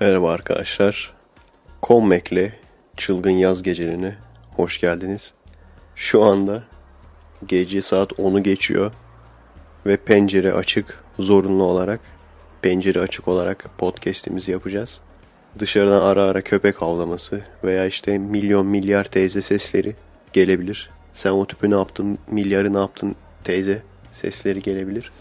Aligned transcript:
Merhaba 0.00 0.30
arkadaşlar. 0.30 1.12
Comeback'le 1.82 2.52
Çılgın 2.96 3.30
Yaz 3.30 3.62
Gecelerine 3.62 4.16
hoş 4.56 4.80
geldiniz. 4.80 5.34
Şu 5.94 6.24
anda 6.24 6.62
gece 7.46 7.82
saat 7.82 8.12
10'u 8.12 8.42
geçiyor 8.42 8.92
ve 9.86 9.96
pencere 9.96 10.52
açık 10.52 11.04
zorunlu 11.18 11.62
olarak 11.64 12.00
pencere 12.62 13.00
açık 13.00 13.28
olarak 13.28 13.70
podcast'imizi 13.78 14.52
yapacağız. 14.52 15.00
Dışarıdan 15.58 16.00
ara 16.00 16.22
ara 16.22 16.42
köpek 16.42 16.82
havlaması 16.82 17.40
veya 17.64 17.86
işte 17.86 18.18
milyon 18.18 18.66
milyar 18.66 19.04
teyze 19.04 19.42
sesleri 19.42 19.96
gelebilir. 20.32 20.90
Sen 21.14 21.30
o 21.30 21.46
tüpü 21.46 21.70
ne 21.70 21.76
yaptın, 21.76 22.18
milyarı 22.30 22.74
ne 22.74 22.78
yaptın 22.78 23.14
teyze 23.44 23.82
sesleri 24.12 24.62
gelebilir. 24.62 25.12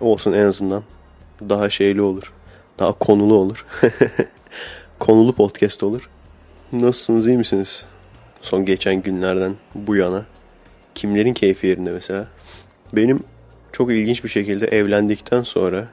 Olsun 0.00 0.32
en 0.32 0.44
azından 0.44 0.82
daha 1.48 1.70
şeyli 1.70 2.02
olur. 2.02 2.32
Daha 2.78 2.92
konulu 2.92 3.34
olur. 3.34 3.66
konulu 4.98 5.32
podcast 5.32 5.82
olur. 5.82 6.10
Nasılsınız 6.72 7.26
iyi 7.26 7.36
misiniz? 7.36 7.84
Son 8.40 8.64
geçen 8.64 9.02
günlerden 9.02 9.54
bu 9.74 9.96
yana. 9.96 10.26
Kimlerin 10.94 11.34
keyfi 11.34 11.66
yerinde 11.66 11.90
mesela? 11.90 12.28
Benim 12.92 13.20
çok 13.72 13.90
ilginç 13.90 14.24
bir 14.24 14.28
şekilde 14.28 14.66
evlendikten 14.66 15.42
sonra 15.42 15.88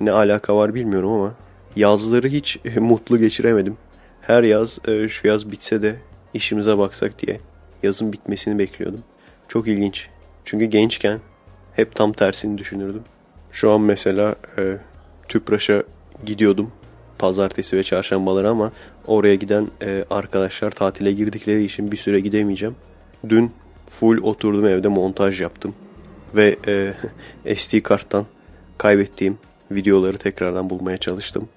ne 0.00 0.12
alaka 0.12 0.56
var 0.56 0.74
bilmiyorum 0.74 1.12
ama 1.12 1.34
yazları 1.76 2.28
hiç 2.28 2.58
mutlu 2.76 3.18
geçiremedim. 3.18 3.76
Her 4.20 4.42
yaz 4.42 4.78
e, 4.88 5.08
şu 5.08 5.28
yaz 5.28 5.50
bitse 5.50 5.82
de 5.82 5.96
işimize 6.34 6.78
baksak 6.78 7.26
diye 7.26 7.40
yazın 7.82 8.12
bitmesini 8.12 8.58
bekliyordum. 8.58 9.02
Çok 9.48 9.68
ilginç. 9.68 10.08
Çünkü 10.44 10.64
gençken 10.64 11.20
hep 11.72 11.94
tam 11.96 12.12
tersini 12.12 12.58
düşünürdüm. 12.58 13.02
Şu 13.52 13.70
an 13.70 13.80
mesela 13.80 14.36
e, 14.58 14.76
Tüpraş'a 15.28 15.82
gidiyordum 16.26 16.72
pazartesi 17.18 17.76
ve 17.76 17.82
çarşambaları 17.82 18.50
ama 18.50 18.72
oraya 19.06 19.34
giden 19.34 19.68
e, 19.82 20.04
arkadaşlar 20.10 20.70
tatile 20.70 21.12
girdikleri 21.12 21.64
için 21.64 21.92
bir 21.92 21.96
süre 21.96 22.20
gidemeyeceğim. 22.20 22.76
Dün 23.28 23.52
full 23.90 24.22
oturdum 24.22 24.66
evde 24.66 24.88
montaj 24.88 25.40
yaptım 25.40 25.74
ve 26.34 26.56
e, 27.46 27.54
SD 27.56 27.80
karttan 27.80 28.26
kaybettiğim 28.78 29.38
videoları 29.70 30.18
tekrardan 30.18 30.70
bulmaya 30.70 30.96
çalıştım. 30.96 31.48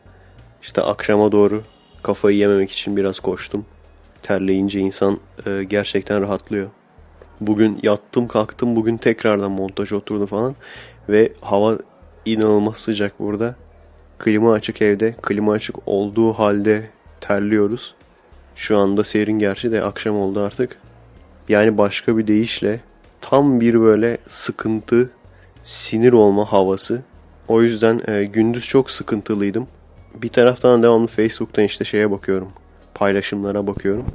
İşte 0.62 0.82
akşama 0.82 1.32
doğru 1.32 1.64
kafayı 2.04 2.38
yememek 2.38 2.72
için 2.72 2.98
biraz 2.98 3.20
koştum. 3.20 3.66
Terleyince 4.24 4.80
insan 4.80 5.20
e, 5.46 5.64
gerçekten 5.64 6.22
rahatlıyor. 6.22 6.70
Bugün 7.42 7.80
yattım 7.84 8.28
kalktım 8.28 8.76
bugün 8.76 8.98
tekrardan 8.98 9.52
montaj 9.52 9.94
oturdum 9.94 10.26
falan 10.26 10.56
ve 11.10 11.34
hava 11.42 11.78
inanılmaz 12.26 12.78
sıcak 12.78 13.20
burada. 13.20 13.56
Klima 14.22 14.54
açık 14.54 14.82
evde. 14.82 15.16
Klima 15.22 15.52
açık 15.52 15.76
olduğu 15.86 16.34
halde 16.34 16.90
terliyoruz. 17.22 17.96
Şu 18.56 18.78
anda 18.78 19.04
serin 19.04 19.40
gerçi 19.40 19.72
de 19.72 19.84
akşam 19.84 20.16
oldu 20.16 20.40
artık. 20.40 20.78
Yani 21.50 21.78
başka 21.78 22.18
bir 22.18 22.28
deyişle 22.28 22.80
tam 23.22 23.62
bir 23.62 23.82
böyle 23.82 24.18
sıkıntı, 24.28 25.10
sinir 25.64 26.14
olma 26.14 26.52
havası. 26.52 27.02
O 27.48 27.62
yüzden 27.62 28.02
e, 28.08 28.24
gündüz 28.26 28.66
çok 28.66 28.92
sıkıntılıydım. 28.92 29.68
Bir 30.16 30.30
taraftan 30.30 30.84
devamlı 30.84 31.08
Facebook'tan 31.08 31.64
işte 31.64 31.86
şeye 31.86 32.12
bakıyorum. 32.12 32.48
Paylaşımlara 32.94 33.68
bakıyorum. 33.68 34.06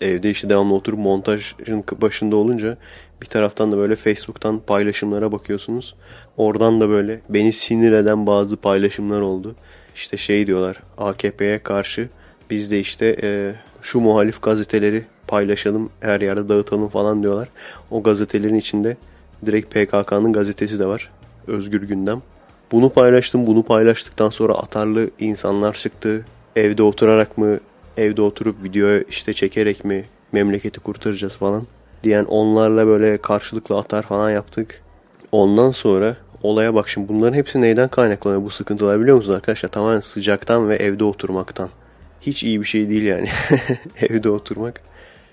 Evde 0.00 0.30
işte 0.30 0.48
devamlı 0.48 0.74
oturup 0.74 0.98
montajın 0.98 1.84
başında 2.00 2.36
olunca 2.36 2.76
bir 3.22 3.26
taraftan 3.26 3.72
da 3.72 3.76
böyle 3.76 3.96
Facebook'tan 3.96 4.58
paylaşımlara 4.58 5.32
bakıyorsunuz. 5.32 5.94
Oradan 6.36 6.80
da 6.80 6.88
böyle 6.88 7.20
beni 7.28 7.52
sinir 7.52 7.92
eden 7.92 8.26
bazı 8.26 8.56
paylaşımlar 8.56 9.20
oldu. 9.20 9.54
İşte 9.94 10.16
şey 10.16 10.46
diyorlar 10.46 10.82
AKP'ye 10.98 11.58
karşı 11.58 12.08
biz 12.50 12.70
de 12.70 12.80
işte 12.80 13.16
e, 13.22 13.54
şu 13.82 14.00
muhalif 14.00 14.42
gazeteleri 14.42 15.04
paylaşalım 15.26 15.90
her 16.00 16.20
yerde 16.20 16.48
dağıtalım 16.48 16.88
falan 16.88 17.22
diyorlar. 17.22 17.48
O 17.90 18.02
gazetelerin 18.02 18.54
içinde 18.54 18.96
direkt 19.46 19.74
PKK'nın 19.74 20.32
gazetesi 20.32 20.78
de 20.78 20.86
var. 20.86 21.10
Özgür 21.46 21.82
Gündem. 21.82 22.22
Bunu 22.72 22.90
paylaştım. 22.90 23.46
Bunu 23.46 23.62
paylaştıktan 23.62 24.30
sonra 24.30 24.54
atarlı 24.54 25.10
insanlar 25.18 25.74
çıktı. 25.74 26.24
Evde 26.56 26.82
oturarak 26.82 27.38
mı, 27.38 27.58
evde 27.96 28.22
oturup 28.22 28.64
video 28.64 28.98
işte 29.08 29.32
çekerek 29.32 29.84
mi 29.84 30.04
memleketi 30.32 30.80
kurtaracağız 30.80 31.36
falan 31.36 31.66
diyen 32.04 32.24
onlarla 32.24 32.86
böyle 32.86 33.18
karşılıklı 33.18 33.78
atar 33.78 34.02
falan 34.02 34.30
yaptık. 34.30 34.82
Ondan 35.32 35.70
sonra 35.70 36.16
olaya 36.42 36.74
bak 36.74 36.88
şimdi 36.88 37.08
bunların 37.08 37.34
hepsi 37.34 37.60
neyden 37.60 37.88
kaynaklanıyor 37.88 38.42
bu 38.42 38.50
sıkıntılar 38.50 39.00
biliyor 39.00 39.16
musunuz 39.16 39.36
arkadaşlar? 39.36 39.68
Tamamen 39.68 40.00
sıcaktan 40.00 40.68
ve 40.68 40.76
evde 40.76 41.04
oturmaktan. 41.04 41.68
Hiç 42.20 42.42
iyi 42.42 42.60
bir 42.60 42.66
şey 42.66 42.88
değil 42.88 43.02
yani 43.02 43.28
evde 44.00 44.30
oturmak. 44.30 44.80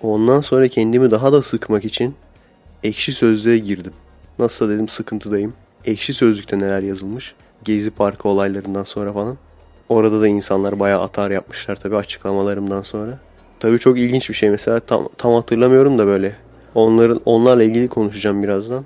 Ondan 0.01 0.41
sonra 0.41 0.67
kendimi 0.67 1.11
daha 1.11 1.33
da 1.33 1.41
sıkmak 1.41 1.85
için 1.85 2.15
ekşi 2.83 3.11
sözlüğe 3.11 3.57
girdim. 3.57 3.93
Nasıl 4.39 4.69
dedim 4.69 4.89
sıkıntıdayım. 4.89 5.53
Ekşi 5.85 6.13
sözlükte 6.13 6.59
neler 6.59 6.83
yazılmış. 6.83 7.35
Gezi 7.63 7.91
Parkı 7.91 8.29
olaylarından 8.29 8.83
sonra 8.83 9.13
falan. 9.13 9.37
Orada 9.91 10.21
da 10.21 10.27
insanlar 10.27 10.79
bayağı 10.79 11.01
atar 11.01 11.31
yapmışlar 11.31 11.75
tabii 11.75 11.95
açıklamalarımdan 11.95 12.81
sonra. 12.81 13.19
Tabii 13.59 13.79
çok 13.79 13.99
ilginç 13.99 14.29
bir 14.29 14.33
şey 14.33 14.49
mesela 14.49 14.79
tam, 14.79 15.07
tam 15.17 15.33
hatırlamıyorum 15.33 15.97
da 15.97 16.07
böyle. 16.07 16.35
Onların 16.75 17.21
onlarla 17.25 17.63
ilgili 17.63 17.87
konuşacağım 17.87 18.43
birazdan. 18.43 18.85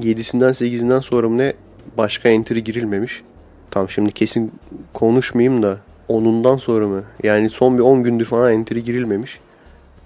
7'sinden 0.00 0.50
8'inden 0.50 1.00
sonra 1.00 1.28
ne 1.28 1.54
başka 1.98 2.28
entry 2.28 2.64
girilmemiş. 2.64 3.22
Tam 3.70 3.90
şimdi 3.90 4.12
kesin 4.12 4.52
konuşmayayım 4.92 5.62
da 5.62 5.78
onundan 6.08 6.56
sonra 6.56 6.88
mı? 6.88 7.02
Yani 7.22 7.50
son 7.50 7.78
bir 7.78 7.82
10 7.82 8.02
gündür 8.02 8.24
falan 8.24 8.52
entry 8.52 8.84
girilmemiş. 8.84 9.40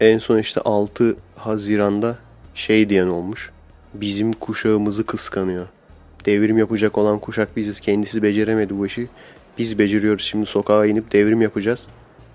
En 0.00 0.18
son 0.18 0.38
işte 0.38 0.60
6 0.60 1.16
Haziran'da 1.36 2.16
şey 2.54 2.88
diyen 2.88 3.08
olmuş. 3.08 3.50
Bizim 3.94 4.32
kuşağımızı 4.32 5.06
kıskanıyor. 5.06 5.66
Devrim 6.26 6.58
yapacak 6.58 6.98
olan 6.98 7.18
kuşak 7.18 7.56
biziz. 7.56 7.80
Kendisi 7.80 8.22
beceremedi 8.22 8.78
bu 8.78 8.86
işi. 8.86 9.08
Biz 9.60 9.78
beceriyoruz 9.78 10.24
şimdi 10.24 10.46
sokağa 10.46 10.86
inip 10.86 11.12
devrim 11.12 11.42
yapacağız. 11.42 11.86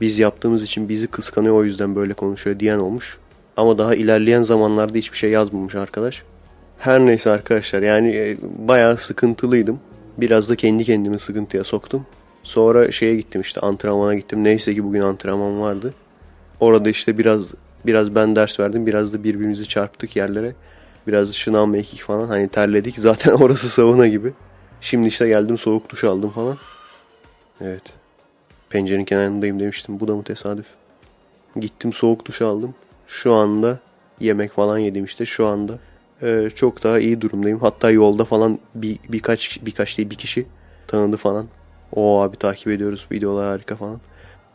Biz 0.02 0.20
yaptığımız 0.20 0.64
için 0.64 0.90
bizi 0.90 1.08
kıskanıyor 1.08 1.56
o 1.56 1.64
yüzden 1.64 1.96
böyle 1.96 2.14
konuşuyor 2.14 2.60
diyen 2.60 2.80
olmuş. 2.80 3.18
Ama 3.58 3.78
daha 3.78 3.96
ilerleyen 3.96 4.42
zamanlarda 4.42 4.98
hiçbir 4.98 5.18
şey 5.18 5.32
yazmamış 5.32 5.76
arkadaş. 5.76 6.24
Her 6.80 7.06
neyse 7.06 7.32
arkadaşlar 7.32 7.82
yani 7.82 8.16
e, 8.16 8.38
bayağı 8.68 8.98
sıkıntılıydım. 8.98 9.80
Biraz 10.18 10.50
da 10.50 10.56
kendi 10.56 10.84
kendimi 10.84 11.20
sıkıntıya 11.20 11.64
soktum. 11.64 12.06
Sonra 12.44 12.92
şeye 12.92 13.16
gittim 13.16 13.42
işte 13.42 13.62
antrenmana 13.62 14.16
gittim. 14.16 14.44
Neyse 14.44 14.74
ki 14.74 14.84
bugün 14.84 15.02
antrenman 15.02 15.62
vardı. 15.62 15.94
Orada 16.60 16.90
işte 16.90 17.18
biraz 17.18 17.54
biraz 17.86 18.16
ben 18.16 18.36
ders 18.36 18.60
verdim. 18.60 18.88
Biraz 18.88 19.14
da 19.14 19.24
birbirimizi 19.24 19.68
çarptık 19.68 20.16
yerlere. 20.16 20.56
Biraz 21.08 21.34
şınav 21.34 21.68
mekik 21.68 22.02
falan 22.02 22.28
hani 22.28 22.48
terledik. 22.48 22.96
Zaten 23.00 23.32
orası 23.32 23.70
sauna 23.70 24.08
gibi. 24.08 24.34
Şimdi 24.82 25.08
işte 25.08 25.28
geldim 25.28 25.58
soğuk 25.58 25.90
duş 25.90 26.04
aldım 26.04 26.30
falan. 26.30 26.58
Evet. 27.62 27.94
Pencerenin 28.70 29.06
kenarındayım 29.06 29.60
demiştim. 29.60 30.00
Bu 30.00 30.08
da 30.08 30.16
mı 30.16 30.24
tesadüf? 30.24 30.68
Gittim 31.60 31.94
soğuk 31.94 32.26
duş 32.26 32.42
aldım. 32.42 32.76
Şu 33.08 33.34
anda 33.34 33.80
yemek 34.20 34.52
falan 34.52 34.78
yedim 34.78 35.06
işte 35.06 35.26
şu 35.26 35.48
anda. 35.48 35.80
Ee, 36.22 36.50
çok 36.56 36.84
daha 36.84 37.00
iyi 37.00 37.22
durumdayım. 37.22 37.60
Hatta 37.60 37.92
yolda 37.92 38.26
falan 38.26 38.60
bir, 38.76 39.00
birkaç 39.10 39.60
birkaç 39.66 39.98
değil 39.98 40.10
bir 40.10 40.16
kişi 40.16 40.46
tanıdı 40.88 41.18
falan. 41.18 41.48
O 41.96 42.22
abi 42.22 42.38
takip 42.38 42.68
ediyoruz 42.68 43.08
videolar 43.12 43.48
harika 43.48 43.76
falan. 43.76 44.02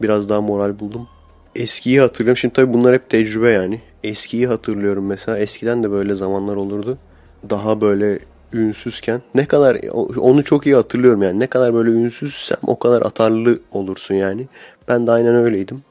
Biraz 0.03 0.29
daha 0.29 0.41
moral 0.41 0.79
buldum. 0.79 1.09
Eskiyi 1.55 2.01
hatırlıyorum. 2.01 2.37
Şimdi 2.37 2.55
tabii 2.55 2.73
bunlar 2.73 2.95
hep 2.95 3.11
tecrübe 3.11 3.51
yani. 3.51 3.81
Eskiyi 4.05 4.47
hatırlıyorum 4.47 5.07
mesela. 5.07 5.39
Eskiden 5.39 5.83
de 5.83 5.91
böyle 5.91 6.15
zamanlar 6.15 6.57
olurdu. 6.57 6.99
Daha 7.51 7.81
böyle 7.81 8.19
ünsüzken 8.53 9.23
ne 9.35 9.47
kadar 9.47 9.81
onu 10.17 10.43
çok 10.43 10.67
iyi 10.67 10.75
hatırlıyorum 10.75 11.23
yani 11.23 11.41
ne 11.41 11.47
kadar 11.47 11.75
böyle 11.75 11.91
ünsüzsem 11.91 12.59
o 12.67 12.79
kadar 12.79 13.03
atarlı 13.03 13.59
olursun 13.73 14.15
yani. 14.15 14.49
Ben 14.89 15.07
de 15.07 15.11
aynen 15.11 15.35
öyleydim. 15.35 15.83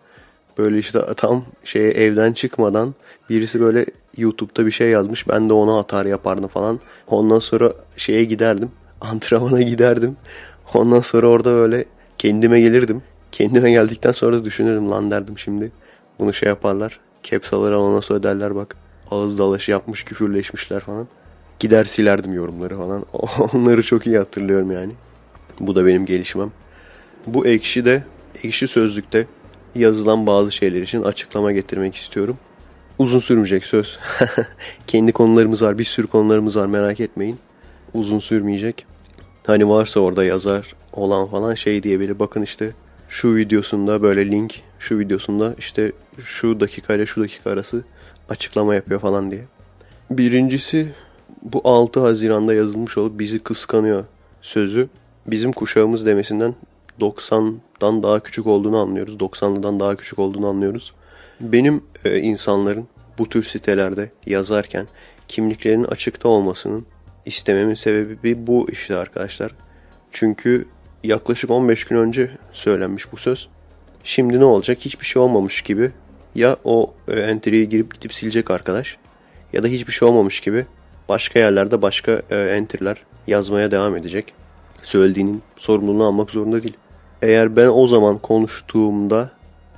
Böyle 0.58 0.78
işte 0.78 1.00
tam 1.18 1.46
şeye 1.64 1.92
evden 1.92 2.34
çıkmadan 2.34 2.96
birisi 3.30 3.62
böyle 3.62 3.86
YouTube'da 4.18 4.66
bir 4.66 4.72
şey 4.72 4.90
yazmış. 4.90 5.28
Ben 5.28 5.50
de 5.50 5.54
ona 5.54 5.80
atar 5.80 6.06
yapardım 6.06 6.48
falan. 6.48 6.80
Ondan 7.08 7.40
sonra 7.40 7.74
şeye 7.98 8.24
giderdim. 8.24 8.72
Antrenmana 9.02 9.62
giderdim. 9.62 10.18
Ondan 10.74 11.02
sonra 11.02 11.28
orada 11.28 11.52
böyle 11.52 11.86
kendime 12.18 12.62
gelirdim. 12.62 13.02
Kendime 13.32 13.72
geldikten 13.72 14.12
sonra 14.12 14.36
da 14.36 14.46
düşünürüm 14.46 14.90
lan 14.90 15.12
derdim 15.12 15.38
şimdi. 15.38 15.72
Bunu 16.20 16.34
şey 16.34 16.50
yaparlar. 16.50 17.00
Caps 17.24 17.54
alır 17.54 17.72
ondan 17.72 18.00
sonra 18.00 18.24
derler 18.24 18.56
bak 18.56 18.76
ağız 19.12 19.40
dalaşı 19.40 19.72
yapmış 19.72 20.04
küfürleşmişler 20.04 20.80
falan. 20.80 21.08
Gider 21.60 21.84
silerdim 21.84 22.34
yorumları 22.34 22.78
falan. 22.78 23.06
Onları 23.54 23.84
çok 23.84 24.08
iyi 24.08 24.18
hatırlıyorum 24.18 24.72
yani. 24.72 24.94
Bu 25.60 25.76
da 25.76 25.86
benim 25.86 26.06
gelişmem. 26.06 26.52
Bu 27.28 27.48
ekşi 27.48 27.86
de 27.86 28.04
ekşi 28.44 28.68
sözlükte 28.68 29.28
yazılan 29.76 30.28
bazı 30.28 30.52
şeyler 30.52 30.82
için 30.82 31.04
açıklama 31.04 31.52
getirmek 31.52 31.96
istiyorum. 31.96 32.38
Uzun 33.00 33.20
sürmeyecek 33.20 33.66
söz. 33.66 34.00
Kendi 34.88 35.12
konularımız 35.12 35.62
var. 35.62 35.80
Bir 35.80 35.84
sürü 35.84 36.08
konularımız 36.08 36.56
var 36.56 36.66
merak 36.66 37.00
etmeyin. 37.00 37.40
Uzun 37.94 38.20
sürmeyecek. 38.20 38.86
Hani 39.48 39.70
varsa 39.70 40.00
orada 40.00 40.24
yazar 40.24 40.74
olan 40.94 41.28
falan 41.28 41.54
şey 41.56 41.84
diye 41.84 42.00
biri 42.00 42.20
bakın 42.20 42.42
işte 42.42 42.72
şu 43.10 43.36
videosunda 43.36 44.02
böyle 44.02 44.32
link, 44.32 44.62
şu 44.80 45.00
videosunda 45.00 45.56
işte 45.58 45.92
şu 46.20 46.60
dakika 46.60 46.94
ile 46.94 47.06
şu 47.06 47.22
dakika 47.22 47.50
arası 47.50 47.84
açıklama 48.30 48.76
yapıyor 48.76 49.00
falan 49.00 49.32
diye. 49.32 49.46
Birincisi 50.10 50.94
bu 51.42 51.62
6 51.64 52.00
Haziran'da 52.00 52.54
yazılmış 52.54 52.98
olup 52.98 53.20
bizi 53.20 53.40
kıskanıyor 53.40 54.06
sözü 54.42 54.90
bizim 55.28 55.52
kuşağımız 55.52 56.06
demesinden 56.06 56.56
90'dan 57.00 58.04
daha 58.04 58.20
küçük 58.20 58.48
olduğunu 58.48 58.78
anlıyoruz. 58.78 59.16
90'lıdan 59.16 59.80
daha 59.80 59.96
küçük 59.96 60.20
olduğunu 60.20 60.48
anlıyoruz. 60.48 60.94
Benim 61.42 61.84
e, 62.06 62.20
insanların 62.20 62.88
bu 63.18 63.30
tür 63.30 63.44
sitelerde 63.44 64.12
yazarken 64.26 64.88
kimliklerinin 65.28 65.84
açıkta 65.84 66.30
olmasının 66.30 66.86
istememin 67.26 67.74
sebebi 67.74 68.48
bu 68.48 68.68
işte 68.72 68.96
arkadaşlar. 68.96 69.52
Çünkü 70.12 70.66
yaklaşık 71.04 71.52
15 71.52 71.86
gün 71.86 71.98
önce 71.98 72.32
söylenmiş 72.54 73.12
bu 73.12 73.18
söz. 73.18 73.50
Şimdi 74.04 74.40
ne 74.40 74.46
olacak? 74.46 74.78
Hiçbir 74.80 75.06
şey 75.06 75.22
olmamış 75.22 75.62
gibi 75.62 75.92
ya 76.36 76.58
o 76.64 76.94
e, 77.08 77.20
entry'ye 77.20 77.66
girip 77.66 77.96
gidip 77.96 78.14
silecek 78.14 78.52
arkadaş 78.52 78.98
ya 79.54 79.64
da 79.64 79.68
hiçbir 79.68 79.94
şey 79.94 80.08
olmamış 80.08 80.40
gibi 80.40 80.66
başka 81.10 81.40
yerlerde 81.40 81.82
başka 81.82 82.22
e, 82.30 82.36
entry'ler 82.36 82.98
yazmaya 83.28 83.72
devam 83.72 83.96
edecek. 83.96 84.34
Söylediğinin 84.82 85.42
sorumluluğunu 85.58 86.06
almak 86.06 86.30
zorunda 86.30 86.64
değil. 86.64 86.78
Eğer 87.22 87.56
ben 87.56 87.68
o 87.68 87.88
zaman 87.88 88.18
konuştuğumda 88.18 89.30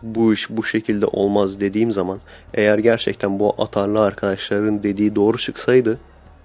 bu 0.03 0.33
iş 0.33 0.49
bu 0.49 0.63
şekilde 0.63 1.05
olmaz 1.05 1.59
dediğim 1.59 1.91
zaman 1.91 2.19
eğer 2.53 2.77
gerçekten 2.77 3.39
bu 3.39 3.55
atarlı 3.57 4.01
arkadaşların 4.01 4.83
dediği 4.83 5.15
doğru 5.15 5.37
çıksaydı 5.37 5.99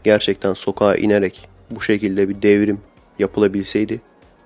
gerçekten 0.05 0.55
sokağa 0.55 0.97
inerek 0.97 1.49
bu 1.71 1.81
şekilde 1.81 2.29
bir 2.29 2.43
devrim 2.43 2.81
yapılabilseydi 3.19 4.01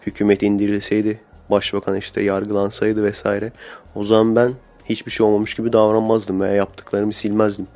hükümet 0.07 0.43
indirilseydi 0.43 1.21
başbakan 1.51 1.97
işte 1.97 2.23
yargılansaydı 2.23 3.05
vesaire 3.05 3.53
o 3.95 4.05
zaman 4.05 4.37
ben 4.37 4.53
hiçbir 4.85 5.11
şey 5.11 5.27
olmamış 5.27 5.55
gibi 5.55 5.73
davranmazdım 5.73 6.41
veya 6.41 6.55
yaptıklarımı 6.55 7.13
silmezdim. 7.13 7.67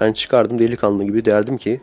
Ben 0.00 0.12
çıkardım 0.12 0.58
delikanlı 0.58 1.04
gibi 1.04 1.24
derdim 1.24 1.56
ki 1.56 1.80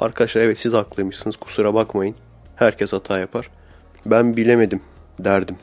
arkadaşlar 0.00 0.42
evet 0.42 0.58
siz 0.58 0.72
haklıymışsınız 0.72 1.36
kusura 1.36 1.74
bakmayın 1.74 2.14
herkes 2.56 2.92
hata 2.92 3.18
yapar 3.18 3.50
ben 4.06 4.36
bilemedim 4.36 4.80
derdim. 5.18 5.56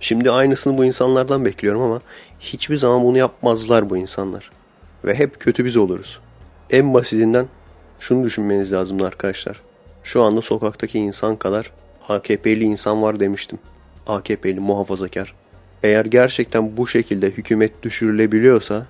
Şimdi 0.00 0.30
aynısını 0.30 0.78
bu 0.78 0.84
insanlardan 0.84 1.44
bekliyorum 1.44 1.82
ama 1.82 2.00
hiçbir 2.40 2.76
zaman 2.76 3.04
bunu 3.04 3.18
yapmazlar 3.18 3.90
bu 3.90 3.96
insanlar. 3.96 4.50
Ve 5.04 5.14
hep 5.14 5.40
kötü 5.40 5.64
biz 5.64 5.76
oluruz. 5.76 6.20
En 6.70 6.94
basitinden 6.94 7.46
şunu 8.00 8.24
düşünmeniz 8.24 8.72
lazım 8.72 9.02
arkadaşlar. 9.02 9.60
Şu 10.02 10.22
anda 10.22 10.42
sokaktaki 10.42 10.98
insan 10.98 11.36
kadar 11.36 11.70
AKP'li 12.08 12.64
insan 12.64 13.02
var 13.02 13.20
demiştim. 13.20 13.58
AKP'li 14.06 14.60
muhafazakar. 14.60 15.34
Eğer 15.82 16.04
gerçekten 16.04 16.76
bu 16.76 16.86
şekilde 16.86 17.30
hükümet 17.30 17.82
düşürülebiliyorsa 17.82 18.86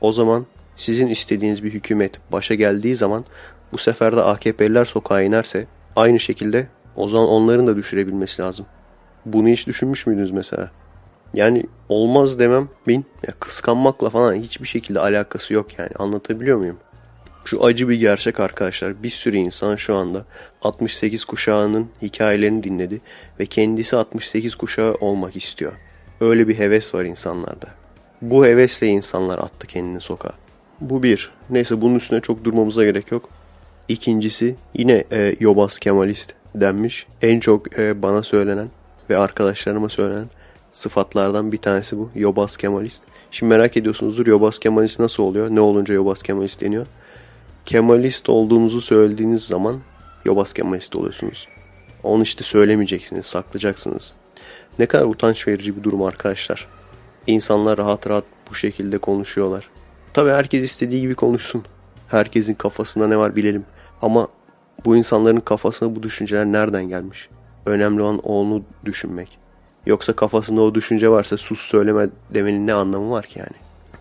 o 0.00 0.12
zaman 0.12 0.46
sizin 0.76 1.06
istediğiniz 1.06 1.64
bir 1.64 1.72
hükümet 1.72 2.20
başa 2.32 2.54
geldiği 2.54 2.96
zaman 2.96 3.24
bu 3.72 3.78
sefer 3.78 4.16
de 4.16 4.20
AKP'liler 4.20 4.84
sokağa 4.84 5.22
inerse 5.22 5.66
aynı 5.96 6.20
şekilde 6.20 6.68
o 6.96 7.08
zaman 7.08 7.28
onların 7.28 7.66
da 7.66 7.76
düşürebilmesi 7.76 8.42
lazım. 8.42 8.66
Bunu 9.26 9.48
hiç 9.48 9.66
düşünmüş 9.66 10.06
müydünüz 10.06 10.30
mesela? 10.30 10.70
Yani 11.34 11.64
olmaz 11.88 12.38
demem 12.38 12.68
bin 12.86 13.06
ya 13.26 13.34
kıskanmakla 13.40 14.10
falan 14.10 14.34
hiçbir 14.34 14.66
şekilde 14.68 15.00
alakası 15.00 15.54
yok 15.54 15.78
yani 15.78 15.90
anlatabiliyor 15.98 16.58
muyum? 16.58 16.76
Şu 17.44 17.64
acı 17.64 17.88
bir 17.88 17.94
gerçek 17.94 18.40
arkadaşlar. 18.40 19.02
Bir 19.02 19.10
sürü 19.10 19.36
insan 19.36 19.76
şu 19.76 19.96
anda 19.96 20.24
68 20.62 21.24
kuşağının 21.24 21.88
hikayelerini 22.02 22.62
dinledi 22.62 23.00
ve 23.40 23.46
kendisi 23.46 23.96
68 23.96 24.54
kuşağı 24.54 24.94
olmak 24.94 25.36
istiyor. 25.36 25.72
Öyle 26.20 26.48
bir 26.48 26.58
heves 26.58 26.94
var 26.94 27.04
insanlarda. 27.04 27.66
Bu 28.22 28.46
hevesle 28.46 28.86
insanlar 28.86 29.38
attı 29.38 29.66
kendini 29.66 30.00
sokağa. 30.00 30.32
Bu 30.80 31.02
bir. 31.02 31.30
Neyse 31.50 31.80
bunun 31.80 31.94
üstüne 31.94 32.20
çok 32.20 32.44
durmamıza 32.44 32.84
gerek 32.84 33.12
yok. 33.12 33.28
İkincisi 33.88 34.56
yine 34.74 35.04
e, 35.12 35.36
Yobaz 35.40 35.78
Kemalist 35.78 36.34
denmiş. 36.54 37.06
En 37.22 37.40
çok 37.40 37.78
e, 37.78 38.02
bana 38.02 38.22
söylenen 38.22 38.68
ve 39.10 39.16
arkadaşlarıma 39.16 39.88
söylenen 39.88 40.26
sıfatlardan 40.70 41.52
bir 41.52 41.56
tanesi 41.56 41.98
bu. 41.98 42.10
Yobaz 42.14 42.56
Kemalist. 42.56 43.02
Şimdi 43.30 43.54
merak 43.54 43.76
ediyorsunuzdur 43.76 44.26
Yobaz 44.26 44.58
Kemalist 44.58 45.00
nasıl 45.00 45.22
oluyor? 45.22 45.50
Ne 45.50 45.60
olunca 45.60 45.94
Yobaz 45.94 46.22
Kemalist 46.22 46.60
deniyor? 46.60 46.86
Kemalist 47.66 48.28
olduğunuzu 48.28 48.80
söylediğiniz 48.80 49.42
zaman 49.42 49.80
Yobaz 50.24 50.52
Kemalist 50.52 50.96
oluyorsunuz. 50.96 51.48
Onu 52.02 52.22
işte 52.22 52.44
söylemeyeceksiniz, 52.44 53.26
saklayacaksınız. 53.26 54.14
Ne 54.78 54.86
kadar 54.86 55.04
utanç 55.04 55.48
verici 55.48 55.76
bir 55.76 55.82
durum 55.82 56.02
arkadaşlar. 56.02 56.66
İnsanlar 57.26 57.78
rahat 57.78 58.08
rahat 58.08 58.24
bu 58.50 58.54
şekilde 58.54 58.98
konuşuyorlar. 58.98 59.68
Tabi 60.12 60.30
herkes 60.30 60.64
istediği 60.64 61.00
gibi 61.00 61.14
konuşsun. 61.14 61.64
Herkesin 62.08 62.54
kafasında 62.54 63.06
ne 63.06 63.16
var 63.16 63.36
bilelim. 63.36 63.64
Ama 64.02 64.28
bu 64.84 64.96
insanların 64.96 65.40
kafasına 65.40 65.96
bu 65.96 66.02
düşünceler 66.02 66.46
nereden 66.46 66.88
gelmiş? 66.88 67.28
Önemli 67.66 68.02
olan 68.02 68.18
onu 68.18 68.62
düşünmek. 68.84 69.38
Yoksa 69.86 70.12
kafasında 70.12 70.60
o 70.60 70.74
düşünce 70.74 71.08
varsa 71.08 71.36
sus 71.36 71.60
söyleme 71.60 72.08
demenin 72.34 72.66
ne 72.66 72.72
anlamı 72.72 73.10
var 73.10 73.26
ki 73.26 73.38
yani? 73.38 73.56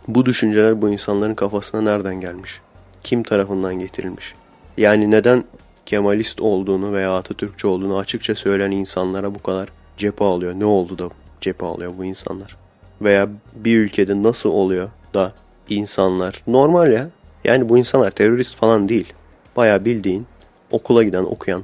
Bu 0.08 0.26
düşünceler 0.26 0.82
bu 0.82 0.90
insanların 0.90 1.36
kafasına 1.36 1.82
nereden 1.82 2.16
gelmiş? 2.16 2.62
Kim 3.04 3.24
tarafından 3.24 3.80
getirilmiş? 3.80 4.36
Yani 4.78 5.12
neden 5.12 5.44
Kemalist 5.86 6.42
olduğunu 6.42 6.94
veya 6.94 7.16
Atatürkçü 7.16 7.68
olduğunu 7.68 7.98
açıkça 7.98 8.36
söyleyen 8.36 8.72
insanlara 8.72 9.36
bu 9.36 9.44
kadar 9.44 9.70
cephe 9.98 10.26
alıyor? 10.26 10.54
Ne 10.54 10.66
oldu 10.66 10.98
da 11.00 11.10
cephe 11.42 11.66
alıyor 11.66 11.94
bu 11.98 12.06
insanlar? 12.06 12.58
Veya 13.02 13.30
bir 13.56 13.78
ülkede 13.78 14.24
nasıl 14.24 14.50
oluyor 14.50 14.90
da 15.14 15.34
insanlar 15.70 16.44
normal 16.48 16.92
ya. 16.92 17.10
Yani 17.44 17.70
bu 17.70 17.78
insanlar 17.78 18.12
terörist 18.12 18.56
falan 18.56 18.90
değil. 18.90 19.14
Baya 19.56 19.86
bildiğin 19.86 20.28
okula 20.72 21.04
giden, 21.04 21.24
okuyan 21.24 21.64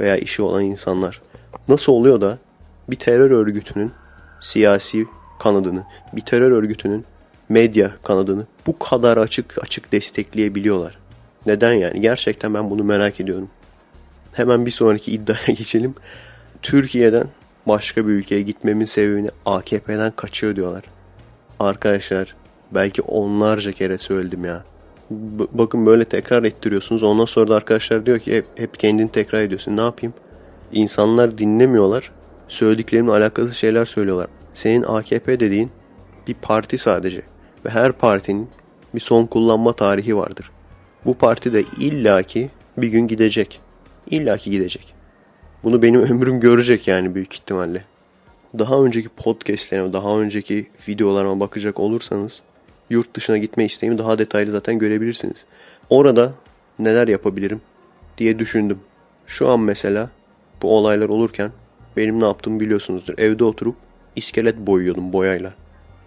veya 0.00 0.16
işi 0.16 0.42
olan 0.42 0.64
insanlar. 0.64 1.22
Nasıl 1.68 1.92
oluyor 1.92 2.20
da 2.20 2.38
bir 2.88 2.96
terör 2.96 3.30
örgütünün 3.30 3.92
siyasi 4.40 5.06
kanadını, 5.38 5.84
bir 6.12 6.20
terör 6.20 6.50
örgütünün 6.50 7.04
medya 7.48 7.90
kanadını 8.02 8.46
bu 8.66 8.78
kadar 8.78 9.16
açık 9.16 9.62
açık 9.62 9.92
destekleyebiliyorlar. 9.92 10.98
Neden 11.46 11.72
yani? 11.72 12.00
Gerçekten 12.00 12.54
ben 12.54 12.70
bunu 12.70 12.84
merak 12.84 13.20
ediyorum. 13.20 13.50
Hemen 14.32 14.66
bir 14.66 14.70
sonraki 14.70 15.12
iddiaya 15.12 15.46
geçelim. 15.46 15.94
Türkiye'den 16.62 17.26
başka 17.66 18.06
bir 18.06 18.12
ülkeye 18.12 18.42
gitmemin 18.42 18.84
sebebini 18.84 19.30
AKP'den 19.46 20.12
kaçıyor 20.16 20.56
diyorlar. 20.56 20.84
Arkadaşlar 21.60 22.34
belki 22.70 23.02
onlarca 23.02 23.72
kere 23.72 23.98
söyledim 23.98 24.44
ya 24.44 24.64
bakın 25.10 25.86
böyle 25.86 26.04
tekrar 26.04 26.44
ettiriyorsunuz. 26.44 27.02
Ondan 27.02 27.24
sonra 27.24 27.48
da 27.48 27.56
arkadaşlar 27.56 28.06
diyor 28.06 28.18
ki 28.18 28.36
hep, 28.36 28.46
hep 28.56 28.78
kendini 28.78 29.10
tekrar 29.10 29.42
ediyorsun. 29.42 29.76
Ne 29.76 29.80
yapayım? 29.80 30.14
İnsanlar 30.72 31.38
dinlemiyorlar. 31.38 32.10
Söylediklerimin 32.48 33.10
alakası 33.10 33.54
şeyler 33.54 33.84
söylüyorlar. 33.84 34.26
Senin 34.54 34.82
AKP 34.82 35.40
dediğin 35.40 35.70
bir 36.28 36.34
parti 36.34 36.78
sadece. 36.78 37.22
Ve 37.64 37.70
her 37.70 37.92
partinin 37.92 38.48
bir 38.94 39.00
son 39.00 39.26
kullanma 39.26 39.72
tarihi 39.72 40.16
vardır. 40.16 40.50
Bu 41.04 41.14
parti 41.14 41.52
de 41.52 41.64
illaki 41.78 42.50
bir 42.76 42.88
gün 42.88 43.06
gidecek. 43.06 43.60
İllaki 44.10 44.50
gidecek. 44.50 44.94
Bunu 45.64 45.82
benim 45.82 46.00
ömrüm 46.10 46.40
görecek 46.40 46.88
yani 46.88 47.14
büyük 47.14 47.34
ihtimalle. 47.34 47.84
Daha 48.58 48.82
önceki 48.82 49.08
podcastlerime, 49.08 49.92
daha 49.92 50.18
önceki 50.18 50.66
videolarıma 50.88 51.40
bakacak 51.40 51.80
olursanız 51.80 52.42
yurt 52.90 53.14
dışına 53.14 53.38
gitme 53.38 53.64
isteğimi 53.64 53.98
daha 53.98 54.18
detaylı 54.18 54.50
zaten 54.50 54.78
görebilirsiniz. 54.78 55.44
Orada 55.90 56.32
neler 56.78 57.08
yapabilirim 57.08 57.60
diye 58.18 58.38
düşündüm. 58.38 58.78
Şu 59.26 59.48
an 59.48 59.60
mesela 59.60 60.10
bu 60.62 60.76
olaylar 60.76 61.08
olurken 61.08 61.50
benim 61.96 62.20
ne 62.20 62.24
yaptığımı 62.24 62.60
biliyorsunuzdur. 62.60 63.18
Evde 63.18 63.44
oturup 63.44 63.76
iskelet 64.16 64.56
boyuyordum 64.56 65.12
boyayla. 65.12 65.54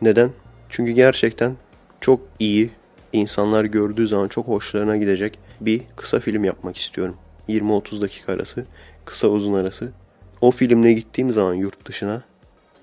Neden? 0.02 0.32
Çünkü 0.70 0.92
gerçekten 0.92 1.56
çok 2.02 2.22
iyi, 2.40 2.70
insanlar 3.14 3.66
gördüğü 3.66 4.08
zaman 4.08 4.28
çok 4.28 4.48
hoşlarına 4.48 4.98
gidecek 4.98 5.40
bir 5.62 5.82
kısa 5.96 6.20
film 6.20 6.44
yapmak 6.44 6.78
istiyorum. 6.78 7.16
20-30 7.50 8.02
dakika 8.02 8.34
arası, 8.34 8.66
kısa 9.06 9.28
uzun 9.28 9.54
arası. 9.54 9.92
O 10.42 10.52
filmle 10.52 10.94
gittiğim 10.94 11.32
zaman 11.32 11.54
yurt 11.54 11.86
dışına 11.86 12.22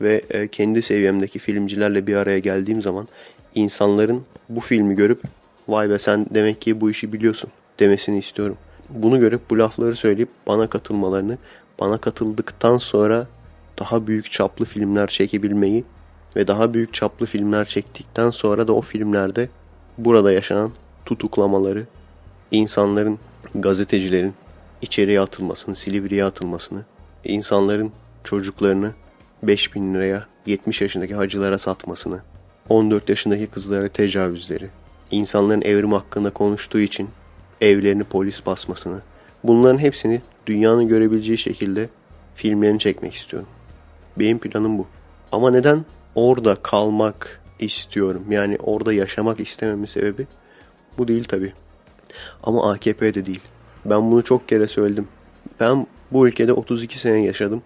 ve 0.00 0.22
e, 0.30 0.48
kendi 0.48 0.82
seviyemdeki 0.82 1.38
filmcilerle 1.38 2.06
bir 2.06 2.14
araya 2.14 2.38
geldiğim 2.38 2.82
zaman 2.82 3.08
insanların 3.56 4.24
bu 4.48 4.60
filmi 4.60 4.94
görüp 4.94 5.22
vay 5.68 5.90
be 5.90 5.98
sen 5.98 6.26
demek 6.30 6.60
ki 6.60 6.80
bu 6.80 6.90
işi 6.90 7.12
biliyorsun 7.12 7.50
demesini 7.78 8.18
istiyorum. 8.18 8.56
Bunu 8.90 9.20
görüp 9.20 9.50
bu 9.50 9.58
lafları 9.58 9.94
söyleyip 9.94 10.28
bana 10.48 10.66
katılmalarını, 10.66 11.38
bana 11.80 11.98
katıldıktan 11.98 12.78
sonra 12.78 13.26
daha 13.78 14.06
büyük 14.06 14.30
çaplı 14.30 14.64
filmler 14.64 15.06
çekebilmeyi 15.06 15.84
ve 16.36 16.48
daha 16.48 16.74
büyük 16.74 16.94
çaplı 16.94 17.26
filmler 17.26 17.64
çektikten 17.64 18.30
sonra 18.30 18.68
da 18.68 18.72
o 18.72 18.80
filmlerde 18.80 19.48
burada 19.98 20.32
yaşanan 20.32 20.72
tutuklamaları, 21.06 21.86
insanların, 22.50 23.18
gazetecilerin 23.54 24.34
içeriye 24.82 25.20
atılmasını, 25.20 25.76
Silivri'ye 25.76 26.24
atılmasını, 26.24 26.84
insanların 27.24 27.92
çocuklarını 28.24 28.92
5000 29.42 29.94
liraya 29.94 30.26
70 30.46 30.82
yaşındaki 30.82 31.14
hacılara 31.14 31.58
satmasını, 31.58 32.20
14 32.68 33.08
yaşındaki 33.08 33.46
kızlara 33.46 33.88
tecavüzleri, 33.88 34.70
insanların 35.10 35.62
evrim 35.62 35.92
hakkında 35.92 36.30
konuştuğu 36.30 36.80
için 36.80 37.08
evlerini 37.60 38.04
polis 38.04 38.46
basmasını, 38.46 39.00
bunların 39.44 39.78
hepsini 39.78 40.20
dünyanın 40.46 40.88
görebileceği 40.88 41.38
şekilde 41.38 41.88
filmlerini 42.34 42.78
çekmek 42.78 43.14
istiyorum. 43.14 43.48
Benim 44.18 44.38
planım 44.38 44.78
bu. 44.78 44.86
Ama 45.32 45.50
neden 45.50 45.84
orada 46.14 46.54
kalmak 46.54 47.40
istiyorum? 47.58 48.24
Yani 48.30 48.56
orada 48.62 48.92
yaşamak 48.92 49.40
istememin 49.40 49.84
sebebi 49.84 50.26
bu 50.98 51.08
değil 51.08 51.24
tabi. 51.24 51.52
Ama 52.42 52.72
AKP 52.72 53.14
de 53.14 53.26
değil. 53.26 53.40
Ben 53.84 54.10
bunu 54.10 54.24
çok 54.24 54.48
kere 54.48 54.66
söyledim. 54.66 55.08
Ben 55.60 55.86
bu 56.12 56.28
ülkede 56.28 56.52
32 56.52 56.98
sene 56.98 57.24
yaşadım. 57.24 57.62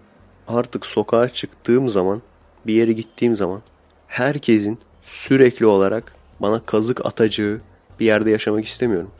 Artık 0.47 0.85
sokağa 0.85 1.29
çıktığım 1.29 1.89
zaman, 1.89 2.21
bir 2.67 2.73
yere 2.73 2.91
gittiğim 2.91 3.35
zaman 3.35 3.61
herkesin 4.07 4.79
sürekli 5.01 5.65
olarak 5.65 6.15
bana 6.39 6.59
kazık 6.59 7.05
atacağı 7.05 7.61
bir 7.99 8.05
yerde 8.05 8.31
yaşamak 8.31 8.65
istemiyorum. 8.65 9.11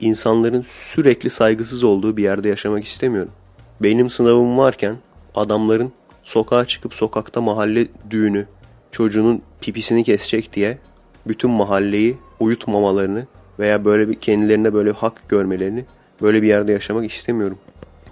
İnsanların 0.00 0.64
sürekli 0.68 1.30
saygısız 1.30 1.84
olduğu 1.84 2.16
bir 2.16 2.22
yerde 2.22 2.48
yaşamak 2.48 2.84
istemiyorum. 2.84 3.32
Benim 3.80 4.10
sınavım 4.10 4.58
varken 4.58 4.96
adamların 5.34 5.92
sokağa 6.22 6.64
çıkıp 6.64 6.94
sokakta 6.94 7.40
mahalle 7.40 7.86
düğünü, 8.10 8.46
çocuğunun 8.90 9.42
pipisini 9.60 10.04
kesecek 10.04 10.52
diye 10.52 10.78
bütün 11.26 11.50
mahalleyi 11.50 12.16
uyutmamalarını 12.40 13.26
veya 13.58 13.84
böyle 13.84 14.08
bir 14.08 14.14
kendilerine 14.14 14.74
böyle 14.74 14.90
hak 14.90 15.28
görmelerini 15.28 15.84
böyle 16.22 16.42
bir 16.42 16.48
yerde 16.48 16.72
yaşamak 16.72 17.10
istemiyorum. 17.10 17.58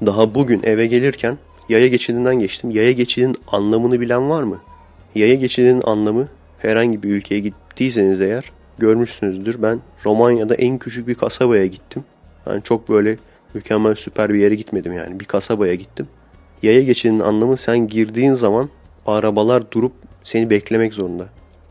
Daha 0.06 0.34
bugün 0.34 0.62
eve 0.62 0.86
gelirken 0.86 1.38
yaya 1.68 1.88
geçidinden 1.88 2.38
geçtim. 2.38 2.70
Yaya 2.70 2.92
geçidinin 2.92 3.36
anlamını 3.46 4.00
bilen 4.00 4.30
var 4.30 4.42
mı? 4.42 4.58
Yaya 5.14 5.34
geçidinin 5.34 5.82
anlamı 5.84 6.28
herhangi 6.62 7.02
bir 7.02 7.08
ülkeye 7.08 7.40
gittiyseniz 7.40 8.20
eğer 8.20 8.52
görmüşsünüzdür. 8.78 9.62
Ben 9.62 9.80
Romanya'da 10.04 10.54
en 10.54 10.78
küçük 10.78 11.08
bir 11.08 11.14
kasabaya 11.14 11.66
gittim. 11.66 12.04
Yani 12.46 12.62
çok 12.62 12.88
böyle 12.88 13.16
mükemmel 13.54 13.94
süper 13.94 14.34
bir 14.34 14.38
yere 14.38 14.54
gitmedim 14.54 14.92
yani. 14.92 15.20
Bir 15.20 15.24
kasabaya 15.24 15.74
gittim. 15.74 16.06
Yaya 16.62 16.82
geçidinin 16.82 17.20
anlamı 17.20 17.56
sen 17.56 17.88
girdiğin 17.88 18.32
zaman 18.32 18.68
arabalar 19.06 19.70
durup 19.70 19.92
seni 20.24 20.50
beklemek 20.50 20.94
zorunda. 20.94 21.28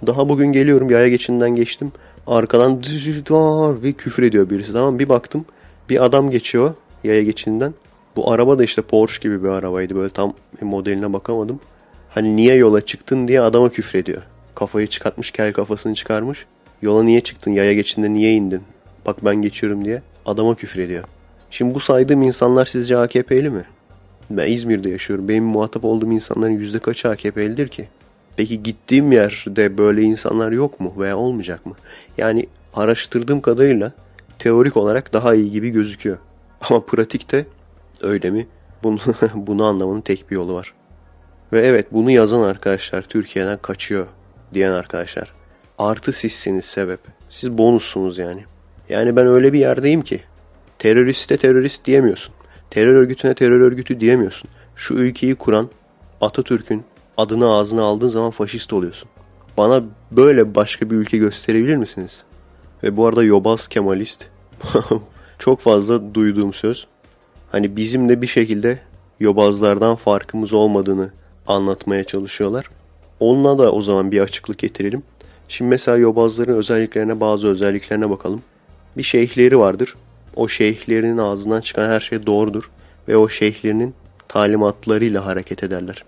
Daha 0.07 0.29
bugün 0.29 0.51
geliyorum 0.51 0.89
yaya 0.89 1.07
geçidinden 1.07 1.55
geçtim. 1.55 1.91
Arkadan 2.27 2.81
var 3.29 3.83
bir 3.83 3.93
küfür 3.93 4.23
ediyor 4.23 4.49
birisi 4.49 4.73
tamam 4.73 4.99
Bir 4.99 5.09
baktım 5.09 5.45
bir 5.89 6.05
adam 6.05 6.29
geçiyor 6.29 6.73
yaya 7.03 7.23
geçidinden. 7.23 7.73
Bu 8.15 8.31
araba 8.31 8.59
da 8.59 8.63
işte 8.63 8.81
Porsche 8.81 9.19
gibi 9.21 9.43
bir 9.43 9.49
arabaydı. 9.49 9.95
Böyle 9.95 10.09
tam 10.09 10.33
modeline 10.61 11.13
bakamadım. 11.13 11.59
Hani 12.09 12.35
niye 12.35 12.55
yola 12.55 12.81
çıktın 12.81 13.27
diye 13.27 13.41
adama 13.41 13.69
küfrediyor. 13.69 14.21
Kafayı 14.61 14.87
çıkartmış, 14.87 15.31
kel 15.31 15.53
kafasını 15.53 15.95
çıkarmış. 15.95 16.45
Yola 16.81 17.03
niye 17.03 17.21
çıktın, 17.21 17.51
yaya 17.51 17.73
geçinde 17.73 18.13
niye 18.13 18.33
indin? 18.33 18.61
Bak 19.05 19.25
ben 19.25 19.35
geçiyorum 19.35 19.85
diye 19.85 20.01
adama 20.25 20.55
küfrediyor. 20.55 21.03
Şimdi 21.49 21.75
bu 21.75 21.79
saydığım 21.79 22.21
insanlar 22.21 22.65
sizce 22.65 22.97
AKP'li 22.97 23.49
mi? 23.49 23.63
Ben 24.29 24.51
İzmir'de 24.51 24.89
yaşıyorum. 24.89 25.27
Benim 25.27 25.43
muhatap 25.43 25.85
olduğum 25.85 26.11
insanların 26.11 26.51
yüzde 26.51 26.79
kaçı 26.79 27.09
AKP'lidir 27.09 27.67
ki? 27.67 27.87
Peki 28.37 28.63
gittiğim 28.63 29.11
yerde 29.11 29.77
böyle 29.77 30.01
insanlar 30.01 30.51
yok 30.51 30.79
mu 30.79 30.93
veya 30.97 31.17
olmayacak 31.17 31.65
mı? 31.65 31.73
Yani 32.17 32.45
araştırdığım 32.73 33.41
kadarıyla 33.41 33.91
teorik 34.39 34.77
olarak 34.77 35.13
daha 35.13 35.35
iyi 35.35 35.51
gibi 35.51 35.69
gözüküyor. 35.69 36.17
Ama 36.69 36.85
pratikte 36.85 37.45
öyle 38.01 38.29
mi? 38.29 38.47
Bunu, 38.83 38.99
bunu 39.35 39.65
anlamanın 39.65 40.01
tek 40.01 40.31
bir 40.31 40.35
yolu 40.35 40.53
var. 40.53 40.73
Ve 41.53 41.65
evet 41.67 41.87
bunu 41.91 42.11
yazan 42.11 42.41
arkadaşlar 42.41 43.01
Türkiye'den 43.01 43.57
kaçıyor 43.57 44.07
diyen 44.53 44.71
arkadaşlar. 44.71 45.33
Artı 45.77 46.13
sizsiniz 46.13 46.65
sebep. 46.65 46.99
Siz 47.29 47.57
bonussunuz 47.57 48.17
yani. 48.17 48.45
Yani 48.89 49.15
ben 49.15 49.27
öyle 49.27 49.53
bir 49.53 49.59
yerdeyim 49.59 50.01
ki 50.01 50.21
teröriste 50.79 51.37
terörist 51.37 51.85
diyemiyorsun. 51.85 52.33
Terör 52.69 52.95
örgütüne 52.95 53.33
terör 53.33 53.59
örgütü 53.59 53.99
diyemiyorsun. 53.99 54.49
Şu 54.75 54.93
ülkeyi 54.93 55.35
kuran 55.35 55.69
Atatürk'ün 56.21 56.83
adını 57.17 57.53
ağzına 57.53 57.83
aldığın 57.83 58.07
zaman 58.07 58.31
faşist 58.31 58.73
oluyorsun. 58.73 59.09
Bana 59.57 59.83
böyle 60.11 60.55
başka 60.55 60.89
bir 60.89 60.95
ülke 60.95 61.17
gösterebilir 61.17 61.75
misiniz? 61.75 62.23
Ve 62.83 62.97
bu 62.97 63.07
arada 63.07 63.23
yobaz 63.23 63.67
kemalist. 63.67 64.27
Çok 65.39 65.59
fazla 65.59 66.15
duyduğum 66.15 66.53
söz. 66.53 66.87
Hani 67.51 67.75
bizim 67.75 68.09
de 68.09 68.21
bir 68.21 68.27
şekilde 68.27 68.79
yobazlardan 69.19 69.95
farkımız 69.95 70.53
olmadığını 70.53 71.11
anlatmaya 71.47 72.03
çalışıyorlar. 72.03 72.69
Onunla 73.21 73.57
da 73.57 73.71
o 73.71 73.81
zaman 73.81 74.11
bir 74.11 74.19
açıklık 74.19 74.57
getirelim. 74.57 75.03
Şimdi 75.47 75.69
mesela 75.69 75.97
yobazların 75.97 76.53
özelliklerine 76.53 77.19
bazı 77.19 77.47
özelliklerine 77.47 78.09
bakalım. 78.09 78.41
Bir 78.97 79.03
şeyhleri 79.03 79.59
vardır. 79.59 79.95
O 80.35 80.47
şeyhlerinin 80.47 81.17
ağzından 81.17 81.61
çıkan 81.61 81.89
her 81.89 81.99
şey 81.99 82.25
doğrudur. 82.25 82.71
Ve 83.07 83.17
o 83.17 83.29
şeyhlerinin 83.29 83.93
talimatlarıyla 84.27 85.25
hareket 85.25 85.63
ederler. 85.63 86.03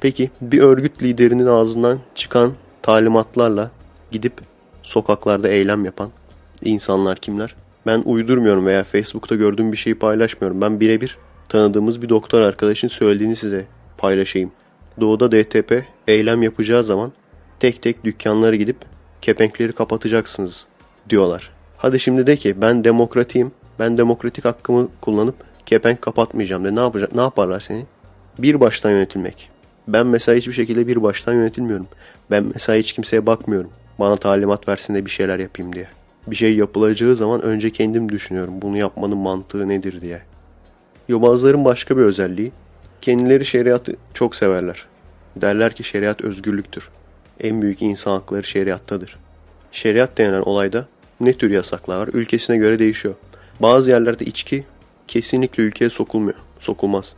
Peki 0.00 0.30
bir 0.40 0.60
örgüt 0.60 1.02
liderinin 1.02 1.46
ağzından 1.46 1.98
çıkan 2.14 2.52
talimatlarla 2.82 3.70
gidip 4.10 4.32
sokaklarda 4.82 5.48
eylem 5.48 5.84
yapan 5.84 6.10
insanlar 6.64 7.18
kimler? 7.18 7.54
Ben 7.86 8.02
uydurmuyorum 8.04 8.66
veya 8.66 8.84
Facebook'ta 8.84 9.34
gördüğüm 9.34 9.72
bir 9.72 9.76
şeyi 9.76 9.98
paylaşmıyorum. 9.98 10.60
Ben 10.60 10.80
birebir 10.80 11.18
tanıdığımız 11.48 12.02
bir 12.02 12.08
doktor 12.08 12.40
arkadaşın 12.40 12.88
söylediğini 12.88 13.36
size 13.36 13.66
paylaşayım. 13.98 14.52
Doğuda 15.00 15.32
DTP 15.32 15.84
eylem 16.08 16.42
yapacağı 16.42 16.84
zaman 16.84 17.12
tek 17.60 17.82
tek 17.82 18.04
dükkanlara 18.04 18.56
gidip 18.56 18.76
kepenkleri 19.20 19.72
kapatacaksınız 19.72 20.66
diyorlar. 21.10 21.50
Hadi 21.76 22.00
şimdi 22.00 22.26
de 22.26 22.36
ki 22.36 22.60
ben 22.60 22.84
demokratiyim. 22.84 23.52
Ben 23.78 23.96
demokratik 23.96 24.44
hakkımı 24.44 24.88
kullanıp 25.00 25.34
kepenk 25.66 26.02
kapatmayacağım 26.02 26.64
de 26.64 26.74
ne 26.74 26.80
yapacak 26.80 27.14
ne 27.14 27.20
yaparlar 27.20 27.60
seni? 27.60 27.84
Bir 28.38 28.60
baştan 28.60 28.90
yönetilmek. 28.90 29.50
Ben 29.88 30.06
mesela 30.06 30.38
hiçbir 30.38 30.52
şekilde 30.52 30.86
bir 30.86 31.02
baştan 31.02 31.34
yönetilmiyorum. 31.34 31.86
Ben 32.30 32.44
mesela 32.54 32.78
hiç 32.78 32.92
kimseye 32.92 33.26
bakmıyorum. 33.26 33.70
Bana 33.98 34.16
talimat 34.16 34.68
versin 34.68 34.94
de 34.94 35.04
bir 35.04 35.10
şeyler 35.10 35.38
yapayım 35.38 35.72
diye. 35.72 35.88
Bir 36.26 36.36
şey 36.36 36.56
yapılacağı 36.56 37.16
zaman 37.16 37.42
önce 37.42 37.70
kendim 37.70 38.08
düşünüyorum. 38.08 38.62
Bunu 38.62 38.76
yapmanın 38.76 39.18
mantığı 39.18 39.68
nedir 39.68 40.00
diye. 40.00 40.22
Yobazların 41.08 41.64
başka 41.64 41.96
bir 41.96 42.02
özelliği. 42.02 42.52
Kendileri 43.00 43.44
şeriatı 43.44 43.96
çok 44.14 44.36
severler. 44.36 44.86
Derler 45.36 45.74
ki 45.74 45.84
şeriat 45.84 46.20
özgürlüktür. 46.20 46.90
En 47.40 47.62
büyük 47.62 47.82
insan 47.82 48.12
hakları 48.12 48.44
şeriattadır. 48.44 49.16
Şeriat 49.72 50.18
denilen 50.18 50.42
olayda 50.42 50.86
ne 51.20 51.32
tür 51.32 51.50
yasaklar 51.50 51.98
var? 51.98 52.08
Ülkesine 52.12 52.56
göre 52.56 52.78
değişiyor. 52.78 53.14
Bazı 53.60 53.90
yerlerde 53.90 54.24
içki 54.24 54.64
kesinlikle 55.08 55.62
ülkeye 55.62 55.90
sokulmuyor. 55.90 56.38
Sokulmaz. 56.60 57.14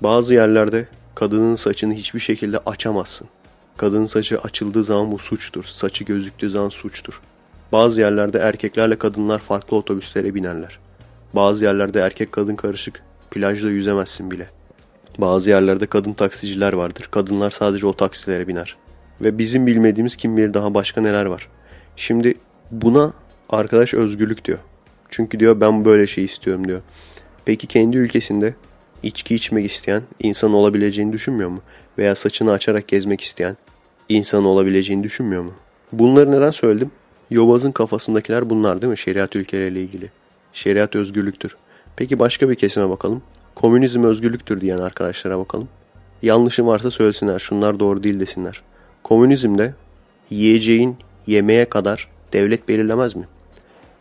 Bazı 0.00 0.34
yerlerde 0.34 0.88
kadının 1.14 1.54
saçını 1.54 1.94
hiçbir 1.94 2.20
şekilde 2.20 2.58
açamazsın. 2.58 3.28
Kadının 3.76 4.06
saçı 4.06 4.38
açıldığı 4.38 4.84
zaman 4.84 5.12
bu 5.12 5.18
suçtur. 5.18 5.64
Saçı 5.64 6.04
gözüktüğü 6.04 6.50
zaman 6.50 6.68
suçtur. 6.68 7.20
Bazı 7.72 8.00
yerlerde 8.00 8.38
erkeklerle 8.38 8.98
kadınlar 8.98 9.38
farklı 9.38 9.76
otobüslere 9.76 10.34
binerler. 10.34 10.78
Bazı 11.34 11.64
yerlerde 11.64 12.00
erkek 12.00 12.32
kadın 12.32 12.56
karışık 12.56 13.02
plajda 13.30 13.70
yüzemezsin 13.70 14.30
bile. 14.30 14.50
Bazı 15.20 15.50
yerlerde 15.50 15.86
kadın 15.86 16.12
taksiciler 16.12 16.72
vardır. 16.72 17.08
Kadınlar 17.10 17.50
sadece 17.50 17.86
o 17.86 17.92
taksilere 17.92 18.48
biner. 18.48 18.76
Ve 19.20 19.38
bizim 19.38 19.66
bilmediğimiz 19.66 20.16
kim 20.16 20.36
bilir 20.36 20.54
daha 20.54 20.74
başka 20.74 21.00
neler 21.00 21.24
var. 21.24 21.48
Şimdi 21.96 22.34
buna 22.70 23.12
arkadaş 23.48 23.94
özgürlük 23.94 24.44
diyor. 24.44 24.58
Çünkü 25.08 25.40
diyor 25.40 25.60
ben 25.60 25.84
böyle 25.84 26.06
şey 26.06 26.24
istiyorum 26.24 26.68
diyor. 26.68 26.80
Peki 27.44 27.66
kendi 27.66 27.96
ülkesinde 27.96 28.54
içki 29.02 29.34
içmek 29.34 29.66
isteyen 29.66 30.02
insan 30.22 30.54
olabileceğini 30.54 31.12
düşünmüyor 31.12 31.50
mu? 31.50 31.60
Veya 31.98 32.14
saçını 32.14 32.52
açarak 32.52 32.88
gezmek 32.88 33.20
isteyen 33.20 33.56
insan 34.08 34.44
olabileceğini 34.44 35.02
düşünmüyor 35.02 35.42
mu? 35.42 35.52
Bunları 35.92 36.30
neden 36.30 36.50
söyledim? 36.50 36.90
Yobaz'ın 37.30 37.72
kafasındakiler 37.72 38.50
bunlar 38.50 38.82
değil 38.82 38.90
mi? 38.90 38.98
Şeriat 38.98 39.36
ülkeleriyle 39.36 39.82
ilgili. 39.82 40.10
Şeriat 40.52 40.96
özgürlüktür. 40.96 41.56
Peki 41.96 42.18
başka 42.18 42.50
bir 42.50 42.54
kesime 42.54 42.88
bakalım. 42.88 43.22
Komünizm 43.54 44.04
özgürlüktür 44.04 44.60
diyen 44.60 44.78
arkadaşlara 44.78 45.38
bakalım. 45.38 45.68
Yanlışım 46.22 46.66
varsa 46.66 46.90
söylesinler. 46.90 47.38
Şunlar 47.38 47.80
doğru 47.80 48.02
değil 48.02 48.20
desinler. 48.20 48.62
Komünizmde 49.02 49.74
yiyeceğin 50.30 50.96
yemeğe 51.26 51.64
kadar 51.64 52.08
devlet 52.32 52.68
belirlemez 52.68 53.16
mi? 53.16 53.24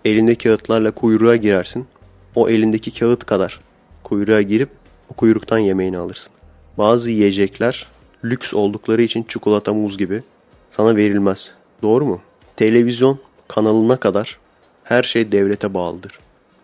Elinde 0.06 0.36
kağıtlarla 0.36 0.92
kuyruğa 0.92 1.36
girersin. 1.36 1.88
O 2.36 2.50
elindeki 2.50 3.00
kağıt 3.00 3.26
kadar 3.26 3.60
kuyruğa 4.04 4.42
girip 4.42 4.70
o 5.12 5.14
kuyruktan 5.14 5.58
yemeğini 5.58 5.98
alırsın. 5.98 6.34
Bazı 6.78 7.12
yiyecekler 7.12 7.88
lüks 8.24 8.54
oldukları 8.54 9.02
için 9.02 9.24
çikolata 9.24 9.74
muz 9.74 9.98
gibi 9.98 10.24
sana 10.72 10.96
verilmez. 10.96 11.54
Doğru 11.82 12.06
mu? 12.06 12.22
Televizyon 12.56 13.20
kanalına 13.48 13.96
kadar 13.96 14.40
her 14.84 15.04
şey 15.04 15.32
devlete 15.32 15.74
bağlıdır. 15.74 16.20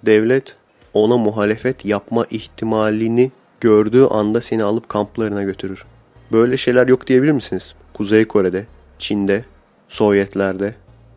Devlet 0.06 0.56
ona 0.96 1.18
muhalefet 1.18 1.86
yapma 1.86 2.26
ihtimalini 2.30 3.32
gördüğü 3.62 4.04
anda 4.04 4.42
seni 4.42 4.64
alıp 4.64 4.90
kamplarına 4.90 5.44
götürür. 5.44 5.86
Böyle 6.32 6.58
şeyler 6.58 6.88
yok 6.88 7.08
diyebilir 7.08 7.32
misiniz? 7.32 7.76
Kuzey 7.94 8.26
Kore'de, 8.26 8.66
Çin'de, 9.00 9.46
Sovyetlerde, 9.90 10.76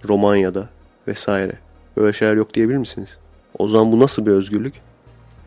Romanya'da 0.09 0.69
vesaire. 1.09 1.53
Böyle 1.97 2.13
şeyler 2.13 2.35
yok 2.35 2.55
diyebilir 2.55 2.79
misiniz? 2.79 3.19
O 3.59 3.69
zaman 3.69 3.93
bu 3.93 4.01
nasıl 4.01 4.27
bir 4.27 4.31
özgürlük? 4.31 4.75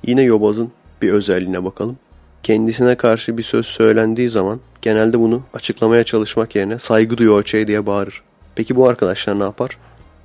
Yine 0.07 0.21
Yobaz'ın 0.21 0.71
bir 1.01 1.13
özelliğine 1.13 1.63
bakalım. 1.65 1.97
Kendisine 2.43 2.95
karşı 2.95 3.37
bir 3.37 3.43
söz 3.43 3.65
söylendiği 3.65 4.29
zaman 4.29 4.59
genelde 4.81 5.19
bunu 5.19 5.43
açıklamaya 5.53 6.03
çalışmak 6.03 6.55
yerine 6.55 6.79
saygı 6.79 7.17
duyuyor 7.17 7.45
şey 7.45 7.67
diye 7.67 7.85
bağırır. 7.85 8.21
Peki 8.55 8.75
bu 8.75 8.89
arkadaşlar 8.89 9.39
ne 9.39 9.43
yapar? 9.43 9.77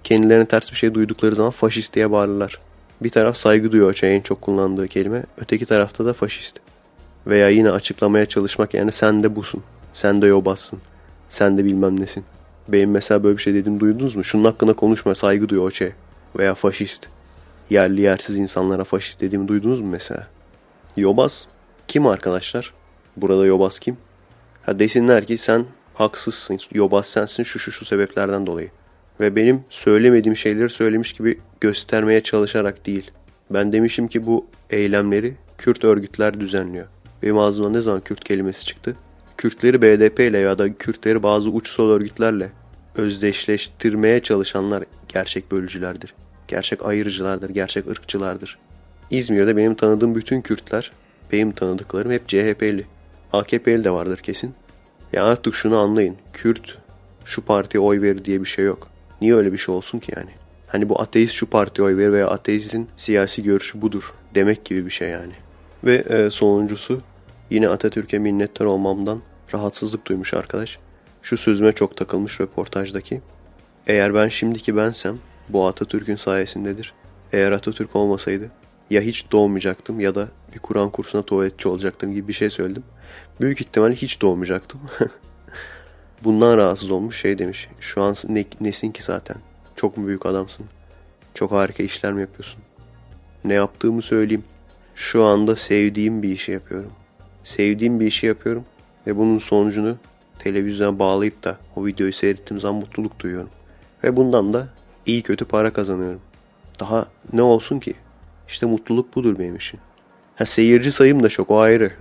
Kendilerine 0.04 0.46
ters 0.46 0.70
bir 0.70 0.76
şey 0.76 0.94
duydukları 0.94 1.34
zaman 1.34 1.50
faşist 1.50 1.94
diye 1.94 2.10
bağırırlar. 2.10 2.60
Bir 3.02 3.10
taraf 3.10 3.36
saygı 3.36 3.72
duyuyor 3.72 3.98
en 4.02 4.20
çok 4.20 4.40
kullandığı 4.40 4.88
kelime, 4.88 5.24
öteki 5.38 5.66
tarafta 5.66 6.06
da 6.06 6.12
faşist. 6.12 6.60
Veya 7.26 7.48
yine 7.48 7.70
açıklamaya 7.70 8.26
çalışmak 8.26 8.74
yerine 8.74 8.90
sen 8.90 9.22
de 9.22 9.36
busun, 9.36 9.62
sen 9.92 10.22
de 10.22 10.26
yobazsın, 10.26 10.78
sen 11.28 11.58
de 11.58 11.64
bilmem 11.64 12.00
nesin. 12.00 12.24
Benim 12.68 12.90
mesela 12.90 13.24
böyle 13.24 13.36
bir 13.36 13.42
şey 13.42 13.54
dediğimi 13.54 13.80
duydunuz 13.80 14.16
mu? 14.16 14.24
Şunun 14.24 14.44
hakkında 14.44 14.72
konuşma 14.72 15.14
saygı 15.14 15.48
duyuyor 15.48 15.70
şey. 15.70 15.92
Veya 16.38 16.54
faşist. 16.54 17.08
Yerli 17.70 18.00
yersiz 18.00 18.36
insanlara 18.36 18.84
faşist 18.84 19.20
dediğimi 19.20 19.48
duydunuz 19.48 19.80
mu 19.80 19.86
mesela? 19.86 20.26
Yobaz 20.96 21.46
kim 21.88 22.06
arkadaşlar? 22.06 22.72
Burada 23.16 23.46
yobaz 23.46 23.78
kim? 23.78 23.96
Ha 24.62 24.78
desinler 24.78 25.26
ki 25.26 25.38
sen 25.38 25.64
haksızsın, 25.94 26.58
yobaz 26.72 27.06
sensin 27.06 27.42
şu 27.42 27.58
şu 27.58 27.72
şu 27.72 27.84
sebeplerden 27.84 28.46
dolayı. 28.46 28.70
Ve 29.20 29.36
benim 29.36 29.64
söylemediğim 29.70 30.36
şeyleri 30.36 30.68
söylemiş 30.68 31.12
gibi 31.12 31.38
göstermeye 31.60 32.22
çalışarak 32.22 32.86
değil. 32.86 33.10
Ben 33.50 33.72
demişim 33.72 34.08
ki 34.08 34.26
bu 34.26 34.46
eylemleri 34.70 35.34
Kürt 35.58 35.84
örgütler 35.84 36.40
düzenliyor. 36.40 36.86
Benim 37.22 37.38
ağzımdan 37.38 37.72
ne 37.72 37.80
zaman 37.80 38.00
Kürt 38.00 38.24
kelimesi 38.24 38.64
çıktı? 38.64 38.96
Kürtleri 39.36 39.82
BDP 39.82 40.20
ile 40.20 40.38
ya 40.38 40.58
da 40.58 40.74
Kürtleri 40.74 41.22
bazı 41.22 41.50
uç 41.50 41.68
sol 41.68 41.90
örgütlerle 41.90 42.50
özdeşleştirmeye 42.96 44.20
çalışanlar 44.20 44.84
gerçek 45.08 45.52
bölücülerdir. 45.52 46.14
Gerçek 46.48 46.86
ayırıcılardır, 46.86 47.50
gerçek 47.50 47.86
ırkçılardır. 47.88 48.58
İzmir'de 49.10 49.56
benim 49.56 49.74
tanıdığım 49.74 50.14
bütün 50.14 50.40
Kürtler, 50.40 50.92
benim 51.32 51.52
tanıdıklarım 51.52 52.12
hep 52.12 52.28
CHP'li. 52.28 52.86
AKP'li 53.32 53.84
de 53.84 53.90
vardır 53.90 54.18
kesin. 54.18 54.54
Ya 55.12 55.24
artık 55.24 55.54
şunu 55.54 55.78
anlayın. 55.78 56.16
Kürt 56.32 56.78
şu 57.24 57.44
partiye 57.44 57.80
oy 57.80 58.02
verir 58.02 58.24
diye 58.24 58.40
bir 58.40 58.46
şey 58.46 58.64
yok. 58.64 58.95
Niye 59.20 59.34
öyle 59.34 59.52
bir 59.52 59.58
şey 59.58 59.74
olsun 59.74 59.98
ki 59.98 60.12
yani? 60.16 60.30
Hani 60.66 60.88
bu 60.88 61.00
ateist 61.00 61.34
şu 61.34 61.46
partiye 61.46 61.86
oy 61.88 61.96
verir 61.96 62.12
veya 62.12 62.28
ateistin 62.28 62.88
siyasi 62.96 63.42
görüşü 63.42 63.82
budur 63.82 64.14
demek 64.34 64.64
gibi 64.64 64.86
bir 64.86 64.90
şey 64.90 65.08
yani. 65.08 65.32
Ve 65.84 65.94
e, 65.94 66.30
sonuncusu 66.30 67.00
yine 67.50 67.68
Atatürk'e 67.68 68.18
minnettar 68.18 68.64
olmamdan 68.64 69.22
rahatsızlık 69.54 70.06
duymuş 70.06 70.34
arkadaş. 70.34 70.78
Şu 71.22 71.36
sözüme 71.36 71.72
çok 71.72 71.96
takılmış 71.96 72.40
röportajdaki. 72.40 73.22
Eğer 73.86 74.14
ben 74.14 74.28
şimdiki 74.28 74.76
bensem 74.76 75.18
bu 75.48 75.66
Atatürk'ün 75.66 76.16
sayesindedir. 76.16 76.92
Eğer 77.32 77.52
Atatürk 77.52 77.96
olmasaydı 77.96 78.50
ya 78.90 79.00
hiç 79.00 79.32
doğmayacaktım 79.32 80.00
ya 80.00 80.14
da 80.14 80.28
bir 80.54 80.58
Kur'an 80.58 80.90
kursuna 80.90 81.22
tuvaletçi 81.22 81.68
olacaktım 81.68 82.12
gibi 82.12 82.28
bir 82.28 82.32
şey 82.32 82.50
söyledim. 82.50 82.82
Büyük 83.40 83.60
ihtimalle 83.60 83.94
hiç 83.94 84.20
doğmayacaktım. 84.22 84.80
Bundan 86.24 86.56
rahatsız 86.56 86.90
olmuş 86.90 87.20
şey 87.20 87.38
demiş. 87.38 87.68
Şu 87.80 88.02
an 88.02 88.14
ne, 88.28 88.44
nesin 88.60 88.92
ki 88.92 89.02
zaten? 89.02 89.36
Çok 89.76 89.96
mu 89.96 90.06
büyük 90.06 90.26
adamsın? 90.26 90.66
Çok 91.34 91.52
harika 91.52 91.82
işler 91.82 92.12
mi 92.12 92.20
yapıyorsun? 92.20 92.60
Ne 93.44 93.54
yaptığımı 93.54 94.02
söyleyeyim. 94.02 94.44
Şu 94.94 95.24
anda 95.24 95.56
sevdiğim 95.56 96.22
bir 96.22 96.28
işi 96.28 96.52
yapıyorum. 96.52 96.92
Sevdiğim 97.44 98.00
bir 98.00 98.06
işi 98.06 98.26
yapıyorum 98.26 98.64
ve 99.06 99.16
bunun 99.16 99.38
sonucunu 99.38 99.96
televizyona 100.38 100.98
bağlayıp 100.98 101.44
da 101.44 101.58
o 101.76 101.86
videoyu 101.86 102.12
seyrettiğim 102.12 102.60
zaman 102.60 102.80
mutluluk 102.80 103.20
duyuyorum. 103.20 103.50
Ve 104.04 104.16
bundan 104.16 104.52
da 104.52 104.68
iyi 105.06 105.22
kötü 105.22 105.44
para 105.44 105.72
kazanıyorum. 105.72 106.20
Daha 106.80 107.06
ne 107.32 107.42
olsun 107.42 107.78
ki? 107.78 107.94
İşte 108.48 108.66
mutluluk 108.66 109.16
budur 109.16 109.38
benim 109.38 109.56
için. 109.56 109.80
Ha 110.36 110.46
seyirci 110.46 110.92
sayım 110.92 111.22
da 111.22 111.28
çok 111.28 111.50
o 111.50 111.58
ayrı. 111.58 111.92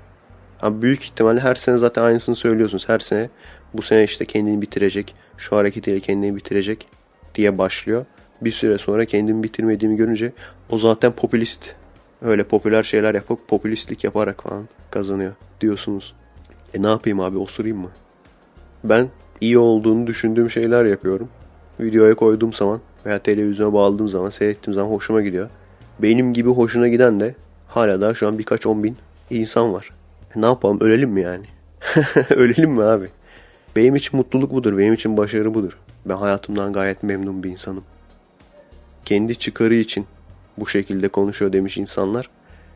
Ha 0.65 0.81
büyük 0.81 1.03
ihtimalle 1.03 1.39
her 1.39 1.55
sene 1.55 1.77
zaten 1.77 2.01
aynısını 2.01 2.35
söylüyorsunuz. 2.35 2.89
Her 2.89 2.99
sene 2.99 3.29
bu 3.73 3.81
sene 3.81 4.03
işte 4.03 4.25
kendini 4.25 4.61
bitirecek, 4.61 5.15
şu 5.37 5.55
hareketiyle 5.55 5.99
kendini 5.99 6.35
bitirecek 6.35 6.87
diye 7.35 7.57
başlıyor. 7.57 8.05
Bir 8.41 8.51
süre 8.51 8.77
sonra 8.77 9.05
kendimi 9.05 9.43
bitirmediğimi 9.43 9.95
görünce 9.95 10.33
o 10.69 10.77
zaten 10.77 11.11
popülist. 11.11 11.75
Öyle 12.21 12.43
popüler 12.43 12.83
şeyler 12.83 13.15
yapıp 13.15 13.47
popülistlik 13.47 14.03
yaparak 14.03 14.43
falan 14.43 14.67
kazanıyor 14.91 15.33
diyorsunuz. 15.61 16.13
E 16.73 16.81
ne 16.81 16.87
yapayım 16.87 17.19
abi 17.19 17.37
osurayım 17.37 17.77
mı? 17.77 17.89
Ben 18.83 19.09
iyi 19.41 19.57
olduğunu 19.57 20.07
düşündüğüm 20.07 20.49
şeyler 20.49 20.85
yapıyorum. 20.85 21.29
Videoya 21.79 22.15
koyduğum 22.15 22.53
zaman 22.53 22.81
veya 23.05 23.19
televizyona 23.19 23.73
bağladığım 23.73 24.09
zaman 24.09 24.29
seyrettiğim 24.29 24.73
zaman 24.73 24.89
hoşuma 24.89 25.21
gidiyor. 25.21 25.49
Benim 25.99 26.33
gibi 26.33 26.49
hoşuna 26.49 26.87
giden 26.87 27.19
de 27.19 27.35
hala 27.67 28.01
daha 28.01 28.13
şu 28.13 28.27
an 28.27 28.39
birkaç 28.39 28.65
on 28.65 28.83
bin 28.83 28.97
insan 29.29 29.73
var. 29.73 29.89
Ne 30.35 30.45
yapalım 30.45 30.81
ölelim 30.81 31.09
mi 31.09 31.21
yani? 31.21 31.45
ölelim 32.29 32.71
mi 32.71 32.83
abi? 32.83 33.09
Benim 33.75 33.95
için 33.95 34.17
mutluluk 34.17 34.51
budur, 34.51 34.77
benim 34.77 34.93
için 34.93 35.17
başarı 35.17 35.53
budur. 35.53 35.77
Ben 36.05 36.15
hayatımdan 36.15 36.73
gayet 36.73 37.03
memnun 37.03 37.43
bir 37.43 37.49
insanım. 37.49 37.83
Kendi 39.05 39.35
çıkarı 39.35 39.75
için 39.75 40.05
bu 40.57 40.67
şekilde 40.67 41.07
konuşuyor 41.07 41.53
demiş 41.53 41.77
insanlar. 41.77 42.29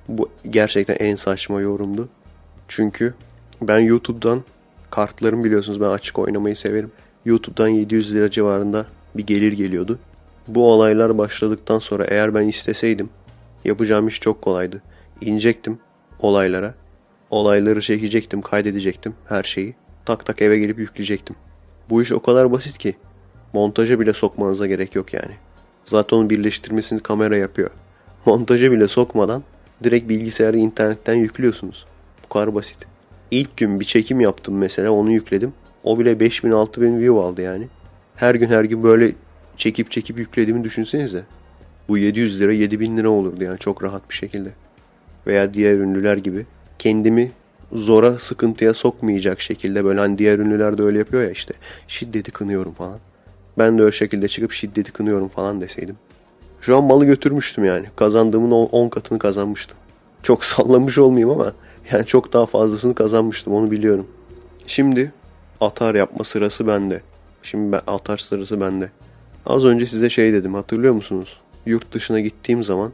Bu 0.07 0.29
gerçekten 0.49 0.95
en 0.95 1.15
saçma 1.15 1.61
yorumdu. 1.61 2.09
Çünkü 2.67 3.13
ben 3.61 3.79
YouTube'dan 3.79 4.43
kartlarım 4.91 5.43
biliyorsunuz 5.43 5.81
ben 5.81 5.89
açık 5.89 6.19
oynamayı 6.19 6.55
severim. 6.55 6.91
YouTube'dan 7.25 7.67
700 7.67 8.15
lira 8.15 8.31
civarında 8.31 8.85
bir 9.15 9.25
gelir 9.25 9.53
geliyordu. 9.53 9.99
Bu 10.47 10.71
olaylar 10.71 11.17
başladıktan 11.17 11.79
sonra 11.79 12.05
eğer 12.05 12.35
ben 12.35 12.47
isteseydim 12.47 13.09
yapacağım 13.65 14.07
iş 14.07 14.19
çok 14.19 14.41
kolaydı. 14.41 14.81
İnecektim 15.21 15.79
olaylara. 16.19 16.73
Olayları 17.29 17.81
çekecektim, 17.81 18.41
kaydedecektim 18.41 19.13
her 19.27 19.43
şeyi. 19.43 19.75
Tak 20.05 20.25
tak 20.25 20.41
eve 20.41 20.59
gelip 20.59 20.79
yükleyecektim. 20.79 21.35
Bu 21.89 22.01
iş 22.01 22.11
o 22.11 22.21
kadar 22.21 22.51
basit 22.51 22.77
ki 22.77 22.95
montaja 23.53 23.99
bile 23.99 24.13
sokmanıza 24.13 24.67
gerek 24.67 24.95
yok 24.95 25.13
yani. 25.13 25.33
Zaten 25.85 26.17
onun 26.17 26.29
birleştirmesini 26.29 26.99
kamera 26.99 27.37
yapıyor. 27.37 27.69
Montaja 28.25 28.71
bile 28.71 28.87
sokmadan 28.87 29.43
direkt 29.83 30.09
bilgisayarı 30.09 30.57
internetten 30.57 31.13
yüklüyorsunuz. 31.13 31.85
Bu 32.23 32.29
kadar 32.29 32.55
basit. 32.55 32.77
İlk 33.31 33.57
gün 33.57 33.79
bir 33.79 33.85
çekim 33.85 34.19
yaptım 34.19 34.57
mesela 34.57 34.91
onu 34.91 35.11
yükledim. 35.11 35.53
O 35.83 35.99
bile 35.99 36.19
5000 36.19 36.51
6000 36.51 36.99
view 36.99 37.19
aldı 37.19 37.41
yani. 37.41 37.67
Her 38.15 38.35
gün 38.35 38.49
her 38.49 38.63
gün 38.63 38.83
böyle 38.83 39.11
çekip 39.57 39.91
çekip 39.91 40.17
yüklediğimi 40.17 40.63
düşünsenize. 40.63 41.23
Bu 41.87 41.97
700 41.97 42.41
lira 42.41 42.53
7000 42.53 42.97
lira 42.97 43.09
olurdu 43.09 43.43
yani 43.43 43.59
çok 43.59 43.83
rahat 43.83 44.09
bir 44.09 44.15
şekilde. 44.15 44.49
Veya 45.27 45.53
diğer 45.53 45.77
ünlüler 45.77 46.17
gibi 46.17 46.45
kendimi 46.79 47.31
zora 47.71 48.17
sıkıntıya 48.17 48.73
sokmayacak 48.73 49.41
şekilde 49.41 49.85
böyle 49.85 49.99
hani 49.99 50.17
diğer 50.17 50.39
ünlüler 50.39 50.77
de 50.77 50.83
öyle 50.83 50.97
yapıyor 50.97 51.23
ya 51.23 51.31
işte 51.31 51.53
şiddeti 51.87 52.31
kınıyorum 52.31 52.73
falan. 52.73 52.99
Ben 53.57 53.77
de 53.77 53.81
öyle 53.81 53.91
şekilde 53.91 54.27
çıkıp 54.27 54.51
şiddeti 54.51 54.91
kınıyorum 54.91 55.27
falan 55.27 55.61
deseydim. 55.61 55.95
Şu 56.61 56.77
an 56.77 56.83
malı 56.83 57.05
götürmüştüm 57.05 57.65
yani. 57.65 57.85
Kazandığımın 57.95 58.51
10 58.51 58.89
katını 58.89 59.19
kazanmıştım. 59.19 59.77
Çok 60.23 60.45
sallamış 60.45 60.97
olmayayım 60.97 61.29
ama 61.29 61.53
yani 61.91 62.05
çok 62.05 62.33
daha 62.33 62.45
fazlasını 62.45 62.95
kazanmıştım 62.95 63.53
onu 63.53 63.71
biliyorum. 63.71 64.07
Şimdi 64.67 65.11
atar 65.61 65.95
yapma 65.95 66.23
sırası 66.23 66.67
bende. 66.67 67.01
Şimdi 67.43 67.71
ben, 67.71 67.81
atar 67.87 68.17
sırası 68.17 68.61
bende. 68.61 68.89
Az 69.45 69.65
önce 69.65 69.85
size 69.85 70.09
şey 70.09 70.33
dedim 70.33 70.53
hatırlıyor 70.53 70.93
musunuz? 70.93 71.37
Yurt 71.65 71.91
dışına 71.91 72.19
gittiğim 72.19 72.63
zaman 72.63 72.91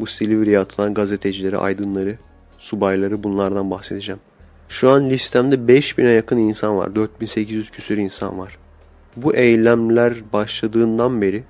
bu 0.00 0.06
Silivri'ye 0.06 0.58
atılan 0.58 0.94
gazetecileri, 0.94 1.58
aydınları, 1.58 2.18
subayları 2.58 3.22
bunlardan 3.22 3.70
bahsedeceğim. 3.70 4.20
Şu 4.68 4.90
an 4.90 5.10
listemde 5.10 5.54
5000'e 5.54 6.10
yakın 6.10 6.38
insan 6.38 6.76
var. 6.76 6.94
4800 6.94 7.70
küsür 7.70 7.96
insan 7.96 8.38
var. 8.38 8.58
Bu 9.16 9.34
eylemler 9.34 10.14
başladığından 10.32 11.22
beri 11.22 11.44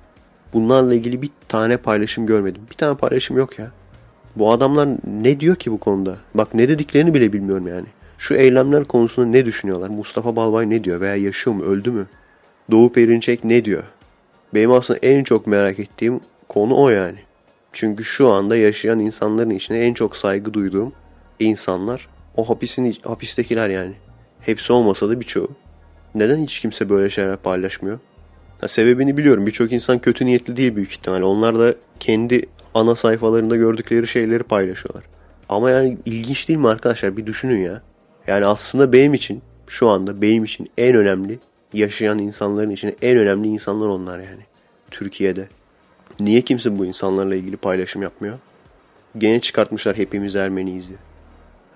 bunlarla 0.53 0.93
ilgili 0.93 1.21
bir 1.21 1.29
tane 1.47 1.77
paylaşım 1.77 2.25
görmedim. 2.25 2.61
Bir 2.71 2.75
tane 2.75 2.97
paylaşım 2.97 3.37
yok 3.37 3.59
ya. 3.59 3.71
Bu 4.35 4.51
adamlar 4.51 4.89
ne 5.21 5.39
diyor 5.39 5.55
ki 5.55 5.71
bu 5.71 5.77
konuda? 5.77 6.17
Bak 6.33 6.53
ne 6.53 6.69
dediklerini 6.69 7.13
bile 7.13 7.33
bilmiyorum 7.33 7.67
yani. 7.67 7.85
Şu 8.17 8.33
eylemler 8.33 8.83
konusunda 8.83 9.27
ne 9.27 9.45
düşünüyorlar? 9.45 9.89
Mustafa 9.89 10.35
Balbay 10.35 10.69
ne 10.69 10.83
diyor? 10.83 11.01
Veya 11.01 11.15
yaşıyor 11.15 11.55
mu? 11.55 11.63
Öldü 11.63 11.91
mü? 11.91 12.05
Doğu 12.71 12.91
Perinçek 12.91 13.43
ne 13.43 13.65
diyor? 13.65 13.83
Benim 14.53 14.71
aslında 14.71 14.99
en 15.03 15.23
çok 15.23 15.47
merak 15.47 15.79
ettiğim 15.79 16.19
konu 16.49 16.75
o 16.75 16.89
yani. 16.89 17.17
Çünkü 17.77 18.03
şu 18.03 18.29
anda 18.29 18.55
yaşayan 18.55 18.99
insanların 18.99 19.49
içinde 19.49 19.85
en 19.85 19.93
çok 19.93 20.15
saygı 20.15 20.53
duyduğum 20.53 20.93
insanlar 21.39 22.07
o 22.35 22.49
hapisin 22.49 22.97
hapistekiler 23.03 23.69
yani. 23.69 23.93
Hepsi 24.41 24.73
olmasa 24.73 25.09
da 25.09 25.19
birçoğu. 25.19 25.49
Neden 26.15 26.37
hiç 26.37 26.59
kimse 26.59 26.89
böyle 26.89 27.09
şeyler 27.09 27.37
paylaşmıyor? 27.37 27.99
Ha, 28.61 28.67
sebebini 28.67 29.17
biliyorum. 29.17 29.45
Birçok 29.45 29.71
insan 29.71 29.99
kötü 29.99 30.25
niyetli 30.25 30.57
değil 30.57 30.75
büyük 30.75 30.91
ihtimalle. 30.91 31.23
Onlar 31.23 31.59
da 31.59 31.75
kendi 31.99 32.45
ana 32.73 32.95
sayfalarında 32.95 33.55
gördükleri 33.55 34.07
şeyleri 34.07 34.43
paylaşıyorlar. 34.43 35.03
Ama 35.49 35.69
yani 35.69 35.97
ilginç 36.05 36.47
değil 36.47 36.59
mi 36.59 36.67
arkadaşlar? 36.67 37.17
Bir 37.17 37.25
düşünün 37.25 37.61
ya. 37.61 37.81
Yani 38.27 38.45
aslında 38.45 38.93
benim 38.93 39.13
için 39.13 39.41
Şu 39.67 39.89
anda 39.89 40.21
benim 40.21 40.43
için 40.43 40.67
en 40.77 40.95
önemli 40.95 41.39
yaşayan 41.73 42.19
insanların 42.19 42.69
içinde 42.69 42.95
en 43.01 43.17
önemli 43.17 43.47
insanlar 43.47 43.87
onlar 43.87 44.19
yani. 44.19 44.45
Türkiye'de. 44.91 45.47
Niye 46.19 46.41
kimse 46.41 46.79
bu 46.79 46.85
insanlarla 46.85 47.35
ilgili 47.35 47.57
paylaşım 47.57 48.01
yapmıyor? 48.01 48.39
Gene 49.17 49.41
çıkartmışlar 49.41 49.97
hepimiz 49.97 50.35
Ermeniyiz 50.35 50.87
diye. 50.87 50.97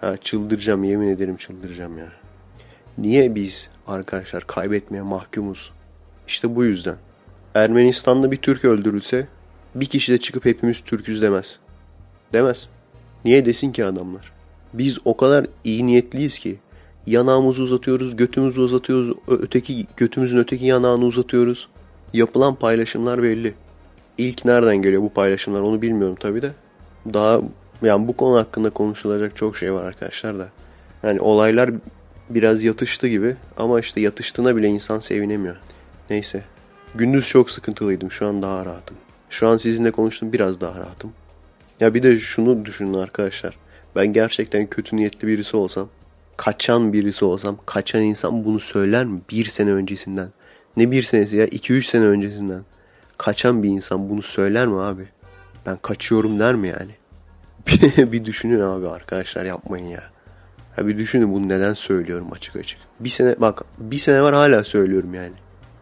Ha 0.02 0.18
çıldıracağım 0.18 0.84
yemin 0.84 1.08
ederim 1.08 1.38
çıldıracağım 1.38 1.98
ya. 1.98 2.08
Niye 2.98 3.36
biz 3.36 3.70
arkadaşlar 3.88 4.48
kaybetmeye 4.48 5.02
mahkumuz? 5.02 5.72
İşte 6.28 6.56
bu 6.56 6.64
yüzden. 6.64 6.96
Ermenistan'da 7.56 8.32
bir 8.32 8.38
Türk 8.38 8.66
öldürülse 8.66 9.28
bir 9.76 9.86
kişi 9.86 10.14
de 10.14 10.18
çıkıp 10.18 10.46
hepimiz 10.46 10.80
Türküz 10.80 11.22
demez. 11.22 11.60
Demez. 12.34 12.70
Niye 13.26 13.46
desin 13.46 13.72
ki 13.72 13.86
adamlar? 13.86 14.32
Biz 14.74 14.98
o 15.06 15.18
kadar 15.18 15.48
iyi 15.64 15.88
niyetliyiz 15.88 16.40
ki 16.40 16.60
yanağımızı 17.06 17.64
uzatıyoruz, 17.64 18.16
götümüzü 18.16 18.62
uzatıyoruz, 18.62 19.18
öteki 19.28 19.86
götümüzün 19.98 20.38
öteki 20.38 20.66
yanağını 20.66 21.06
uzatıyoruz. 21.06 21.68
Yapılan 22.14 22.56
paylaşımlar 22.56 23.24
belli. 23.24 23.54
İlk 24.18 24.46
nereden 24.46 24.78
geliyor 24.78 25.02
bu 25.02 25.14
paylaşımlar 25.14 25.62
onu 25.62 25.82
bilmiyorum 25.82 26.16
tabi 26.20 26.42
de. 26.42 26.52
Daha 27.14 27.42
yani 27.82 28.08
bu 28.08 28.18
konu 28.18 28.38
hakkında 28.38 28.70
konuşulacak 28.70 29.36
çok 29.36 29.58
şey 29.58 29.74
var 29.74 29.84
arkadaşlar 29.84 30.40
da. 30.40 30.50
Yani 31.04 31.20
olaylar 31.20 31.70
biraz 32.30 32.64
yatıştı 32.64 33.08
gibi 33.08 33.36
ama 33.58 33.80
işte 33.80 34.02
yatıştığına 34.02 34.56
bile 34.56 34.68
insan 34.68 35.00
sevinemiyor. 35.00 35.56
Neyse. 36.10 36.44
Gündüz 36.96 37.28
çok 37.28 37.52
sıkıntılıydım. 37.52 38.12
Şu 38.12 38.28
an 38.28 38.42
daha 38.42 38.66
rahatım. 38.66 38.98
Şu 39.30 39.48
an 39.48 39.58
sizinle 39.58 39.92
konuştum 39.92 40.34
biraz 40.34 40.62
daha 40.62 40.80
rahatım. 40.80 41.14
Ya 41.80 41.94
bir 41.94 42.04
de 42.04 42.18
şunu 42.18 42.66
düşünün 42.66 42.94
arkadaşlar. 42.94 43.58
Ben 43.96 44.14
gerçekten 44.14 44.68
kötü 44.68 44.96
niyetli 44.96 45.28
birisi 45.28 45.58
olsam, 45.58 45.90
kaçan 46.38 46.94
birisi 46.94 47.26
olsam, 47.26 47.58
kaçan 47.66 48.02
insan 48.02 48.46
bunu 48.46 48.60
söyler 48.60 49.06
mi? 49.06 49.22
Bir 49.32 49.46
sene 49.46 49.72
öncesinden. 49.72 50.30
Ne 50.78 50.92
bir 50.92 51.04
senesi 51.04 51.38
ya? 51.38 51.46
iki 51.46 51.74
üç 51.74 51.88
sene 51.88 52.06
öncesinden. 52.06 52.62
Kaçan 53.22 53.64
bir 53.64 53.70
insan 53.70 54.10
bunu 54.10 54.22
söyler 54.22 54.68
mi 54.68 54.80
abi? 54.80 55.08
Ben 55.66 55.78
kaçıyorum 55.82 56.40
der 56.40 56.56
mi 56.56 56.68
yani? 56.68 56.92
bir 58.12 58.26
düşünün 58.26 58.60
abi 58.60 58.90
arkadaşlar 58.90 59.46
yapmayın 59.46 59.86
ya. 59.86 60.04
Ha 60.76 60.88
bir 60.88 60.98
düşünün 60.98 61.34
bunu 61.34 61.50
neden 61.50 61.74
söylüyorum 61.74 62.28
açık 62.32 62.56
açık. 62.56 62.80
Bir 63.00 63.10
sene 63.10 63.36
bak 63.40 63.64
bir 63.78 63.98
sene 63.98 64.22
var 64.22 64.36
hala 64.36 64.64
söylüyorum 64.64 65.14
yani. 65.14 65.34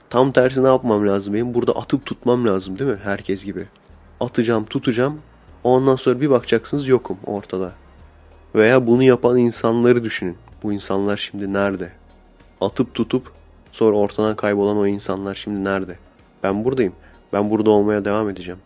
Tam 0.09 0.31
tersi 0.31 0.63
ne 0.63 0.67
yapmam 0.67 1.07
lazım 1.07 1.33
benim? 1.33 1.53
Burada 1.53 1.71
atıp 1.71 2.05
tutmam 2.05 2.47
lazım 2.47 2.79
değil 2.79 2.91
mi? 2.91 2.97
Herkes 3.03 3.45
gibi. 3.45 3.65
Atacağım 4.19 4.65
tutacağım. 4.65 5.19
Ondan 5.63 5.95
sonra 5.95 6.21
bir 6.21 6.29
bakacaksınız 6.29 6.87
yokum 6.87 7.17
ortada. 7.25 7.71
Veya 8.55 8.87
bunu 8.87 9.03
yapan 9.03 9.37
insanları 9.37 10.03
düşünün. 10.03 10.37
Bu 10.63 10.73
insanlar 10.73 11.17
şimdi 11.17 11.53
nerede? 11.53 11.91
Atıp 12.61 12.93
tutup 12.93 13.31
sonra 13.71 13.97
ortadan 13.97 14.35
kaybolan 14.35 14.77
o 14.77 14.87
insanlar 14.87 15.33
şimdi 15.33 15.63
nerede? 15.63 15.95
Ben 16.43 16.65
buradayım. 16.65 16.93
Ben 17.33 17.49
burada 17.49 17.69
olmaya 17.69 18.05
devam 18.05 18.29
edeceğim. 18.29 18.59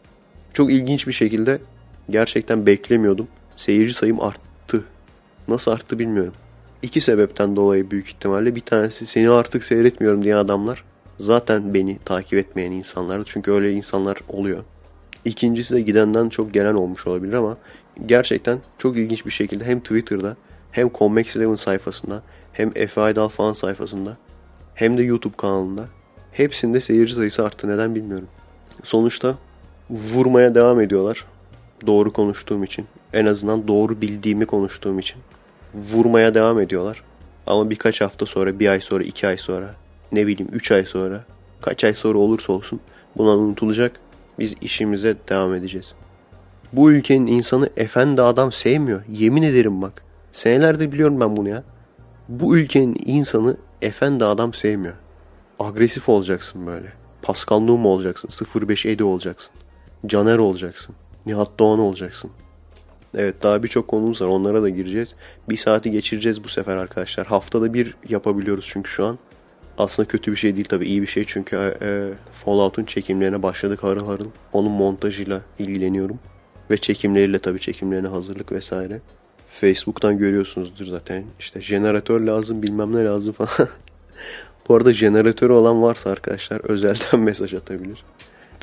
Çok 0.54 0.72
ilginç 0.72 1.08
bir 1.08 1.14
şekilde 1.14 1.60
gerçekten 2.10 2.66
beklemiyordum. 2.66 3.28
Seyirci 3.56 3.94
sayım 3.94 4.22
arttı. 4.22 4.84
Nasıl 5.48 5.72
arttı 5.72 6.00
bilmiyorum. 6.00 6.34
İki 6.82 7.02
sebepten 7.02 7.56
dolayı 7.56 7.92
büyük 7.92 8.08
ihtimalle 8.08 8.56
bir 8.56 8.62
tanesi 8.62 9.06
seni 9.06 9.30
artık 9.30 9.64
seyretmiyorum 9.64 10.24
diye 10.24 10.36
adamlar 10.36 10.84
zaten 11.20 11.74
beni 11.74 11.98
takip 12.06 12.40
etmeyen 12.40 12.72
insanlardı. 12.72 13.24
Çünkü 13.28 13.52
öyle 13.52 13.72
insanlar 13.72 14.18
oluyor. 14.28 14.64
İkincisi 15.26 15.76
de 15.76 15.82
gidenden 15.82 16.30
çok 16.30 16.54
gelen 16.54 16.74
olmuş 16.74 17.08
olabilir 17.08 17.34
ama 17.34 17.58
gerçekten 18.06 18.60
çok 18.78 18.98
ilginç 18.98 19.26
bir 19.26 19.32
şekilde 19.32 19.66
hem 19.66 19.80
Twitter'da 19.80 20.38
hem 20.72 20.90
Convex 20.94 21.36
Eleven 21.36 21.56
sayfasında 21.56 22.24
hem 22.54 22.72
Efe 22.76 23.02
Aydal 23.02 23.28
fan 23.28 23.54
sayfasında 23.54 24.18
hem 24.76 24.98
de 24.98 25.04
YouTube 25.04 25.38
kanalında 25.38 25.88
hepsinde 26.32 26.82
seyirci 26.82 27.14
sayısı 27.14 27.46
arttı. 27.46 27.68
Neden 27.68 27.96
bilmiyorum. 27.96 28.28
Sonuçta 28.84 29.36
vurmaya 29.90 30.56
devam 30.56 30.82
ediyorlar. 30.82 31.26
Doğru 31.88 32.14
konuştuğum 32.14 32.64
için. 32.64 32.86
En 33.14 33.26
azından 33.26 33.68
doğru 33.68 34.02
bildiğimi 34.02 34.46
konuştuğum 34.46 35.00
için. 35.00 35.18
Vurmaya 35.74 36.34
devam 36.34 36.60
ediyorlar. 36.60 37.04
Ama 37.48 37.70
birkaç 37.70 38.02
hafta 38.02 38.26
sonra, 38.26 38.60
bir 38.60 38.68
ay 38.68 38.82
sonra, 38.82 39.04
iki 39.04 39.28
ay 39.28 39.38
sonra, 39.38 39.76
ne 40.12 40.28
bileyim 40.28 40.52
üç 40.54 40.72
ay 40.72 40.86
sonra, 40.86 41.24
kaç 41.62 41.84
ay 41.84 41.94
sonra 41.94 42.18
olursa 42.18 42.54
olsun 42.54 42.80
bundan 43.18 43.40
unutulacak. 43.40 44.00
Biz 44.40 44.56
işimize 44.62 45.16
devam 45.30 45.54
edeceğiz. 45.54 45.96
Bu 46.74 46.92
ülkenin 46.92 47.28
insanı 47.28 47.70
efendi 47.78 48.22
adam 48.22 48.52
sevmiyor. 48.52 49.02
Yemin 49.10 49.44
ederim 49.44 49.82
bak. 49.82 50.04
Senelerdir 50.32 50.92
biliyorum 50.92 51.20
ben 51.20 51.38
bunu 51.38 51.50
ya. 51.50 51.64
Bu 52.30 52.58
ülkenin 52.58 52.98
insanı 53.06 53.58
efendi 53.82 54.26
adam 54.26 54.54
sevmiyor. 54.54 54.94
Agresif 55.60 56.10
olacaksın 56.10 56.68
böyle. 56.68 57.03
Pascal 57.24 57.60
Numa 57.60 57.90
olacaksın. 57.90 58.30
05 58.56 58.86
Edi 58.86 59.04
olacaksın. 59.04 59.54
Caner 60.06 60.38
olacaksın. 60.38 60.96
Nihat 61.26 61.60
Doğan 61.60 61.80
olacaksın. 61.80 62.32
Evet 63.18 63.44
daha 63.44 63.64
birçok 63.64 63.88
konumuz 63.88 64.22
var. 64.22 64.28
Onlara 64.28 64.62
da 64.62 64.70
gireceğiz. 64.70 65.16
Bir 65.50 65.58
saati 65.58 65.92
geçireceğiz 65.92 66.44
bu 66.44 66.48
sefer 66.48 66.78
arkadaşlar. 66.78 67.28
Haftada 67.28 67.74
bir 67.74 67.96
yapabiliyoruz 68.10 68.66
çünkü 68.70 68.92
şu 68.92 69.06
an. 69.06 69.20
Aslında 69.78 70.08
kötü 70.08 70.32
bir 70.32 70.36
şey 70.36 70.56
değil 70.56 70.68
tabii 70.70 70.86
iyi 70.86 71.02
bir 71.02 71.08
şey 71.08 71.24
çünkü 71.28 71.56
e, 71.56 71.88
e, 71.88 72.14
Fallout'un 72.32 72.84
çekimlerine 72.84 73.44
başladık 73.44 73.84
harıl 73.84 74.06
harıl. 74.06 74.28
Onun 74.54 74.72
montajıyla 74.72 75.42
ilgileniyorum. 75.60 76.20
Ve 76.72 76.78
çekimleriyle 76.78 77.40
tabii 77.40 77.60
çekimlerine 77.60 78.08
hazırlık 78.08 78.52
vesaire. 78.52 79.02
Facebook'tan 79.48 80.18
görüyorsunuzdur 80.18 80.86
zaten. 80.86 81.24
İşte 81.40 81.62
jeneratör 81.62 82.20
lazım 82.20 82.64
bilmem 82.64 82.96
ne 82.96 83.04
lazım 83.04 83.34
falan. 83.34 83.70
Bu 84.70 84.76
arada 84.76 84.94
jeneratörü 84.94 85.54
olan 85.54 85.82
varsa 85.82 86.10
arkadaşlar 86.10 86.60
özelden 86.64 87.20
mesaj 87.20 87.54
atabilir. 87.54 88.04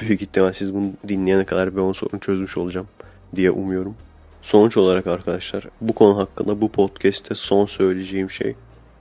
Büyük 0.00 0.22
ihtimal 0.22 0.52
siz 0.52 0.74
bunu 0.74 0.92
dinleyene 1.08 1.44
kadar 1.44 1.76
ben 1.76 1.82
o 1.82 1.92
sorunu 1.92 2.20
çözmüş 2.20 2.58
olacağım 2.58 2.88
diye 3.36 3.50
umuyorum. 3.50 3.96
Sonuç 4.42 4.76
olarak 4.76 5.06
arkadaşlar 5.06 5.64
bu 5.80 5.92
konu 5.92 6.18
hakkında 6.18 6.60
bu 6.60 6.72
podcast'te 6.72 7.34
son 7.34 7.66
söyleyeceğim 7.66 8.30
şey 8.30 8.54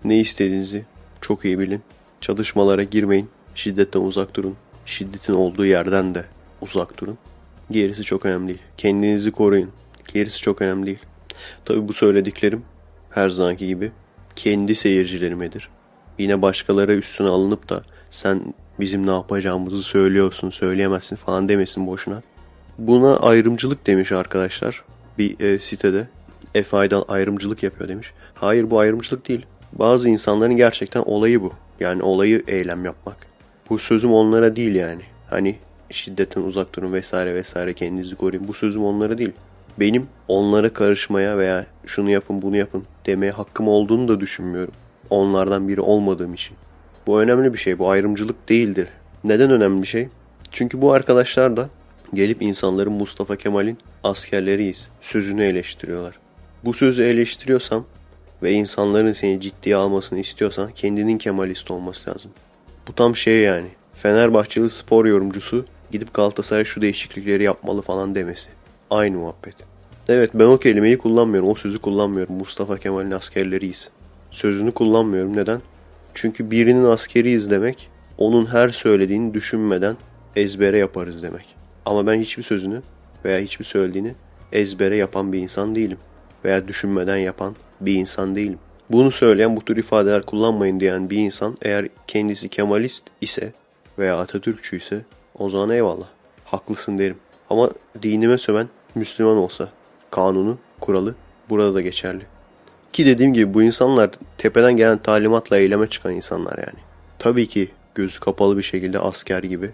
ne 0.04 0.20
istediğinizi 0.20 0.86
çok 1.22 1.46
iyi 1.46 1.60
bilin. 1.60 1.82
Çalışmalara 2.22 2.84
girmeyin. 2.84 3.30
Şiddetten 3.56 4.02
uzak 4.02 4.36
durun. 4.36 4.56
Şiddetin 4.86 5.34
olduğu 5.34 5.66
yerden 5.66 6.16
de 6.16 6.26
uzak 6.62 6.98
durun. 6.98 7.18
Gerisi 7.72 8.04
çok 8.04 8.26
önemli 8.26 8.48
değil. 8.48 8.62
Kendinizi 8.78 9.32
koruyun. 9.32 9.72
Gerisi 10.14 10.42
çok 10.42 10.62
önemli 10.62 10.86
değil. 10.86 11.00
Tabi 11.66 11.88
bu 11.88 11.94
söylediklerim 11.94 12.64
her 13.10 13.30
zamanki 13.30 13.68
gibi 13.68 13.92
kendi 14.36 14.76
seyircilerimedir. 14.76 15.70
Yine 16.20 16.42
başkaları 16.42 16.94
üstüne 16.94 17.28
alınıp 17.28 17.70
da 17.70 17.84
sen 18.12 18.54
bizim 18.80 19.08
ne 19.08 19.12
yapacağımızı 19.12 19.84
söylüyorsun, 19.84 20.50
söyleyemezsin 20.50 21.16
falan 21.16 21.50
demesin 21.50 21.88
boşuna. 21.88 22.22
Buna 22.78 23.18
ayrımcılık 23.18 23.88
demiş 23.88 24.12
arkadaşlar 24.12 24.84
bir 25.18 25.40
e, 25.40 25.60
sitede. 25.60 26.08
Efe 26.56 26.78
ayrımcılık 27.08 27.64
yapıyor 27.64 27.90
demiş. 27.90 28.14
Hayır 28.36 28.72
bu 28.72 28.80
ayrımcılık 28.80 29.28
değil. 29.28 29.46
Bazı 29.74 30.10
insanların 30.10 30.56
gerçekten 30.56 31.02
olayı 31.02 31.42
bu. 31.42 31.54
Yani 31.80 32.04
olayı 32.04 32.44
eylem 32.48 32.86
yapmak. 32.86 33.18
Bu 33.70 33.80
sözüm 33.80 34.14
onlara 34.14 34.56
değil 34.56 34.76
yani. 34.76 35.02
Hani 35.30 35.56
şiddetten 35.90 36.42
uzak 36.42 36.76
durun 36.76 36.94
vesaire 36.94 37.36
vesaire 37.36 37.74
kendinizi 37.74 38.16
koruyun. 38.16 38.48
Bu 38.48 38.54
sözüm 38.54 38.84
onlara 38.84 39.18
değil. 39.18 39.32
Benim 39.80 40.08
onlara 40.28 40.74
karışmaya 40.74 41.38
veya 41.38 41.66
şunu 41.86 42.10
yapın 42.10 42.42
bunu 42.42 42.58
yapın 42.58 42.84
demeye 43.06 43.32
hakkım 43.32 43.68
olduğunu 43.68 44.08
da 44.08 44.20
düşünmüyorum. 44.20 44.74
Onlardan 45.10 45.68
biri 45.68 45.82
olmadığım 45.82 46.34
için. 46.34 46.58
Bu 47.08 47.22
önemli 47.22 47.54
bir 47.54 47.58
şey. 47.58 47.80
Bu 47.80 47.90
ayrımcılık 47.90 48.50
değildir. 48.50 48.88
Neden 49.24 49.52
önemli 49.52 49.82
bir 49.82 49.88
şey? 49.88 50.08
Çünkü 50.52 50.82
bu 50.82 50.92
arkadaşlar 50.92 51.58
da 51.58 51.70
gelip 52.14 52.42
insanların 52.42 52.94
Mustafa 52.94 53.36
Kemal'in 53.36 53.78
askerleriyiz 54.04 54.88
sözünü 55.02 55.44
eleştiriyorlar. 55.44 56.20
Bu 56.66 56.74
sözü 56.74 57.04
eleştiriyorsam 57.04 57.86
ve 58.44 58.52
insanların 58.52 59.14
seni 59.14 59.42
ciddiye 59.42 59.76
almasını 59.76 60.20
istiyorsan 60.20 60.72
kendinin 60.72 61.18
Kemalist 61.18 61.72
olması 61.72 62.10
lazım. 62.10 62.32
Bu 62.88 62.96
tam 62.96 63.16
şey 63.16 63.40
yani. 63.40 63.68
Fenerbahçeli 63.94 64.70
spor 64.70 65.06
yorumcusu 65.06 65.66
gidip 65.92 66.14
Galatasaray 66.14 66.66
şu 66.66 66.82
değişiklikleri 66.82 67.44
yapmalı 67.44 67.82
falan 67.82 68.16
demesi. 68.16 68.48
Aynı 68.90 69.18
muhabbet. 69.18 69.56
Evet 70.10 70.32
ben 70.34 70.46
o 70.46 70.58
kelimeyi 70.58 70.98
kullanmıyorum. 70.98 71.50
O 71.50 71.56
sözü 71.56 71.80
kullanmıyorum. 71.80 72.36
Mustafa 72.36 72.78
Kemal'in 72.78 73.12
askerleriyiz. 73.12 73.90
Sözünü 74.32 74.72
kullanmıyorum. 74.72 75.38
Neden? 75.38 75.62
Çünkü 76.14 76.52
birinin 76.52 76.86
askeriyiz 76.86 77.52
demek 77.52 77.90
onun 78.18 78.46
her 78.46 78.70
söylediğini 78.70 79.34
düşünmeden 79.34 79.98
ezbere 80.36 80.78
yaparız 80.78 81.24
demek. 81.24 81.56
Ama 81.86 82.08
ben 82.08 82.20
hiçbir 82.20 82.44
sözünü 82.44 82.82
veya 83.26 83.40
hiçbir 83.40 83.66
söylediğini 83.66 84.14
ezbere 84.52 84.98
yapan 84.98 85.34
bir 85.34 85.40
insan 85.40 85.76
değilim. 85.76 85.98
Veya 86.46 86.68
düşünmeden 86.68 87.18
yapan 87.18 87.56
bir 87.82 87.94
insan 87.94 88.36
değilim. 88.36 88.60
Bunu 88.90 89.12
söyleyen 89.12 89.56
bu 89.56 89.66
tür 89.66 89.78
ifadeler 89.78 90.26
kullanmayın 90.26 90.80
diyen 90.80 91.10
bir 91.10 91.18
insan 91.18 91.58
eğer 91.62 91.88
kendisi 92.08 92.50
Kemalist 92.50 93.04
ise 93.22 93.54
veya 94.00 94.18
Atatürkçü 94.18 94.78
ise 94.78 95.02
o 95.38 95.50
zaman 95.50 95.70
eyvallah. 95.70 96.08
Haklısın 96.46 96.98
derim. 96.98 97.18
Ama 97.50 97.70
dinime 98.02 98.38
söven 98.38 98.68
Müslüman 98.96 99.38
olsa 99.38 99.70
kanunu, 100.12 100.58
kuralı 100.80 101.16
burada 101.50 101.76
da 101.76 101.82
geçerli. 101.82 102.24
Ki 102.94 103.06
dediğim 103.06 103.34
gibi 103.34 103.54
bu 103.54 103.64
insanlar 103.64 104.10
tepeden 104.38 104.78
gelen 104.78 104.98
talimatla 104.98 105.58
eyleme 105.58 105.88
çıkan 105.88 106.14
insanlar 106.14 106.58
yani. 106.58 106.80
Tabii 107.20 107.48
ki 107.48 107.70
gözü 107.96 108.20
kapalı 108.20 108.58
bir 108.58 108.62
şekilde 108.62 109.00
asker 109.00 109.44
gibi 109.44 109.70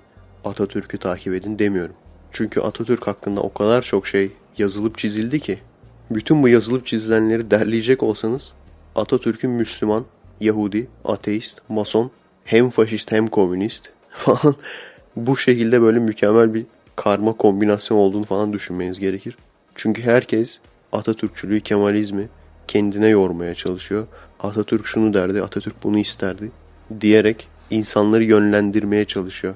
Atatürk'ü 0.46 0.98
takip 0.98 1.34
edin 1.34 1.60
demiyorum. 1.60 1.96
Çünkü 2.32 2.62
Atatürk 2.62 3.08
hakkında 3.08 3.42
o 3.42 3.54
kadar 3.54 3.82
çok 3.82 4.08
şey 4.08 4.32
yazılıp 4.58 4.98
çizildi 4.98 5.40
ki 5.40 5.60
bütün 6.12 6.44
bu 6.44 6.50
yazılıp 6.50 6.86
çizilenleri 6.86 7.52
derleyecek 7.52 8.04
olsanız 8.04 8.54
Atatürk'ün 8.96 9.52
Müslüman, 9.52 10.06
Yahudi, 10.42 10.88
ateist, 11.06 11.62
mason, 11.70 12.12
hem 12.44 12.70
faşist 12.70 13.12
hem 13.12 13.28
komünist 13.28 13.90
falan 14.10 14.56
bu 15.16 15.38
şekilde 15.38 15.82
böyle 15.82 16.00
mükemmel 16.00 16.54
bir 16.54 16.66
karma 16.96 17.34
kombinasyon 17.34 17.98
olduğunu 17.98 18.24
falan 18.24 18.54
düşünmeniz 18.54 19.00
gerekir. 19.00 19.38
Çünkü 19.76 20.02
herkes 20.02 20.60
Atatürkçülüğü, 20.92 21.62
Kemalizmi 21.62 22.30
kendine 22.68 23.08
yormaya 23.08 23.56
çalışıyor. 23.56 24.08
Atatürk 24.40 24.86
şunu 24.86 25.14
derdi, 25.14 25.42
Atatürk 25.42 25.84
bunu 25.84 25.98
isterdi 25.98 26.52
diyerek 27.02 27.48
insanları 27.70 28.24
yönlendirmeye 28.24 29.06
çalışıyor. 29.06 29.56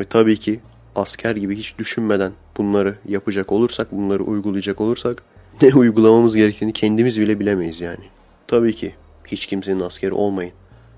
Ve 0.00 0.04
tabii 0.04 0.38
ki 0.38 0.60
asker 0.96 1.36
gibi 1.36 1.56
hiç 1.56 1.78
düşünmeden 1.78 2.32
bunları 2.56 2.98
yapacak 3.08 3.52
olursak, 3.52 3.92
bunları 3.92 4.22
uygulayacak 4.22 4.80
olursak 4.80 5.22
ne 5.62 5.74
uygulamamız 5.74 6.36
gerektiğini 6.36 6.72
kendimiz 6.72 7.20
bile 7.20 7.40
bilemeyiz 7.40 7.80
yani. 7.80 8.04
Tabii 8.46 8.74
ki 8.74 8.94
hiç 9.26 9.46
kimsenin 9.46 9.80
askeri 9.80 10.12
olmayın. 10.12 10.52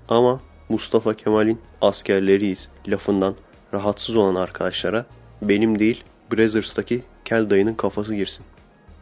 Ama 0.09 0.41
Mustafa 0.69 1.13
Kemal'in 1.13 1.59
askerleriyiz 1.81 2.69
lafından 2.87 3.35
rahatsız 3.73 4.15
olan 4.15 4.35
arkadaşlara 4.35 5.05
benim 5.41 5.79
değil 5.79 6.03
Brazzers'taki 6.31 7.01
Kel 7.25 7.49
dayının 7.49 7.73
kafası 7.73 8.15
girsin. 8.15 8.45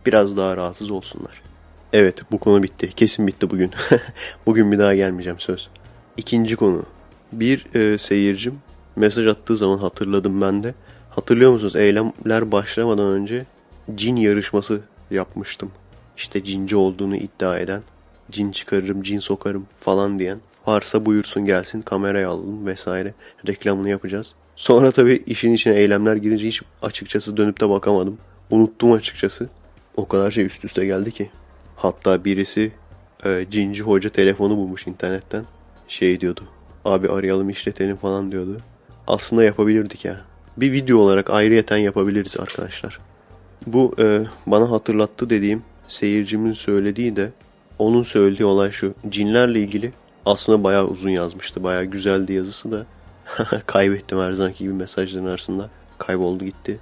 Biraz 0.06 0.38
daha 0.38 0.58
rahatsız 0.58 0.92
olsunlar. 0.92 1.42
Evet 1.94 2.24
bu 2.32 2.40
konu 2.40 2.64
bitti. 2.64 2.90
Kesin 2.96 3.28
bitti 3.28 3.50
bugün. 3.50 3.72
bugün 4.46 4.72
bir 4.72 4.80
daha 4.80 4.96
gelmeyeceğim 4.96 5.40
söz. 5.40 5.70
İkinci 6.18 6.56
konu. 6.56 6.84
Bir 7.32 7.76
e, 7.76 7.98
seyircim 7.98 8.60
mesaj 8.96 9.28
attığı 9.28 9.58
zaman 9.58 9.78
hatırladım 9.78 10.42
ben 10.42 10.64
de. 10.64 10.74
Hatırlıyor 11.10 11.52
musunuz? 11.52 11.76
Eylemler 11.76 12.52
başlamadan 12.52 13.06
önce 13.06 13.46
cin 13.96 14.16
yarışması 14.16 14.82
yapmıştım. 15.12 15.72
İşte 16.18 16.44
cinci 16.44 16.76
olduğunu 16.76 17.16
iddia 17.16 17.60
eden, 17.60 17.82
cin 18.32 18.52
çıkarırım, 18.52 19.04
cin 19.04 19.20
sokarım 19.20 19.68
falan 19.80 20.20
diyen. 20.20 20.40
Varsa 20.68 21.06
buyursun 21.06 21.46
gelsin 21.46 21.82
kameraya 21.82 22.30
alalım 22.30 22.66
vesaire. 22.66 23.14
Reklamını 23.48 23.90
yapacağız. 23.90 24.36
Sonra 24.56 24.92
tabii 24.92 25.24
işin 25.26 25.54
içine 25.54 25.76
eylemler 25.76 26.16
girince 26.16 26.48
hiç 26.48 26.62
açıkçası 26.82 27.38
dönüp 27.38 27.62
de 27.62 27.70
bakamadım. 27.70 28.18
Unuttum 28.50 28.92
açıkçası. 28.92 29.50
O 29.96 30.08
kadar 30.08 30.32
şey 30.32 30.46
üst 30.46 30.66
üste 30.66 30.86
geldi 30.86 31.12
ki. 31.12 31.30
Hatta 31.82 32.26
birisi 32.26 32.72
e, 33.26 33.46
Cinci 33.52 33.84
Hoca 33.84 34.10
telefonu 34.10 34.58
bulmuş 34.58 34.88
internetten. 34.88 35.46
Şey 35.88 36.22
diyordu. 36.22 36.42
Abi 36.86 37.10
arayalım 37.10 37.50
işletelim 37.50 37.96
falan 37.98 38.32
diyordu. 38.32 38.58
Aslında 39.08 39.44
yapabilirdik 39.44 40.06
ya. 40.06 40.22
Bir 40.58 40.72
video 40.72 40.98
olarak 40.98 41.30
ayrıyeten 41.30 41.78
yapabiliriz 41.78 42.40
arkadaşlar. 42.40 43.00
Bu 43.68 43.96
e, 44.00 44.22
bana 44.48 44.72
hatırlattı 44.72 45.30
dediğim 45.30 45.64
seyircimin 45.88 46.54
söylediği 46.54 47.16
de 47.16 47.32
onun 47.78 48.04
söylediği 48.04 48.46
olay 48.46 48.72
şu. 48.72 48.94
Cinlerle 49.10 49.60
ilgili 49.60 49.94
aslında 50.26 50.64
bayağı 50.64 50.88
uzun 50.88 51.10
yazmıştı. 51.10 51.64
Bayağı 51.64 51.86
güzeldi 51.86 52.34
yazısı 52.34 52.72
da. 52.72 52.86
Kaybettim 53.66 54.20
her 54.20 54.32
zamanki 54.32 54.64
gibi 54.64 54.74
mesajların 54.74 55.26
arasında. 55.26 55.70
Kayboldu 55.98 56.46
gitti. 56.46 56.80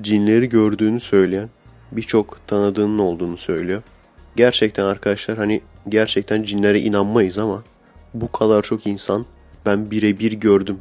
Cinleri 0.00 0.48
gördüğünü 0.48 1.00
söyleyen 1.00 1.48
birçok 1.92 2.38
tanıdığının 2.46 2.98
olduğunu 2.98 3.36
söylüyor. 3.36 3.82
Gerçekten 4.40 4.84
arkadaşlar 4.84 5.38
hani 5.38 5.60
gerçekten 5.88 6.42
cinlere 6.42 6.80
inanmayız 6.80 7.38
ama 7.38 7.62
bu 8.14 8.32
kadar 8.32 8.62
çok 8.62 8.86
insan 8.86 9.26
ben 9.66 9.90
birebir 9.90 10.32
gördüm 10.32 10.78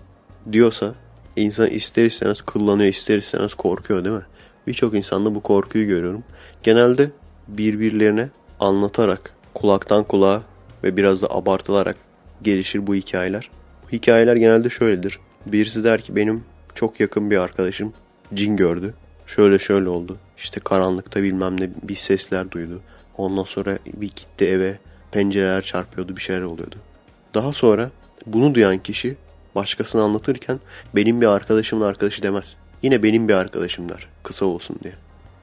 diyorsa 0.51 0.95
insan 1.35 1.67
ister 1.67 2.05
istemez 2.05 2.41
kullanıyor 2.41 2.89
ister 2.89 3.17
istemez 3.17 3.53
korkuyor 3.53 4.03
değil 4.03 4.15
mi? 4.15 4.25
Birçok 4.67 4.93
insanda 4.93 5.35
bu 5.35 5.43
korkuyu 5.43 5.87
görüyorum. 5.87 6.23
Genelde 6.63 7.11
birbirlerine 7.47 8.29
anlatarak 8.59 9.33
kulaktan 9.53 10.03
kulağa 10.03 10.41
ve 10.83 10.97
biraz 10.97 11.21
da 11.21 11.27
abartılarak 11.31 11.95
gelişir 12.41 12.87
bu 12.87 12.95
hikayeler. 12.95 13.49
Hikayeler 13.91 14.35
genelde 14.35 14.69
şöyledir. 14.69 15.19
Birisi 15.45 15.83
der 15.83 16.01
ki 16.01 16.15
benim 16.15 16.43
çok 16.75 16.99
yakın 16.99 17.31
bir 17.31 17.37
arkadaşım 17.37 17.93
cin 18.33 18.55
gördü. 18.55 18.93
Şöyle 19.27 19.59
şöyle 19.59 19.89
oldu. 19.89 20.17
İşte 20.37 20.59
karanlıkta 20.59 21.23
bilmem 21.23 21.61
ne 21.61 21.69
bir 21.83 21.95
sesler 21.95 22.51
duydu. 22.51 22.81
Ondan 23.19 23.43
sonra 23.43 23.77
bir 23.93 24.07
gitti 24.07 24.45
eve 24.45 24.77
pencereler 25.11 25.61
çarpıyordu 25.61 26.15
bir 26.15 26.21
şeyler 26.21 26.41
oluyordu. 26.41 26.75
Daha 27.33 27.53
sonra 27.53 27.91
bunu 28.25 28.55
duyan 28.55 28.77
kişi 28.77 29.15
başkasına 29.55 30.03
anlatırken 30.03 30.59
benim 30.95 31.21
bir 31.21 31.25
arkadaşımın 31.25 31.85
arkadaşı 31.85 32.23
demez. 32.23 32.55
Yine 32.83 33.03
benim 33.03 33.27
bir 33.27 33.33
arkadaşım 33.33 33.89
der 33.89 34.07
kısa 34.23 34.45
olsun 34.45 34.77
diye. 34.83 34.93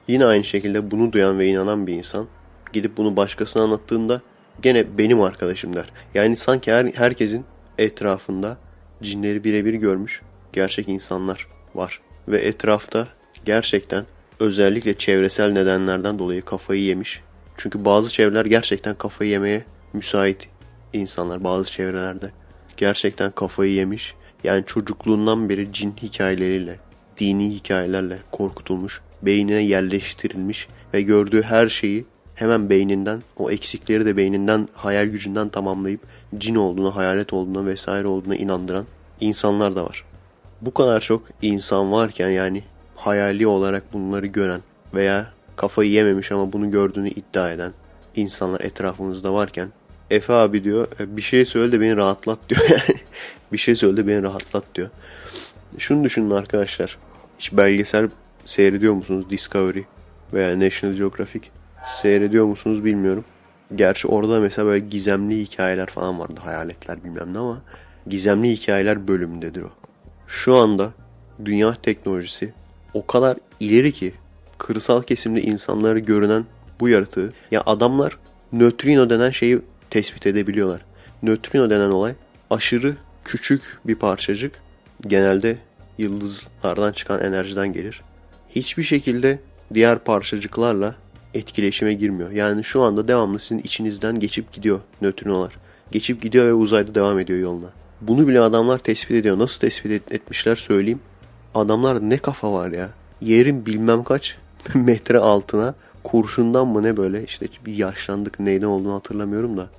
Yine 0.07 0.25
aynı 0.25 0.43
şekilde 0.43 0.91
bunu 0.91 1.13
duyan 1.13 1.39
ve 1.39 1.47
inanan 1.47 1.87
bir 1.87 1.93
insan 1.93 2.27
gidip 2.73 2.97
bunu 2.97 3.15
başkasına 3.15 3.63
anlattığında 3.63 4.21
gene 4.61 4.97
benim 4.97 5.21
arkadaşım 5.21 5.75
der. 5.75 5.85
Yani 6.13 6.35
sanki 6.35 6.71
her, 6.71 6.85
herkesin 6.85 7.45
etrafında 7.77 8.57
cinleri 9.01 9.43
birebir 9.43 9.73
görmüş 9.73 10.21
gerçek 10.53 10.87
insanlar 10.87 11.47
var. 11.75 12.01
Ve 12.27 12.39
etrafta 12.39 13.07
gerçekten 13.45 14.05
özellikle 14.39 14.93
çevresel 14.93 15.51
nedenlerden 15.51 16.19
dolayı 16.19 16.41
kafayı 16.41 16.81
yemiş. 16.81 17.21
Çünkü 17.57 17.85
bazı 17.85 18.13
çevreler 18.13 18.45
gerçekten 18.45 18.95
kafayı 18.95 19.31
yemeye 19.31 19.65
müsait 19.93 20.49
insanlar 20.93 21.43
bazı 21.43 21.71
çevrelerde. 21.71 22.31
Gerçekten 22.77 23.31
kafayı 23.31 23.71
yemiş. 23.71 24.15
Yani 24.43 24.65
çocukluğundan 24.65 25.49
beri 25.49 25.73
cin 25.73 25.95
hikayeleriyle, 26.01 26.79
dini 27.17 27.49
hikayelerle 27.49 28.19
korkutulmuş, 28.31 29.01
beynine 29.21 29.61
yerleştirilmiş 29.61 30.67
ve 30.93 31.01
gördüğü 31.01 31.41
her 31.41 31.67
şeyi 31.67 32.05
hemen 32.35 32.69
beyninden, 32.69 33.23
o 33.37 33.51
eksikleri 33.51 34.05
de 34.05 34.17
beyninden, 34.17 34.67
hayal 34.73 35.05
gücünden 35.05 35.49
tamamlayıp 35.49 36.01
cin 36.37 36.55
olduğuna, 36.55 36.95
hayalet 36.95 37.33
olduğuna 37.33 37.65
vesaire 37.65 38.07
olduğuna 38.07 38.35
inandıran 38.35 38.85
insanlar 39.19 39.75
da 39.75 39.85
var. 39.85 40.03
Bu 40.61 40.73
kadar 40.73 41.01
çok 41.01 41.23
insan 41.41 41.91
varken 41.91 42.29
yani 42.29 42.63
hayali 42.95 43.47
olarak 43.47 43.93
bunları 43.93 44.27
gören 44.27 44.61
veya 44.93 45.36
kafayı 45.57 45.91
yememiş 45.91 46.31
ama 46.31 46.53
bunu 46.53 46.71
gördüğünü 46.71 47.09
iddia 47.09 47.51
eden 47.51 47.73
insanlar 48.15 48.59
etrafımızda 48.59 49.33
varken 49.33 49.69
Efe 50.09 50.33
abi 50.33 50.63
diyor 50.63 50.87
e, 50.99 51.17
bir 51.17 51.21
şey 51.21 51.45
söyle 51.45 51.71
de 51.71 51.81
beni 51.81 51.95
rahatlat 51.95 52.39
diyor 52.49 52.61
yani. 52.69 52.99
bir 53.51 53.57
şey 53.57 53.75
söyle 53.75 53.97
de 53.97 54.07
beni 54.07 54.23
rahatlat 54.23 54.63
diyor. 54.75 54.89
Şunu 55.77 56.03
düşünün 56.03 56.31
arkadaşlar. 56.31 56.97
Hiç 57.39 57.53
belgesel 57.53 58.09
seyrediyor 58.45 58.93
musunuz? 58.93 59.29
Discovery 59.29 59.81
veya 60.33 60.59
National 60.59 60.95
Geographic 60.95 61.49
seyrediyor 61.87 62.45
musunuz 62.45 62.85
bilmiyorum. 62.85 63.25
Gerçi 63.75 64.07
orada 64.07 64.39
mesela 64.39 64.65
böyle 64.65 64.85
gizemli 64.85 65.39
hikayeler 65.39 65.87
falan 65.87 66.19
vardı. 66.19 66.41
Hayaletler 66.43 67.03
bilmem 67.03 67.33
ne 67.33 67.39
ama 67.39 67.61
gizemli 68.07 68.51
hikayeler 68.51 69.07
bölümündedir 69.07 69.61
o. 69.61 69.69
Şu 70.27 70.55
anda 70.55 70.93
dünya 71.45 71.73
teknolojisi 71.73 72.53
o 72.93 73.07
kadar 73.07 73.37
ileri 73.59 73.91
ki 73.91 74.13
kırsal 74.57 75.03
kesimde 75.03 75.41
insanları 75.41 75.99
görünen 75.99 76.45
bu 76.79 76.89
yaratığı 76.89 77.33
ya 77.51 77.63
adamlar 77.65 78.17
nötrino 78.53 79.09
denen 79.09 79.29
şeyi 79.29 79.59
tespit 79.89 80.27
edebiliyorlar. 80.27 80.85
Nötrino 81.23 81.69
denen 81.69 81.91
olay 81.91 82.13
aşırı 82.49 82.95
küçük 83.25 83.61
bir 83.85 83.95
parçacık 83.95 84.61
genelde 85.07 85.57
yıldızlardan 85.97 86.91
çıkan 86.91 87.23
enerjiden 87.23 87.73
gelir. 87.73 88.01
Hiçbir 88.49 88.83
şekilde 88.83 89.39
diğer 89.73 89.99
parçacıklarla 89.99 90.95
etkileşime 91.33 91.93
girmiyor. 91.93 92.31
Yani 92.31 92.63
şu 92.63 92.81
anda 92.81 93.07
devamlı 93.07 93.39
sizin 93.39 93.59
içinizden 93.59 94.19
geçip 94.19 94.53
gidiyor 94.53 94.79
nötrinolar. 95.01 95.53
Geçip 95.91 96.21
gidiyor 96.21 96.45
ve 96.45 96.53
uzayda 96.53 96.95
devam 96.95 97.19
ediyor 97.19 97.39
yoluna. 97.39 97.69
Bunu 98.01 98.27
bile 98.27 98.39
adamlar 98.41 98.79
tespit 98.79 99.11
ediyor. 99.11 99.39
Nasıl 99.39 99.59
tespit 99.59 100.11
etmişler 100.11 100.55
söyleyeyim. 100.55 100.99
Adamlar 101.55 102.09
ne 102.09 102.17
kafa 102.17 102.53
var 102.53 102.71
ya. 102.71 102.89
Yerin 103.21 103.65
bilmem 103.65 104.03
kaç 104.03 104.37
metre 104.75 105.19
altına 105.19 105.75
kurşundan 106.03 106.67
mı 106.67 106.83
ne 106.83 106.97
böyle 106.97 107.23
işte 107.23 107.47
bir 107.65 107.73
yaşlandık 107.73 108.39
neyden 108.39 108.67
olduğunu 108.67 108.93
hatırlamıyorum 108.93 109.57
da 109.57 109.69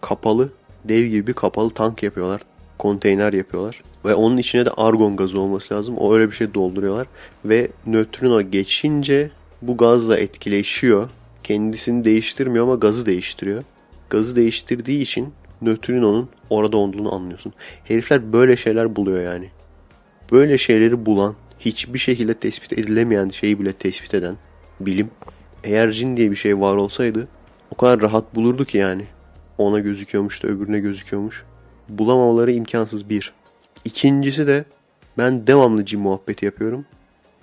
kapalı 0.00 0.48
dev 0.84 1.04
gibi 1.04 1.26
bir 1.26 1.32
kapalı 1.32 1.70
tank 1.70 2.02
yapıyorlar. 2.02 2.40
Konteyner 2.78 3.32
yapıyorlar. 3.32 3.82
Ve 4.04 4.14
onun 4.14 4.36
içine 4.36 4.66
de 4.66 4.70
argon 4.70 5.16
gazı 5.16 5.40
olması 5.40 5.74
lazım. 5.74 5.98
O 5.98 6.14
öyle 6.14 6.26
bir 6.26 6.32
şey 6.32 6.54
dolduruyorlar. 6.54 7.06
Ve 7.44 7.68
nötrino 7.86 8.42
geçince 8.42 9.30
bu 9.62 9.76
gazla 9.76 10.18
etkileşiyor. 10.18 11.08
Kendisini 11.44 12.04
değiştirmiyor 12.04 12.64
ama 12.64 12.74
gazı 12.74 13.06
değiştiriyor. 13.06 13.62
Gazı 14.10 14.36
değiştirdiği 14.36 15.02
için 15.02 15.32
nötrinonun 15.62 16.28
orada 16.50 16.76
olduğunu 16.76 17.14
anlıyorsun. 17.14 17.52
Herifler 17.84 18.32
böyle 18.32 18.56
şeyler 18.56 18.96
buluyor 18.96 19.22
yani. 19.22 19.50
Böyle 20.32 20.58
şeyleri 20.58 21.06
bulan, 21.06 21.34
hiçbir 21.58 21.98
şekilde 21.98 22.34
tespit 22.34 22.72
edilemeyen 22.72 23.28
şeyi 23.28 23.60
bile 23.60 23.72
tespit 23.72 24.14
eden 24.14 24.36
bilim. 24.80 25.10
Eğer 25.64 25.90
cin 25.90 26.16
diye 26.16 26.30
bir 26.30 26.36
şey 26.36 26.60
var 26.60 26.76
olsaydı 26.76 27.28
o 27.70 27.76
kadar 27.76 28.00
rahat 28.00 28.34
bulurdu 28.34 28.64
ki 28.64 28.78
yani. 28.78 29.06
Ona 29.58 29.78
gözüküyormuş 29.78 30.42
da 30.42 30.48
öbürüne 30.48 30.80
gözüküyormuş. 30.80 31.44
Bulamamaları 31.88 32.52
imkansız 32.52 33.10
bir. 33.10 33.32
İkincisi 33.84 34.46
de 34.46 34.64
ben 35.18 35.46
devamlı 35.46 35.84
cin 35.84 36.00
muhabbeti 36.00 36.44
yapıyorum. 36.44 36.86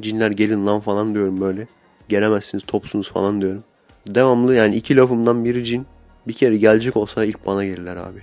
Cinler 0.01 0.31
gelin 0.31 0.67
lan 0.67 0.79
falan 0.79 1.13
diyorum 1.13 1.41
böyle. 1.41 1.67
Gelemezsiniz 2.09 2.63
topsunuz 2.67 3.09
falan 3.09 3.41
diyorum. 3.41 3.63
Devamlı 4.07 4.55
yani 4.55 4.75
iki 4.75 4.95
lafımdan 4.95 5.45
biri 5.45 5.65
cin. 5.65 5.85
Bir 6.27 6.33
kere 6.33 6.57
gelecek 6.57 6.97
olsa 6.97 7.25
ilk 7.25 7.45
bana 7.45 7.65
gelirler 7.65 7.95
abi. 7.95 8.21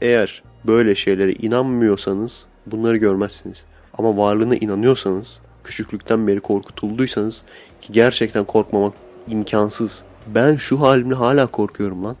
Eğer 0.00 0.42
böyle 0.66 0.94
şeylere 0.94 1.32
inanmıyorsanız 1.32 2.46
bunları 2.66 2.96
görmezsiniz. 2.96 3.64
Ama 3.98 4.16
varlığına 4.16 4.56
inanıyorsanız, 4.56 5.40
küçüklükten 5.64 6.26
beri 6.26 6.40
korkutulduysanız 6.40 7.42
ki 7.80 7.92
gerçekten 7.92 8.44
korkmamak 8.44 8.94
imkansız. 9.28 10.02
Ben 10.26 10.56
şu 10.56 10.80
halimle 10.80 11.14
hala 11.14 11.46
korkuyorum 11.46 12.04
lan. 12.04 12.16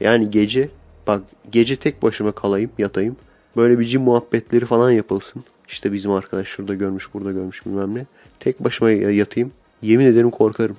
Yani 0.00 0.30
gece 0.30 0.68
bak 1.06 1.22
gece 1.52 1.76
tek 1.76 2.02
başıma 2.02 2.32
kalayım 2.32 2.70
yatayım. 2.78 3.16
Böyle 3.56 3.78
bir 3.78 3.84
cin 3.84 4.02
muhabbetleri 4.02 4.64
falan 4.66 4.90
yapılsın. 4.90 5.44
İşte 5.68 5.92
bizim 5.92 6.10
arkadaş 6.10 6.48
şurada 6.48 6.74
görmüş 6.74 7.14
burada 7.14 7.32
görmüş 7.32 7.66
bilmem 7.66 7.94
ne. 7.94 8.06
Tek 8.40 8.64
başıma 8.64 8.90
yatayım. 8.90 9.52
Yemin 9.82 10.06
ederim 10.06 10.30
korkarım. 10.30 10.76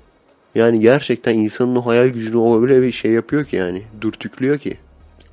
Yani 0.56 0.80
gerçekten 0.80 1.34
insanın 1.34 1.76
o 1.76 1.86
hayal 1.86 2.08
gücünü 2.08 2.38
o 2.38 2.62
öyle 2.62 2.82
bir 2.82 2.92
şey 2.92 3.12
yapıyor 3.12 3.46
ki 3.46 3.56
yani. 3.56 3.84
Dürtüklüyor 4.02 4.58
ki. 4.58 4.78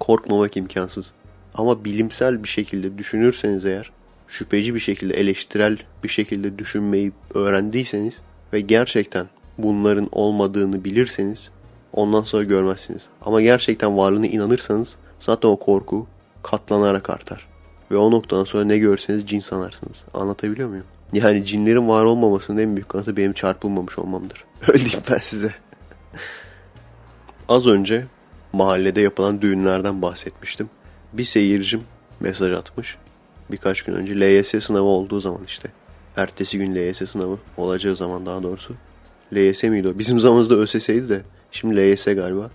Korkmamak 0.00 0.56
imkansız. 0.56 1.12
Ama 1.54 1.84
bilimsel 1.84 2.42
bir 2.42 2.48
şekilde 2.48 2.98
düşünürseniz 2.98 3.64
eğer 3.64 3.90
şüpheci 4.26 4.74
bir 4.74 4.80
şekilde 4.80 5.14
eleştirel 5.14 5.78
bir 6.04 6.08
şekilde 6.08 6.58
düşünmeyi 6.58 7.12
öğrendiyseniz 7.34 8.20
ve 8.52 8.60
gerçekten 8.60 9.26
bunların 9.58 10.08
olmadığını 10.12 10.84
bilirseniz 10.84 11.50
ondan 11.92 12.22
sonra 12.22 12.44
görmezsiniz. 12.44 13.02
Ama 13.22 13.40
gerçekten 13.40 13.96
varlığına 13.96 14.26
inanırsanız 14.26 14.96
zaten 15.18 15.48
o 15.48 15.56
korku 15.56 16.06
katlanarak 16.42 17.10
artar. 17.10 17.46
Ve 17.90 17.96
o 17.96 18.10
noktadan 18.10 18.44
sonra 18.44 18.64
ne 18.64 18.78
görseniz 18.78 19.26
cin 19.26 19.40
sanarsınız. 19.40 20.04
Anlatabiliyor 20.14 20.68
muyum? 20.68 20.84
Yani 21.12 21.44
cinlerin 21.44 21.88
var 21.88 22.04
olmamasının 22.04 22.58
en 22.58 22.76
büyük 22.76 22.88
kanıtı 22.88 23.16
benim 23.16 23.32
çarpılmamış 23.32 23.98
olmamdır. 23.98 24.44
Öyle 24.68 24.88
ben 25.10 25.18
size. 25.18 25.54
Az 27.48 27.66
önce 27.66 28.06
mahallede 28.52 29.00
yapılan 29.00 29.42
düğünlerden 29.42 30.02
bahsetmiştim. 30.02 30.70
Bir 31.12 31.24
seyircim 31.24 31.82
mesaj 32.20 32.52
atmış. 32.52 32.96
Birkaç 33.50 33.82
gün 33.82 33.94
önce 33.94 34.20
LYS 34.20 34.64
sınavı 34.64 34.84
olduğu 34.84 35.20
zaman 35.20 35.40
işte. 35.46 35.68
Ertesi 36.16 36.58
gün 36.58 36.74
LYS 36.74 37.10
sınavı 37.10 37.38
olacağı 37.56 37.96
zaman 37.96 38.26
daha 38.26 38.42
doğrusu. 38.42 38.74
LYS 39.34 39.62
miydi 39.62 39.88
o? 39.88 39.98
Bizim 39.98 40.20
zamanımızda 40.20 40.54
ÖSS'ydi 40.54 41.08
de. 41.08 41.22
Şimdi 41.50 41.76
LYS 41.76 42.04
galiba. 42.04 42.50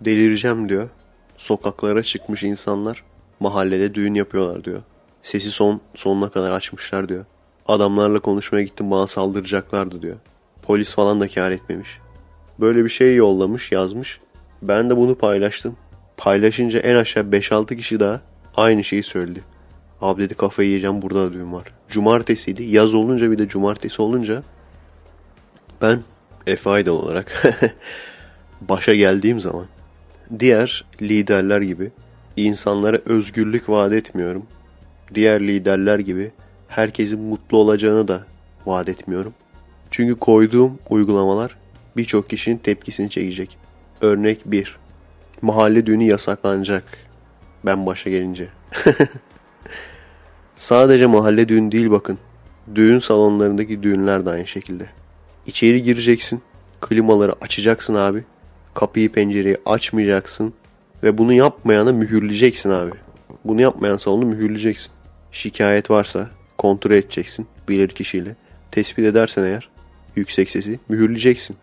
Delireceğim 0.00 0.68
diyor. 0.68 0.88
Sokaklara 1.38 2.02
çıkmış 2.02 2.42
insanlar 2.42 3.04
mahallede 3.40 3.94
düğün 3.94 4.14
yapıyorlar 4.14 4.64
diyor. 4.64 4.82
Sesi 5.22 5.50
son 5.50 5.80
sonuna 5.94 6.28
kadar 6.28 6.50
açmışlar 6.50 7.08
diyor. 7.08 7.24
Adamlarla 7.66 8.20
konuşmaya 8.20 8.62
gittim 8.62 8.90
bana 8.90 9.06
saldıracaklardı 9.06 10.02
diyor. 10.02 10.16
Polis 10.62 10.94
falan 10.94 11.20
da 11.20 11.28
kar 11.28 11.50
etmemiş. 11.50 11.98
Böyle 12.60 12.84
bir 12.84 12.88
şey 12.88 13.14
yollamış 13.14 13.72
yazmış. 13.72 14.20
Ben 14.62 14.90
de 14.90 14.96
bunu 14.96 15.14
paylaştım. 15.14 15.76
Paylaşınca 16.16 16.80
en 16.80 16.96
aşağı 16.96 17.24
5-6 17.24 17.76
kişi 17.76 18.00
daha 18.00 18.20
aynı 18.56 18.84
şeyi 18.84 19.02
söyledi. 19.02 19.42
Abi 20.00 20.22
dedi 20.22 20.34
kafayı 20.34 20.68
yiyeceğim 20.68 21.02
burada 21.02 21.26
da 21.26 21.32
düğün 21.32 21.52
var. 21.52 21.64
Cumartesiydi. 21.88 22.62
Yaz 22.62 22.94
olunca 22.94 23.30
bir 23.30 23.38
de 23.38 23.48
cumartesi 23.48 24.02
olunca 24.02 24.42
ben 25.82 26.00
Efe 26.46 26.70
Aydal 26.70 26.92
olarak 26.92 27.42
başa 28.60 28.94
geldiğim 28.94 29.40
zaman 29.40 29.66
diğer 30.38 30.84
liderler 31.02 31.60
gibi 31.60 31.90
insanlara 32.36 33.00
özgürlük 33.04 33.68
vaat 33.68 33.92
etmiyorum. 33.92 34.46
Diğer 35.14 35.40
liderler 35.40 35.98
gibi 35.98 36.30
herkesin 36.68 37.20
mutlu 37.20 37.58
olacağını 37.58 38.08
da 38.08 38.26
vaat 38.66 38.88
etmiyorum. 38.88 39.34
Çünkü 39.90 40.14
koyduğum 40.14 40.78
uygulamalar 40.90 41.56
birçok 41.96 42.30
kişinin 42.30 42.58
tepkisini 42.58 43.10
çekecek. 43.10 43.58
Örnek 44.00 44.40
1. 44.46 44.76
Mahalle 45.42 45.86
düğünü 45.86 46.04
yasaklanacak. 46.04 46.84
Ben 47.64 47.86
başa 47.86 48.10
gelince. 48.10 48.48
Sadece 50.56 51.06
mahalle 51.06 51.48
düğün 51.48 51.72
değil 51.72 51.90
bakın. 51.90 52.18
Düğün 52.74 52.98
salonlarındaki 52.98 53.82
düğünler 53.82 54.26
de 54.26 54.30
aynı 54.30 54.46
şekilde. 54.46 54.86
İçeri 55.46 55.82
gireceksin. 55.82 56.42
Klimaları 56.80 57.32
açacaksın 57.40 57.94
abi. 57.94 58.24
Kapıyı 58.74 59.12
pencereyi 59.12 59.56
açmayacaksın. 59.66 60.54
Ve 61.02 61.18
bunu 61.18 61.32
yapmayana 61.32 61.92
mühürleyeceksin 61.92 62.70
abi. 62.70 62.90
Bunu 63.44 63.60
yapmayan 63.60 63.96
salonu 63.96 64.26
mühürleyeceksin. 64.26 64.92
Şikayet 65.32 65.90
varsa 65.90 66.30
kontrol 66.58 66.90
edeceksin 66.90 67.46
bilir 67.68 67.88
kişiyle. 67.88 68.36
Tespit 68.70 69.04
edersen 69.04 69.44
eğer 69.44 69.68
yüksek 70.16 70.50
sesi 70.50 70.80
mühürleyeceksin. 70.88 71.56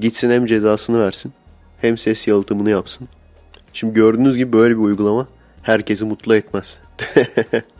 Gitsin 0.00 0.30
hem 0.30 0.46
cezasını 0.46 1.00
versin 1.00 1.32
hem 1.80 1.98
ses 1.98 2.28
yalıtımını 2.28 2.70
yapsın. 2.70 3.08
Şimdi 3.72 3.94
gördüğünüz 3.94 4.36
gibi 4.36 4.52
böyle 4.52 4.74
bir 4.74 4.82
uygulama 4.82 5.28
herkesi 5.62 6.04
mutlu 6.04 6.34
etmez. 6.34 6.80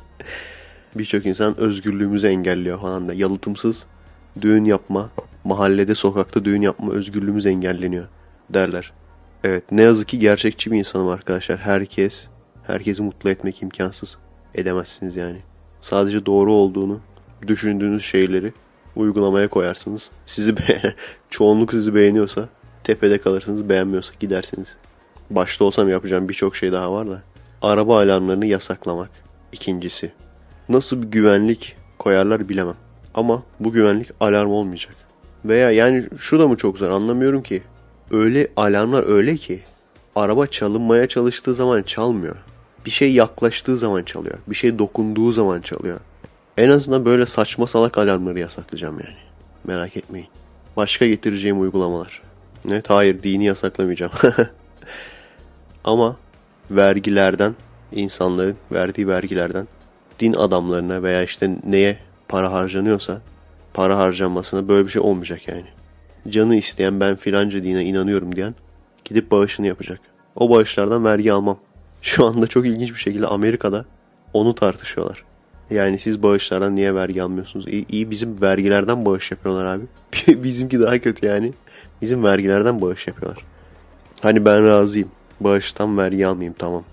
Birçok 0.95 1.27
insan 1.27 1.61
özgürlüğümüzü 1.61 2.27
engelliyor 2.27 2.81
falan 2.81 3.09
da. 3.09 3.15
Yalıtımsız 3.15 3.87
düğün 4.41 4.65
yapma, 4.65 5.11
mahallede 5.45 5.95
sokakta 5.95 6.45
düğün 6.45 6.63
yapma 6.63 6.93
özgürlüğümüz 6.93 7.47
engelleniyor 7.47 8.07
derler. 8.51 8.93
Evet 9.45 9.65
ne 9.73 9.83
yazık 9.83 10.09
ki 10.09 10.19
gerçekçi 10.19 10.71
bir 10.71 10.79
insanım 10.79 11.09
arkadaşlar. 11.09 11.59
Herkes, 11.59 12.27
herkesi 12.67 13.03
mutlu 13.03 13.31
etmek 13.31 13.63
imkansız. 13.63 14.19
Edemezsiniz 14.55 15.17
yani. 15.17 15.39
Sadece 15.81 16.27
doğru 16.27 16.53
olduğunu 16.53 17.01
düşündüğünüz 17.47 18.05
şeyleri 18.05 18.53
uygulamaya 18.97 19.49
koyarsınız. 19.49 20.11
Sizi 20.27 20.57
be 20.57 20.95
çoğunluk 21.31 21.73
sizi 21.73 21.95
beğeniyorsa 21.95 22.49
tepede 22.85 23.19
kalırsınız, 23.19 23.69
beğenmiyorsa 23.69 24.15
gidersiniz. 24.21 24.77
Başta 25.31 25.65
olsam 25.65 25.89
yapacağım 25.89 26.29
birçok 26.29 26.57
şey 26.57 26.73
daha 26.73 26.93
var 26.93 27.09
da. 27.09 27.23
Araba 27.63 28.03
alarmlarını 28.03 28.47
yasaklamak. 28.47 29.11
İkincisi. 29.53 30.13
Nasıl 30.69 31.03
bir 31.03 31.07
güvenlik 31.07 31.77
koyarlar 31.99 32.49
bilemem. 32.49 32.77
Ama 33.15 33.43
bu 33.61 33.73
güvenlik 33.73 34.09
alarm 34.21 34.51
olmayacak. 34.51 34.95
Veya 35.45 35.71
yani 35.71 36.05
şu 36.19 36.39
da 36.39 36.49
mı 36.49 36.57
çok 36.57 36.79
zor 36.79 36.91
anlamıyorum 36.91 37.43
ki. 37.43 37.63
Öyle 38.11 38.49
alarmlar 38.57 39.09
öyle 39.09 39.37
ki 39.37 39.63
araba 40.17 40.47
çalınmaya 40.47 41.09
çalıştığı 41.09 41.55
zaman 41.55 41.83
çalmıyor. 41.83 42.37
Bir 42.87 42.91
şey 42.91 43.13
yaklaştığı 43.13 43.79
zaman 43.79 44.03
çalıyor. 44.03 44.39
Bir 44.47 44.55
şey 44.55 44.79
dokunduğu 44.79 45.33
zaman 45.33 45.61
çalıyor. 45.61 46.01
En 46.57 46.69
azından 46.71 47.05
böyle 47.05 47.27
saçma 47.27 47.67
salak 47.67 47.99
alarmları 47.99 48.39
yasaklayacağım 48.39 49.01
yani. 49.01 49.17
Merak 49.65 49.97
etmeyin. 49.97 50.29
Başka 50.77 51.07
getireceğim 51.07 51.61
uygulamalar. 51.61 52.23
Evet 52.71 52.91
hayır 52.91 53.23
dini 53.23 53.45
yasaklamayacağım. 53.45 54.13
Ama 55.85 56.17
vergilerden 56.71 57.55
insanların 57.93 58.57
verdiği 58.73 59.09
vergilerden 59.09 59.69
din 60.21 60.33
adamlarına 60.33 61.03
veya 61.03 61.23
işte 61.23 61.57
neye 61.65 61.99
para 62.29 62.53
harcanıyorsa 62.53 63.21
para 63.75 63.99
harcanmasına 63.99 64.69
böyle 64.69 64.87
bir 64.87 64.93
şey 64.93 65.03
olmayacak 65.03 65.49
yani. 65.49 65.67
Canı 66.29 66.57
isteyen 66.57 67.01
ben 67.01 67.17
filanca 67.17 67.63
dine 67.63 67.85
inanıyorum 67.85 68.37
diyen 68.37 68.55
gidip 69.05 69.31
bağışını 69.31 69.67
yapacak. 69.67 70.01
O 70.37 70.51
bağışlardan 70.51 71.05
vergi 71.05 71.33
almam. 71.33 71.59
Şu 72.03 72.27
anda 72.27 72.47
çok 72.47 72.67
ilginç 72.67 72.91
bir 72.91 72.99
şekilde 72.99 73.27
Amerika'da 73.27 73.85
onu 74.33 74.55
tartışıyorlar. 74.55 75.25
Yani 75.71 75.99
siz 75.99 76.23
bağışlardan 76.23 76.77
niye 76.77 76.95
vergi 76.95 77.23
almıyorsunuz? 77.23 77.69
İyi, 77.69 77.87
iyi 77.89 78.11
bizim 78.11 78.41
vergilerden 78.41 79.05
bağış 79.05 79.31
yapıyorlar 79.31 79.65
abi. 79.65 79.85
Bizimki 80.43 80.81
daha 80.81 80.99
kötü 80.99 81.27
yani. 81.27 81.53
Bizim 82.03 82.25
vergilerden 82.25 82.81
bağış 82.81 83.07
yapıyorlar. 83.07 83.45
Hani 84.21 84.45
ben 84.45 84.67
razıyım. 84.67 85.09
Bağıştan 85.41 85.99
vergi 85.99 86.27
almayayım 86.27 86.55
tamam. 86.59 86.85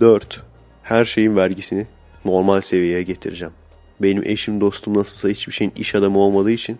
4. 0.00 0.42
Her 0.82 1.04
şeyin 1.04 1.36
vergisini 1.36 1.86
normal 2.24 2.60
seviyeye 2.60 3.02
getireceğim. 3.02 3.54
Benim 4.02 4.22
eşim 4.26 4.60
dostum 4.60 4.98
nasılsa 4.98 5.28
hiçbir 5.28 5.52
şeyin 5.52 5.72
iş 5.76 5.94
adamı 5.94 6.18
olmadığı 6.18 6.50
için 6.50 6.78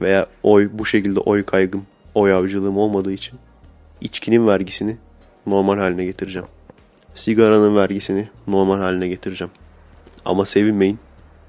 veya 0.00 0.26
oy 0.42 0.68
bu 0.72 0.86
şekilde 0.86 1.20
oy 1.20 1.42
kaygım, 1.42 1.86
oy 2.14 2.32
avcılığım 2.32 2.78
olmadığı 2.78 3.12
için 3.12 3.38
içkinin 4.00 4.46
vergisini 4.46 4.96
normal 5.46 5.78
haline 5.78 6.04
getireceğim. 6.04 6.48
Sigaranın 7.14 7.76
vergisini 7.76 8.28
normal 8.46 8.78
haline 8.78 9.08
getireceğim. 9.08 9.50
Ama 10.24 10.44
sevinmeyin. 10.44 10.98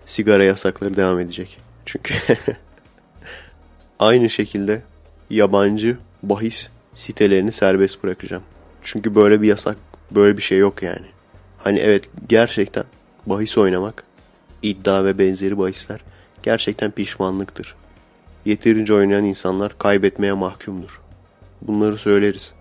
Sigara 0.05 0.43
yasakları 0.43 0.95
devam 0.97 1.19
edecek. 1.19 1.57
Çünkü 1.85 2.13
aynı 3.99 4.29
şekilde 4.29 4.81
yabancı 5.29 5.97
bahis 6.23 6.67
sitelerini 6.95 7.51
serbest 7.51 8.03
bırakacağım. 8.03 8.43
Çünkü 8.81 9.15
böyle 9.15 9.41
bir 9.41 9.47
yasak, 9.47 9.77
böyle 10.11 10.37
bir 10.37 10.41
şey 10.41 10.57
yok 10.57 10.83
yani. 10.83 11.05
Hani 11.57 11.79
evet 11.79 12.09
gerçekten 12.29 12.83
bahis 13.25 13.57
oynamak, 13.57 14.03
iddia 14.61 15.05
ve 15.05 15.19
benzeri 15.19 15.57
bahisler 15.57 15.99
gerçekten 16.43 16.91
pişmanlıktır. 16.91 17.75
Yeterince 18.45 18.93
oynayan 18.93 19.25
insanlar 19.25 19.77
kaybetmeye 19.77 20.33
mahkumdur. 20.33 21.01
Bunları 21.61 21.97
söyleriz. 21.97 22.53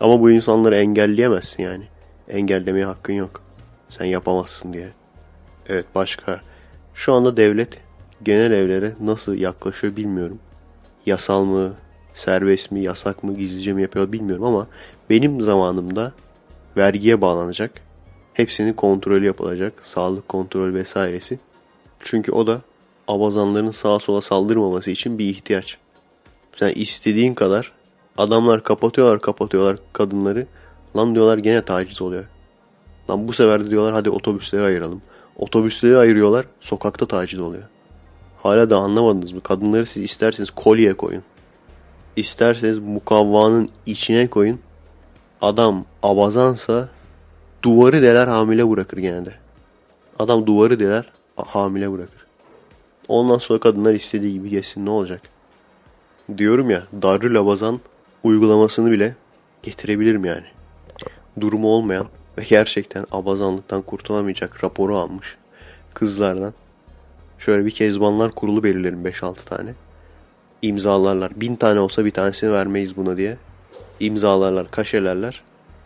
Ama 0.00 0.20
bu 0.20 0.30
insanları 0.30 0.76
engelleyemezsin 0.76 1.62
yani. 1.62 1.84
Engellemeye 2.28 2.84
hakkın 2.84 3.12
yok. 3.12 3.42
Sen 3.88 4.04
yapamazsın 4.04 4.72
diye. 4.72 4.88
Evet 5.68 5.86
başka. 5.94 6.40
Şu 6.94 7.12
anda 7.12 7.36
devlet 7.36 7.80
genel 8.22 8.52
evlere 8.52 8.92
nasıl 9.00 9.34
yaklaşıyor 9.34 9.96
bilmiyorum. 9.96 10.38
Yasal 11.06 11.44
mı, 11.44 11.72
serbest 12.14 12.70
mi, 12.70 12.80
yasak 12.80 13.24
mı, 13.24 13.34
gizlice 13.34 13.72
mi 13.72 13.82
yapıyor 13.82 14.12
bilmiyorum 14.12 14.44
ama 14.44 14.66
benim 15.10 15.40
zamanımda 15.40 16.12
vergiye 16.76 17.20
bağlanacak. 17.20 17.89
Hepsinin 18.34 18.72
kontrolü 18.72 19.26
yapılacak. 19.26 19.72
Sağlık 19.82 20.28
kontrol 20.28 20.74
vesairesi. 20.74 21.38
Çünkü 22.00 22.32
o 22.32 22.46
da 22.46 22.60
abazanların 23.08 23.70
sağa 23.70 23.98
sola 23.98 24.20
saldırmaması 24.20 24.90
için 24.90 25.18
bir 25.18 25.24
ihtiyaç. 25.24 25.78
Sen 26.56 26.72
istediğin 26.74 27.34
kadar 27.34 27.72
adamlar 28.18 28.62
kapatıyorlar 28.62 29.20
kapatıyorlar 29.20 29.76
kadınları. 29.92 30.46
Lan 30.96 31.14
diyorlar 31.14 31.38
gene 31.38 31.64
taciz 31.64 32.02
oluyor. 32.02 32.24
Lan 33.10 33.28
bu 33.28 33.32
sefer 33.32 33.64
de 33.64 33.70
diyorlar 33.70 33.94
hadi 33.94 34.10
otobüsleri 34.10 34.62
ayıralım. 34.62 35.02
Otobüsleri 35.36 35.96
ayırıyorlar 35.96 36.46
sokakta 36.60 37.06
taciz 37.06 37.40
oluyor. 37.40 37.62
Hala 38.42 38.70
da 38.70 38.76
anlamadınız 38.76 39.32
mı? 39.32 39.40
Kadınları 39.40 39.86
siz 39.86 40.02
isterseniz 40.02 40.50
kolye 40.50 40.94
koyun. 40.94 41.22
İsterseniz 42.16 42.78
mukavvanın 42.78 43.68
içine 43.86 44.26
koyun. 44.26 44.60
Adam 45.42 45.84
abazansa 46.02 46.88
duvarı 47.62 48.02
deler 48.02 48.28
hamile 48.28 48.70
bırakır 48.70 48.98
genelde. 48.98 49.34
Adam 50.18 50.46
duvarı 50.46 50.80
deler 50.80 51.12
hamile 51.36 51.92
bırakır. 51.92 52.26
Ondan 53.08 53.38
sonra 53.38 53.60
kadınlar 53.60 53.94
istediği 53.94 54.32
gibi 54.32 54.50
geçsin 54.50 54.86
ne 54.86 54.90
olacak? 54.90 55.22
Diyorum 56.38 56.70
ya 56.70 56.82
Darül 57.02 57.40
Abazan 57.40 57.80
uygulamasını 58.24 58.90
bile 58.90 59.14
getirebilirim 59.62 60.24
yani. 60.24 60.46
Durumu 61.40 61.68
olmayan 61.68 62.06
ve 62.38 62.42
gerçekten 62.48 63.06
abazanlıktan 63.12 63.82
kurtulamayacak 63.82 64.64
raporu 64.64 64.98
almış 64.98 65.36
kızlardan. 65.94 66.54
Şöyle 67.38 67.66
bir 67.66 67.70
kezbanlar 67.70 68.30
kurulu 68.30 68.62
belirlerim 68.62 69.04
5-6 69.06 69.44
tane. 69.44 69.74
İmzalarlar. 70.62 71.40
Bin 71.40 71.56
tane 71.56 71.80
olsa 71.80 72.04
bir 72.04 72.10
tanesini 72.10 72.52
vermeyiz 72.52 72.96
buna 72.96 73.16
diye. 73.16 73.36
İmzalarlar, 74.00 74.70
kaşelerler. 74.70 75.42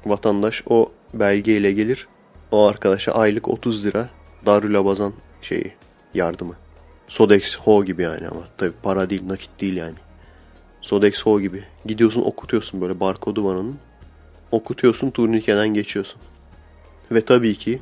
Vatandaş 0.06 0.62
o 0.66 0.90
belgeyle 1.20 1.72
gelir. 1.72 2.08
O 2.50 2.66
arkadaşa 2.66 3.12
aylık 3.12 3.48
30 3.48 3.86
lira 3.86 4.08
Darül 4.46 4.78
Abazan 4.78 5.12
şeyi 5.42 5.72
yardımı. 6.14 6.54
Sodex 7.08 7.56
Ho 7.56 7.84
gibi 7.84 8.02
yani 8.02 8.28
ama 8.28 8.40
tabi 8.58 8.72
para 8.82 9.10
değil 9.10 9.28
nakit 9.28 9.60
değil 9.60 9.76
yani. 9.76 9.94
Sodex 10.80 11.22
Ho 11.22 11.40
gibi. 11.40 11.64
Gidiyorsun 11.86 12.22
okutuyorsun 12.22 12.80
böyle 12.80 13.00
barkodu 13.00 13.44
var 13.44 13.54
onun. 13.54 13.78
Okutuyorsun 14.52 15.10
turnikeden 15.10 15.68
geçiyorsun. 15.68 16.20
Ve 17.12 17.20
tabii 17.20 17.54
ki 17.54 17.80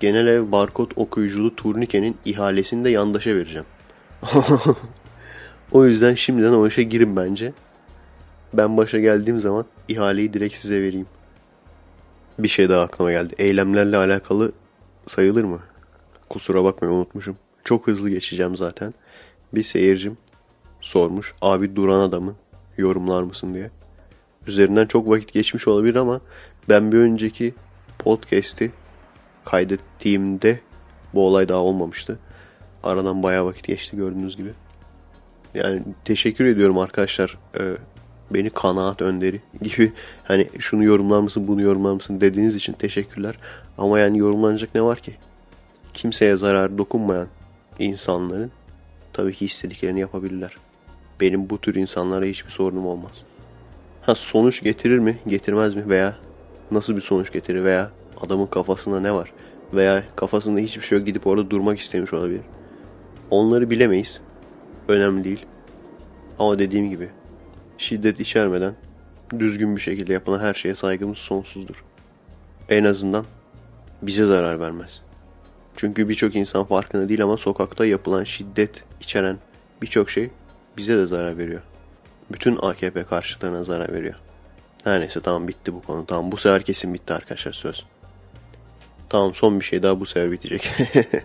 genel 0.00 0.26
ev 0.26 0.52
barkod 0.52 0.90
okuyuculu 0.96 1.56
turnikenin 1.56 2.16
ihalesini 2.24 2.84
de 2.84 2.90
yandaşa 2.90 3.34
vereceğim. 3.34 3.66
o 5.72 5.86
yüzden 5.86 6.14
şimdiden 6.14 6.52
o 6.52 6.66
işe 6.66 6.82
girin 6.82 7.16
bence. 7.16 7.52
Ben 8.52 8.76
başa 8.76 9.00
geldiğim 9.00 9.40
zaman 9.40 9.64
ihaleyi 9.88 10.32
direkt 10.32 10.54
size 10.54 10.82
vereyim. 10.82 11.06
Bir 12.38 12.48
şey 12.48 12.68
daha 12.68 12.82
aklıma 12.82 13.10
geldi. 13.12 13.34
Eylemlerle 13.38 13.96
alakalı 13.96 14.52
sayılır 15.06 15.44
mı? 15.44 15.60
Kusura 16.28 16.64
bakmayın 16.64 16.94
unutmuşum. 16.94 17.36
Çok 17.64 17.86
hızlı 17.86 18.10
geçeceğim 18.10 18.56
zaten. 18.56 18.94
Bir 19.54 19.62
seyircim 19.62 20.18
sormuş. 20.80 21.34
Abi 21.42 21.76
duran 21.76 22.00
adamı 22.00 22.34
yorumlar 22.78 23.22
mısın 23.22 23.54
diye. 23.54 23.70
Üzerinden 24.46 24.86
çok 24.86 25.08
vakit 25.08 25.32
geçmiş 25.32 25.68
olabilir 25.68 25.96
ama 25.96 26.20
ben 26.68 26.92
bir 26.92 26.98
önceki 26.98 27.54
podcast'i 27.98 28.72
kaydettiğimde 29.44 30.60
bu 31.14 31.26
olay 31.26 31.48
daha 31.48 31.58
olmamıştı. 31.58 32.18
Aradan 32.82 33.22
bayağı 33.22 33.44
vakit 33.46 33.66
geçti 33.66 33.96
gördüğünüz 33.96 34.36
gibi. 34.36 34.50
Yani 35.54 35.82
teşekkür 36.04 36.44
ediyorum 36.44 36.78
arkadaşlar. 36.78 37.38
Ee, 37.58 37.76
beni 38.30 38.50
kanaat 38.50 39.02
önderi 39.02 39.40
gibi 39.62 39.92
hani 40.24 40.48
şunu 40.58 40.84
yorumlar 40.84 41.20
mısın 41.20 41.48
bunu 41.48 41.62
yorumlar 41.62 41.92
mısın 41.92 42.20
dediğiniz 42.20 42.54
için 42.54 42.72
teşekkürler. 42.72 43.34
Ama 43.78 43.98
yani 43.98 44.18
yorumlanacak 44.18 44.74
ne 44.74 44.82
var 44.82 44.98
ki? 44.98 45.14
Kimseye 45.94 46.36
zarar 46.36 46.78
dokunmayan 46.78 47.28
insanların 47.78 48.50
tabii 49.12 49.32
ki 49.32 49.44
istediklerini 49.44 50.00
yapabilirler. 50.00 50.56
Benim 51.20 51.50
bu 51.50 51.60
tür 51.60 51.74
insanlara 51.74 52.24
hiçbir 52.24 52.50
sorunum 52.50 52.86
olmaz. 52.86 53.22
Ha 54.02 54.14
sonuç 54.14 54.62
getirir 54.62 54.98
mi, 54.98 55.18
getirmez 55.26 55.74
mi 55.74 55.88
veya 55.88 56.16
nasıl 56.70 56.96
bir 56.96 57.00
sonuç 57.00 57.32
getirir 57.32 57.64
veya 57.64 57.90
adamın 58.20 58.46
kafasında 58.46 59.00
ne 59.00 59.14
var 59.14 59.32
veya 59.72 60.02
kafasında 60.16 60.60
hiçbir 60.60 60.82
şey 60.82 60.98
yok 60.98 61.06
gidip 61.06 61.26
orada 61.26 61.50
durmak 61.50 61.78
istemiş 61.78 62.12
olabilir. 62.12 62.40
Onları 63.30 63.70
bilemeyiz. 63.70 64.20
Önemli 64.88 65.24
değil. 65.24 65.46
Ama 66.38 66.58
dediğim 66.58 66.90
gibi 66.90 67.08
şiddet 67.78 68.20
içermeden 68.20 68.74
düzgün 69.38 69.76
bir 69.76 69.80
şekilde 69.80 70.12
yapılan 70.12 70.40
her 70.40 70.54
şeye 70.54 70.74
saygımız 70.74 71.18
sonsuzdur. 71.18 71.84
En 72.68 72.84
azından 72.84 73.24
bize 74.02 74.24
zarar 74.24 74.60
vermez. 74.60 75.02
Çünkü 75.76 76.08
birçok 76.08 76.36
insan 76.36 76.64
farkında 76.64 77.08
değil 77.08 77.22
ama 77.22 77.36
sokakta 77.36 77.86
yapılan 77.86 78.24
şiddet 78.24 78.84
içeren 79.00 79.38
birçok 79.82 80.10
şey 80.10 80.30
bize 80.76 80.96
de 80.96 81.06
zarar 81.06 81.38
veriyor. 81.38 81.60
Bütün 82.32 82.58
AKP 82.62 83.04
karşıtlarına 83.04 83.64
zarar 83.64 83.92
veriyor. 83.92 84.14
Her 84.84 85.00
neyse 85.00 85.20
tamam 85.20 85.48
bitti 85.48 85.74
bu 85.74 85.82
konu. 85.82 86.06
Tamam 86.06 86.32
bu 86.32 86.36
sefer 86.36 86.62
kesin 86.62 86.94
bitti 86.94 87.12
arkadaşlar 87.12 87.52
söz. 87.52 87.84
Tamam 89.08 89.34
son 89.34 89.60
bir 89.60 89.64
şey 89.64 89.82
daha 89.82 90.00
bu 90.00 90.06
sefer 90.06 90.30
bitecek. 90.30 90.70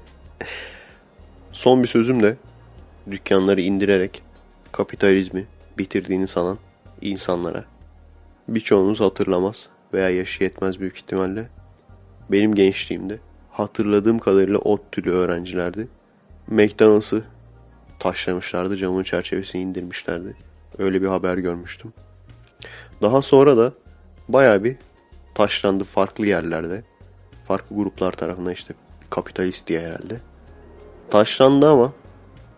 son 1.52 1.84
bir 1.84 1.88
sözüm 1.88 2.24
de 2.24 2.38
dükkanları 3.12 3.62
indirerek 3.62 4.24
kapitalizmi 4.72 5.46
bitirdiğini 5.80 6.28
sanan 6.28 6.58
insanlara. 7.02 7.66
Birçoğunuz 8.48 9.02
hatırlamaz 9.02 9.70
veya 9.94 10.10
yaşı 10.10 10.44
yetmez 10.44 10.80
büyük 10.80 10.98
ihtimalle. 10.98 11.50
Benim 12.32 12.56
gençliğimde 12.56 13.20
hatırladığım 13.52 14.20
kadarıyla 14.20 14.58
ot 14.58 14.92
türü 14.92 15.12
öğrencilerdi. 15.12 15.88
McDonald's'ı 16.48 17.24
taşlamışlardı, 18.00 18.78
camın 18.78 19.04
çerçevesini 19.04 19.62
indirmişlerdi. 19.62 20.36
Öyle 20.78 21.02
bir 21.02 21.08
haber 21.08 21.38
görmüştüm. 21.38 21.94
Daha 23.02 23.22
sonra 23.22 23.58
da 23.58 23.74
baya 24.28 24.64
bir 24.64 24.76
taşlandı 25.36 25.84
farklı 25.84 26.28
yerlerde. 26.28 26.84
Farklı 27.48 27.76
gruplar 27.76 28.12
tarafından 28.12 28.54
işte 28.54 28.74
kapitalist 29.10 29.68
diye 29.68 29.80
herhalde. 29.80 30.20
Taşlandı 31.10 31.70
ama 31.70 31.94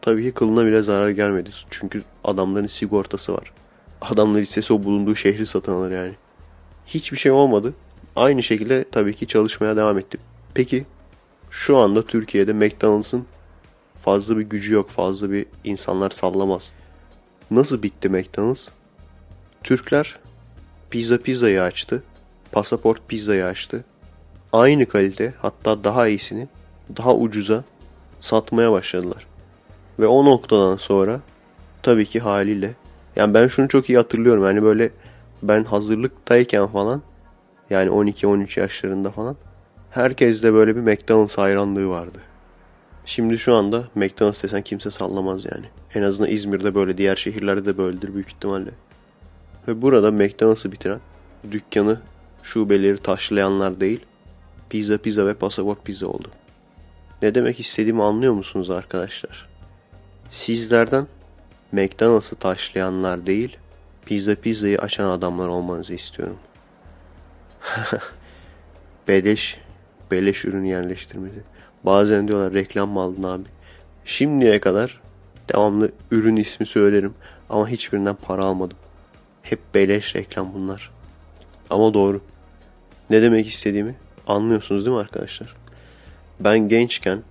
tabii 0.02 0.24
ki 0.24 0.32
kılına 0.32 0.66
bile 0.66 0.82
zarar 0.82 1.10
gelmedi. 1.10 1.50
Çünkü 1.70 2.04
adamların 2.24 2.68
sigortası 2.68 3.34
var. 3.34 3.54
Adamlar 4.02 4.40
istese 4.40 4.74
o 4.74 4.84
bulunduğu 4.84 5.16
şehri 5.16 5.48
satın 5.48 5.72
alır 5.72 5.92
yani. 5.92 6.14
Hiçbir 6.86 7.18
şey 7.18 7.32
olmadı. 7.32 7.74
Aynı 8.16 8.44
şekilde 8.44 8.86
tabii 8.92 9.14
ki 9.16 9.28
çalışmaya 9.28 9.76
devam 9.76 9.98
etti. 9.98 10.18
Peki 10.54 10.86
şu 11.50 11.78
anda 11.78 12.06
Türkiye'de 12.06 12.54
McDonald's'ın 12.54 13.26
fazla 14.02 14.38
bir 14.38 14.44
gücü 14.44 14.74
yok. 14.74 14.90
Fazla 14.90 15.32
bir 15.32 15.46
insanlar 15.64 16.10
sallamaz. 16.10 16.74
Nasıl 17.52 17.84
bitti 17.84 18.10
McDonald's? 18.10 18.68
Türkler 19.64 20.20
pizza 20.90 21.18
pizzayı 21.18 21.64
açtı. 21.64 22.04
Pasaport 22.52 23.08
pizzayı 23.08 23.46
açtı. 23.46 23.86
Aynı 24.54 24.86
kalite 24.86 25.34
hatta 25.42 25.84
daha 25.84 26.08
iyisini 26.08 26.48
daha 26.98 27.16
ucuza 27.16 27.64
satmaya 28.20 28.72
başladılar. 28.72 29.28
Ve 30.02 30.08
o 30.08 30.26
noktadan 30.26 30.78
sonra 30.78 31.22
tabii 31.84 32.06
ki 32.06 32.20
haliyle 32.20 32.76
yani 33.16 33.34
ben 33.34 33.48
şunu 33.48 33.68
çok 33.68 33.90
iyi 33.90 33.98
hatırlıyorum. 33.98 34.44
Yani 34.44 34.64
böyle 34.64 34.92
ben 35.44 35.64
hazırlıktayken 35.64 36.68
falan 36.68 37.02
yani 37.70 37.90
12-13 37.90 38.60
yaşlarında 38.60 39.12
falan 39.12 39.36
herkes 39.92 40.44
de 40.44 40.54
böyle 40.54 40.76
bir 40.76 40.82
McDonald's 40.82 41.38
hayranlığı 41.38 41.90
vardı. 41.90 42.18
Şimdi 43.06 43.38
şu 43.38 43.56
anda 43.56 43.84
McDonald's 43.96 44.44
desen 44.44 44.62
kimse 44.62 44.92
sallamaz 44.92 45.46
yani. 45.46 45.66
En 45.96 46.02
azından 46.02 46.32
İzmir'de 46.32 46.76
böyle, 46.76 46.98
diğer 46.98 47.16
şehirlerde 47.16 47.66
de 47.66 47.78
böyledir 47.78 48.14
büyük 48.14 48.28
ihtimalle. 48.28 48.72
Ve 49.68 49.82
burada 49.82 50.12
McDonald's'ı 50.12 50.72
bitiren, 50.72 51.00
dükkanı, 51.52 52.00
şubeleri 52.44 52.98
taşlayanlar 52.98 53.80
değil, 53.80 54.06
pizza 54.70 54.98
pizza 54.98 55.28
ve 55.28 55.34
pasaport 55.34 55.86
pizza 55.86 56.08
oldu. 56.08 56.28
Ne 57.22 57.36
demek 57.36 57.60
istediğimi 57.60 58.04
anlıyor 58.04 58.34
musunuz 58.34 58.70
arkadaşlar? 58.70 59.51
Sizlerden 60.32 61.08
McDonald's'ı 61.72 62.36
taşlayanlar 62.36 63.26
değil, 63.26 63.58
pizza 64.06 64.36
pizzayı 64.36 64.80
açan 64.80 65.10
adamlar 65.10 65.48
olmanızı 65.48 65.94
istiyorum. 65.94 66.38
beleş, 69.08 69.58
beleş 70.12 70.46
ürün 70.46 70.64
yerleştirmesi. 70.64 71.44
Bazen 71.84 72.28
diyorlar 72.28 72.54
reklam 72.54 72.90
mı 72.90 73.02
aldın 73.02 73.24
abi? 73.24 73.44
Şimdiye 74.06 74.60
kadar 74.60 75.02
devamlı 75.50 75.92
ürün 76.12 76.36
ismi 76.36 76.66
söylerim 76.66 77.14
ama 77.50 77.68
hiçbirinden 77.68 78.16
para 78.16 78.44
almadım. 78.44 78.78
Hep 79.42 79.60
beleş 79.74 80.16
reklam 80.16 80.54
bunlar. 80.54 80.92
Ama 81.70 81.94
doğru. 81.94 82.22
Ne 83.10 83.22
demek 83.22 83.48
istediğimi 83.48 83.96
anlıyorsunuz 84.28 84.86
değil 84.86 84.96
mi 84.96 85.02
arkadaşlar? 85.02 85.56
Ben 86.40 86.60
gençken 86.60 87.24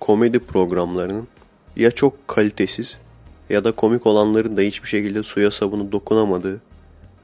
komedi 0.00 0.38
programlarının 0.38 1.28
ya 1.76 1.90
çok 1.90 2.28
kalitesiz 2.28 2.98
ya 3.50 3.64
da 3.64 3.72
komik 3.72 4.06
olanların 4.06 4.56
da 4.56 4.60
hiçbir 4.60 4.88
şekilde 4.88 5.22
suya 5.22 5.50
sabunu 5.50 5.92
dokunamadığı 5.92 6.60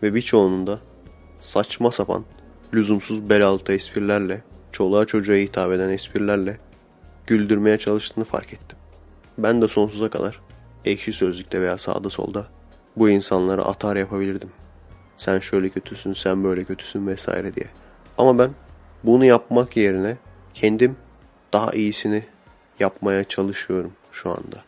ve 0.03 0.15
birçoğunun 0.15 0.67
da 0.67 0.79
saçma 1.41 1.91
sapan, 1.91 2.25
lüzumsuz 2.75 3.31
bel 3.31 3.47
altı 3.47 3.73
esprilerle, 3.73 4.43
çoluğa 4.73 5.05
çocuğa 5.05 5.37
hitap 5.37 5.73
eden 5.73 5.89
esprilerle 5.89 6.59
güldürmeye 7.27 7.79
çalıştığını 7.79 8.25
fark 8.25 8.53
ettim. 8.53 8.79
Ben 9.39 9.63
de 9.63 9.69
sonsuza 9.69 10.11
kadar 10.11 10.41
ekşi 10.85 11.13
sözlükte 11.13 11.61
veya 11.61 11.79
sağda 11.79 12.11
solda 12.11 12.47
bu 12.97 13.11
insanlara 13.11 13.63
atar 13.63 13.97
yapabilirdim. 13.97 14.51
Sen 15.17 15.39
şöyle 15.39 15.69
kötüsün, 15.69 16.13
sen 16.13 16.45
böyle 16.45 16.65
kötüsün 16.65 17.07
vesaire 17.07 17.55
diye. 17.55 17.67
Ama 18.19 18.39
ben 18.39 18.51
bunu 19.05 19.25
yapmak 19.25 19.77
yerine 19.77 20.17
kendim 20.55 20.97
daha 21.53 21.71
iyisini 21.71 22.25
yapmaya 22.81 23.25
çalışıyorum 23.25 23.93
şu 24.13 24.31
anda. 24.31 24.63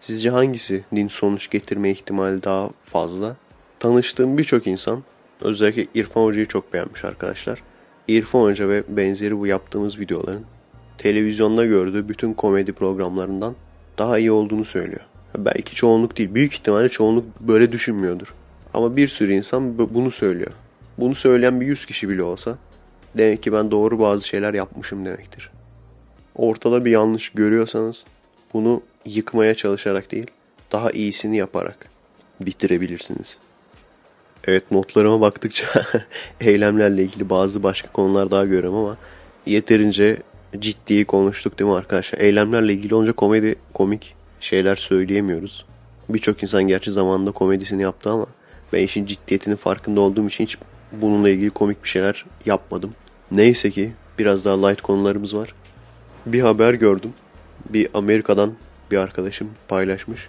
Sizce 0.00 0.30
hangisi 0.30 0.84
din 0.94 1.08
sonuç 1.08 1.50
getirme 1.50 1.90
ihtimali 1.90 2.42
daha 2.42 2.70
fazla? 2.84 3.36
Tanıştığım 3.78 4.38
birçok 4.38 4.66
insan 4.66 5.02
özellikle 5.40 5.86
İrfan 5.94 6.22
Hoca'yı 6.22 6.46
çok 6.46 6.72
beğenmiş 6.72 7.04
arkadaşlar. 7.04 7.62
İrfan 8.08 8.40
Hoca 8.40 8.68
ve 8.68 8.82
benzeri 8.88 9.38
bu 9.38 9.46
yaptığımız 9.46 9.98
videoların 9.98 10.44
televizyonda 10.98 11.64
gördüğü 11.64 12.08
bütün 12.08 12.34
komedi 12.34 12.72
programlarından 12.72 13.54
daha 13.98 14.18
iyi 14.18 14.32
olduğunu 14.32 14.64
söylüyor. 14.64 15.00
Belki 15.38 15.74
çoğunluk 15.74 16.18
değil. 16.18 16.34
Büyük 16.34 16.52
ihtimalle 16.52 16.88
çoğunluk 16.88 17.40
böyle 17.40 17.72
düşünmüyordur. 17.72 18.34
Ama 18.74 18.96
bir 18.96 19.08
sürü 19.08 19.32
insan 19.32 19.78
bunu 19.78 20.10
söylüyor. 20.10 20.50
Bunu 20.98 21.14
söyleyen 21.14 21.60
bir 21.60 21.66
yüz 21.66 21.86
kişi 21.86 22.08
bile 22.08 22.22
olsa 22.22 22.58
demek 23.18 23.42
ki 23.42 23.52
ben 23.52 23.70
doğru 23.70 23.98
bazı 23.98 24.28
şeyler 24.28 24.54
yapmışım 24.54 25.04
demektir. 25.04 25.50
Ortada 26.34 26.84
bir 26.84 26.90
yanlış 26.90 27.28
görüyorsanız 27.28 28.04
bunu 28.54 28.82
yıkmaya 29.04 29.54
çalışarak 29.54 30.12
değil, 30.12 30.26
daha 30.72 30.90
iyisini 30.90 31.36
yaparak 31.36 31.88
bitirebilirsiniz. 32.40 33.38
Evet 34.44 34.70
notlarıma 34.70 35.20
baktıkça 35.20 35.66
eylemlerle 36.40 37.02
ilgili 37.02 37.30
bazı 37.30 37.62
başka 37.62 37.88
konular 37.88 38.30
daha 38.30 38.44
görüyorum 38.44 38.74
ama 38.74 38.96
yeterince 39.46 40.22
ciddi 40.58 41.04
konuştuk 41.04 41.58
değil 41.58 41.70
mi 41.70 41.76
arkadaşlar? 41.76 42.18
Eylemlerle 42.18 42.72
ilgili 42.72 42.94
olunca 42.94 43.12
komedi, 43.12 43.56
komik 43.74 44.14
şeyler 44.40 44.74
söyleyemiyoruz. 44.74 45.64
Birçok 46.08 46.42
insan 46.42 46.62
gerçi 46.62 46.92
zamanında 46.92 47.30
komedisini 47.30 47.82
yaptı 47.82 48.10
ama 48.10 48.26
ben 48.72 48.82
işin 48.82 49.06
ciddiyetinin 49.06 49.56
farkında 49.56 50.00
olduğum 50.00 50.26
için 50.26 50.44
hiç 50.44 50.58
bununla 50.92 51.28
ilgili 51.30 51.50
komik 51.50 51.84
bir 51.84 51.88
şeyler 51.88 52.24
yapmadım. 52.46 52.90
Neyse 53.30 53.70
ki 53.70 53.92
biraz 54.18 54.44
daha 54.44 54.66
light 54.66 54.80
konularımız 54.80 55.36
var. 55.36 55.54
Bir 56.26 56.40
haber 56.40 56.74
gördüm. 56.74 57.12
Bir 57.70 57.88
Amerika'dan 57.94 58.52
bir 58.90 58.96
arkadaşım 58.96 59.50
paylaşmış. 59.68 60.28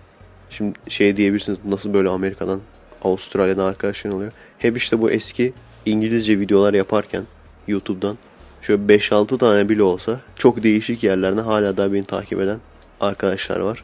Şimdi 0.50 0.74
şey 0.90 1.18
diyebilirsiniz 1.18 1.60
nasıl 1.66 1.94
böyle 1.94 2.10
Amerika'dan 2.10 2.62
Avustralya'dan 3.02 3.66
arkadaşlar 3.66 4.12
oluyor. 4.12 4.32
Hep 4.60 4.78
işte 4.78 5.02
bu 5.02 5.12
eski 5.12 5.54
İngilizce 5.86 6.40
videolar 6.40 6.74
yaparken 6.74 7.24
YouTube'dan 7.68 8.18
şöyle 8.62 8.82
5-6 8.82 9.38
tane 9.38 9.70
bile 9.70 9.84
olsa 9.84 10.20
çok 10.36 10.64
değişik 10.64 11.04
yerlerden 11.04 11.44
hala 11.44 11.78
da 11.78 11.94
beni 11.94 12.06
takip 12.06 12.40
eden 12.40 12.60
arkadaşlar 13.02 13.60
var. 13.60 13.84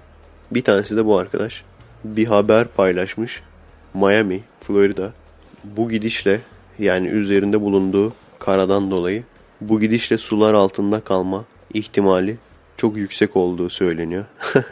Bir 0.51 0.63
tanesi 0.63 0.97
de 0.97 1.05
bu 1.05 1.17
arkadaş. 1.17 1.63
Bir 2.03 2.25
haber 2.25 2.67
paylaşmış. 2.67 3.41
Miami, 3.93 4.39
Florida 4.61 5.13
bu 5.63 5.89
gidişle 5.89 6.41
yani 6.79 7.07
üzerinde 7.07 7.61
bulunduğu 7.61 8.13
karadan 8.39 8.91
dolayı 8.91 9.23
bu 9.61 9.79
gidişle 9.79 10.17
sular 10.17 10.53
altında 10.53 10.99
kalma 10.99 11.45
ihtimali 11.73 12.37
çok 12.77 12.97
yüksek 12.97 13.35
olduğu 13.35 13.69
söyleniyor. 13.69 14.25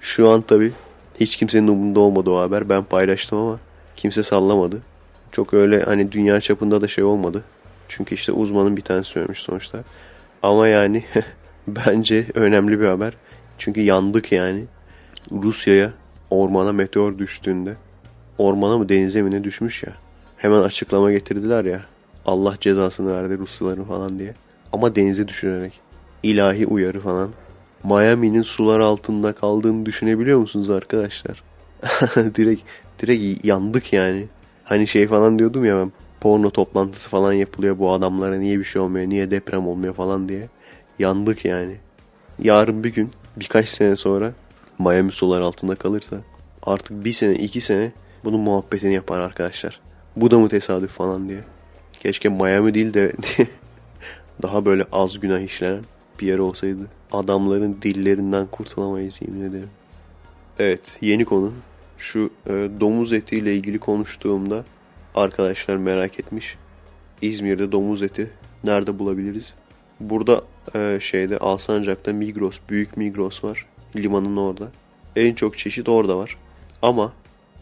Şu 0.00 0.30
an 0.30 0.42
tabi 0.42 0.72
hiç 1.20 1.36
kimsenin 1.36 1.68
umurunda 1.68 2.00
olmadı 2.00 2.30
o 2.30 2.40
haber. 2.40 2.68
Ben 2.68 2.84
paylaştım 2.84 3.38
ama 3.38 3.58
kimse 3.96 4.22
sallamadı. 4.22 4.82
Çok 5.32 5.54
öyle 5.54 5.82
hani 5.82 6.12
dünya 6.12 6.40
çapında 6.40 6.80
da 6.80 6.88
şey 6.88 7.04
olmadı. 7.04 7.44
Çünkü 7.88 8.14
işte 8.14 8.32
uzmanın 8.32 8.76
bir 8.76 8.82
tanesi 8.82 9.10
söylemiş 9.10 9.38
sonuçta. 9.38 9.84
Ama 10.42 10.68
yani 10.68 11.04
bence 11.68 12.26
önemli 12.34 12.80
bir 12.80 12.86
haber. 12.86 13.14
Çünkü 13.58 13.80
yandık 13.80 14.32
yani. 14.32 14.64
Rusya'ya 15.32 15.92
ormana 16.30 16.72
meteor 16.72 17.18
düştüğünde 17.18 17.74
ormana 18.38 18.78
mı 18.78 18.88
denize 18.88 19.22
mi 19.22 19.30
ne 19.30 19.44
düşmüş 19.44 19.82
ya. 19.82 19.92
Hemen 20.36 20.60
açıklama 20.60 21.12
getirdiler 21.12 21.64
ya. 21.64 21.80
Allah 22.26 22.56
cezasını 22.60 23.12
verdi 23.12 23.38
Rusların 23.38 23.84
falan 23.84 24.18
diye. 24.18 24.34
Ama 24.72 24.96
denize 24.96 25.28
düşürerek. 25.28 25.80
İlahi 26.24 26.66
uyarı 26.66 27.00
falan. 27.00 27.30
Miami'nin 27.84 28.42
sular 28.42 28.80
altında 28.80 29.32
kaldığını 29.32 29.86
düşünebiliyor 29.86 30.38
musunuz 30.38 30.70
arkadaşlar? 30.70 31.42
direkt 32.16 32.62
direkt 33.02 33.44
yandık 33.44 33.92
yani. 33.92 34.26
Hani 34.64 34.86
şey 34.86 35.06
falan 35.06 35.38
diyordum 35.38 35.64
ya 35.64 35.76
ben 35.76 35.92
porno 36.20 36.50
toplantısı 36.50 37.08
falan 37.08 37.32
yapılıyor 37.32 37.78
bu 37.78 37.92
adamlara 37.92 38.36
niye 38.36 38.58
bir 38.58 38.64
şey 38.64 38.82
olmuyor 38.82 39.08
niye 39.08 39.30
deprem 39.30 39.68
olmuyor 39.68 39.94
falan 39.94 40.28
diye. 40.28 40.48
Yandık 40.98 41.44
yani. 41.44 41.76
Yarın 42.38 42.84
bir 42.84 42.94
gün 42.94 43.10
birkaç 43.36 43.68
sene 43.68 43.96
sonra 43.96 44.32
Miami 44.78 45.12
sular 45.12 45.40
altında 45.40 45.74
kalırsa 45.74 46.16
artık 46.62 47.04
bir 47.04 47.12
sene 47.12 47.34
iki 47.34 47.60
sene 47.60 47.92
bunun 48.24 48.40
muhabbetini 48.40 48.94
yapar 48.94 49.20
arkadaşlar. 49.20 49.80
Bu 50.16 50.30
da 50.30 50.38
mı 50.38 50.48
tesadüf 50.48 50.90
falan 50.90 51.28
diye. 51.28 51.40
Keşke 52.00 52.28
Miami 52.28 52.74
değil 52.74 52.94
de 52.94 53.12
daha 54.42 54.64
böyle 54.64 54.84
az 54.92 55.20
günah 55.20 55.40
işlenen 55.40 55.84
bir 56.20 56.26
yer 56.26 56.38
olsaydı. 56.38 56.88
Adamların 57.12 57.78
dillerinden 57.82 58.46
kurtulamayız 58.46 59.22
yemin 59.22 59.50
ederim. 59.50 59.70
Evet 60.58 60.98
yeni 61.00 61.24
konu. 61.24 61.52
Şu 61.98 62.30
e, 62.46 62.50
domuz 62.80 63.12
etiyle 63.12 63.54
ilgili 63.56 63.78
konuştuğumda 63.78 64.64
arkadaşlar 65.14 65.76
merak 65.76 66.20
etmiş. 66.20 66.56
İzmir'de 67.22 67.72
domuz 67.72 68.02
eti 68.02 68.30
nerede 68.64 68.98
bulabiliriz? 68.98 69.54
Burada 70.00 70.42
e, 70.74 70.98
şeyde 71.00 71.38
Alsancak'ta 71.38 72.12
Migros, 72.12 72.58
büyük 72.68 72.96
Migros 72.96 73.44
var. 73.44 73.66
Limanın 73.96 74.36
orada. 74.36 74.72
En 75.16 75.34
çok 75.34 75.58
çeşit 75.58 75.88
orada 75.88 76.16
var. 76.16 76.38
Ama 76.82 77.12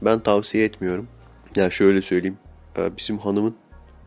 ben 0.03 0.21
tavsiye 0.21 0.65
etmiyorum. 0.65 1.09
Ya 1.57 1.63
yani 1.63 1.73
şöyle 1.73 2.03
söyleyeyim. 2.03 2.39
E, 2.79 2.97
bizim 2.97 3.19
hanımın 3.19 3.55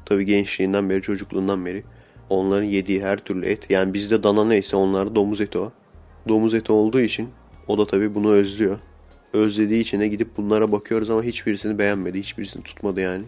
tabii 0.05 0.25
gençliğinden 0.25 0.89
beri, 0.89 1.01
çocukluğundan 1.01 1.65
beri 1.65 1.83
onların 2.30 2.65
yediği 2.65 3.03
her 3.03 3.17
türlü 3.17 3.45
et. 3.45 3.69
Yani 3.69 3.93
bizde 3.93 4.23
dana 4.23 4.45
neyse 4.45 4.78
onlarda 4.78 5.15
domuz 5.15 5.41
eti 5.41 5.57
o. 5.57 5.71
Domuz 6.28 6.53
eti 6.53 6.71
olduğu 6.71 7.01
için 7.01 7.30
o 7.67 7.78
da 7.78 7.86
tabii 7.86 8.15
bunu 8.15 8.32
özlüyor. 8.32 8.80
Özlediği 9.34 9.82
için 9.82 9.99
de 9.99 10.07
gidip 10.07 10.38
bunlara 10.38 10.71
bakıyoruz 10.71 11.09
ama 11.09 11.23
hiçbirisini 11.23 11.78
beğenmedi. 11.78 12.19
Hiçbirisini 12.19 12.63
tutmadı 12.63 13.01
yani. 13.01 13.23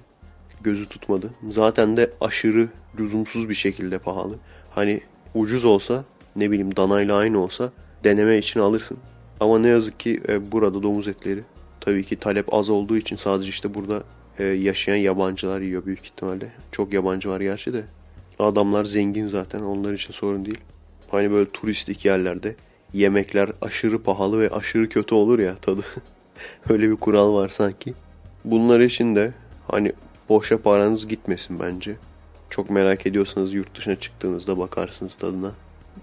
Gözü 0.61 0.89
tutmadı. 0.89 1.29
Zaten 1.49 1.97
de 1.97 2.11
aşırı 2.21 2.67
lüzumsuz 2.99 3.49
bir 3.49 3.53
şekilde 3.53 3.99
pahalı. 3.99 4.35
Hani 4.69 5.01
ucuz 5.35 5.65
olsa 5.65 6.05
ne 6.35 6.51
bileyim 6.51 6.75
danayla 6.75 7.15
aynı 7.15 7.43
olsa 7.43 7.71
deneme 8.03 8.37
için 8.37 8.59
alırsın. 8.59 8.97
Ama 9.39 9.59
ne 9.59 9.67
yazık 9.67 9.99
ki 9.99 10.21
e, 10.29 10.51
burada 10.51 10.83
domuz 10.83 11.07
etleri 11.07 11.43
tabii 11.81 12.03
ki 12.03 12.15
talep 12.15 12.53
az 12.53 12.69
olduğu 12.69 12.97
için 12.97 13.15
sadece 13.15 13.49
işte 13.49 13.73
burada 13.73 14.03
e, 14.39 14.43
yaşayan 14.43 14.95
yabancılar 14.95 15.61
yiyor 15.61 15.85
büyük 15.85 16.05
ihtimalle. 16.05 16.51
Çok 16.71 16.93
yabancı 16.93 17.29
var 17.29 17.41
gerçi 17.41 17.73
de. 17.73 17.83
Adamlar 18.39 18.85
zengin 18.85 19.27
zaten 19.27 19.59
onlar 19.59 19.93
için 19.93 20.13
sorun 20.13 20.45
değil. 20.45 20.59
Hani 21.11 21.31
böyle 21.31 21.49
turistik 21.49 22.05
yerlerde 22.05 22.55
yemekler 22.93 23.51
aşırı 23.61 24.03
pahalı 24.03 24.39
ve 24.39 24.49
aşırı 24.49 24.89
kötü 24.89 25.15
olur 25.15 25.39
ya 25.39 25.55
tadı. 25.55 25.81
Öyle 26.69 26.89
bir 26.91 26.95
kural 26.95 27.33
var 27.33 27.49
sanki. 27.49 27.93
Bunlar 28.45 28.79
için 28.79 29.15
de 29.15 29.33
hani 29.67 29.91
boşa 30.29 30.61
paranız 30.61 31.07
gitmesin 31.07 31.59
bence. 31.59 31.95
Çok 32.49 32.69
merak 32.69 33.07
ediyorsanız 33.07 33.53
yurt 33.53 33.77
dışına 33.77 33.95
çıktığınızda 33.95 34.57
bakarsınız 34.57 35.15
tadına. 35.15 35.51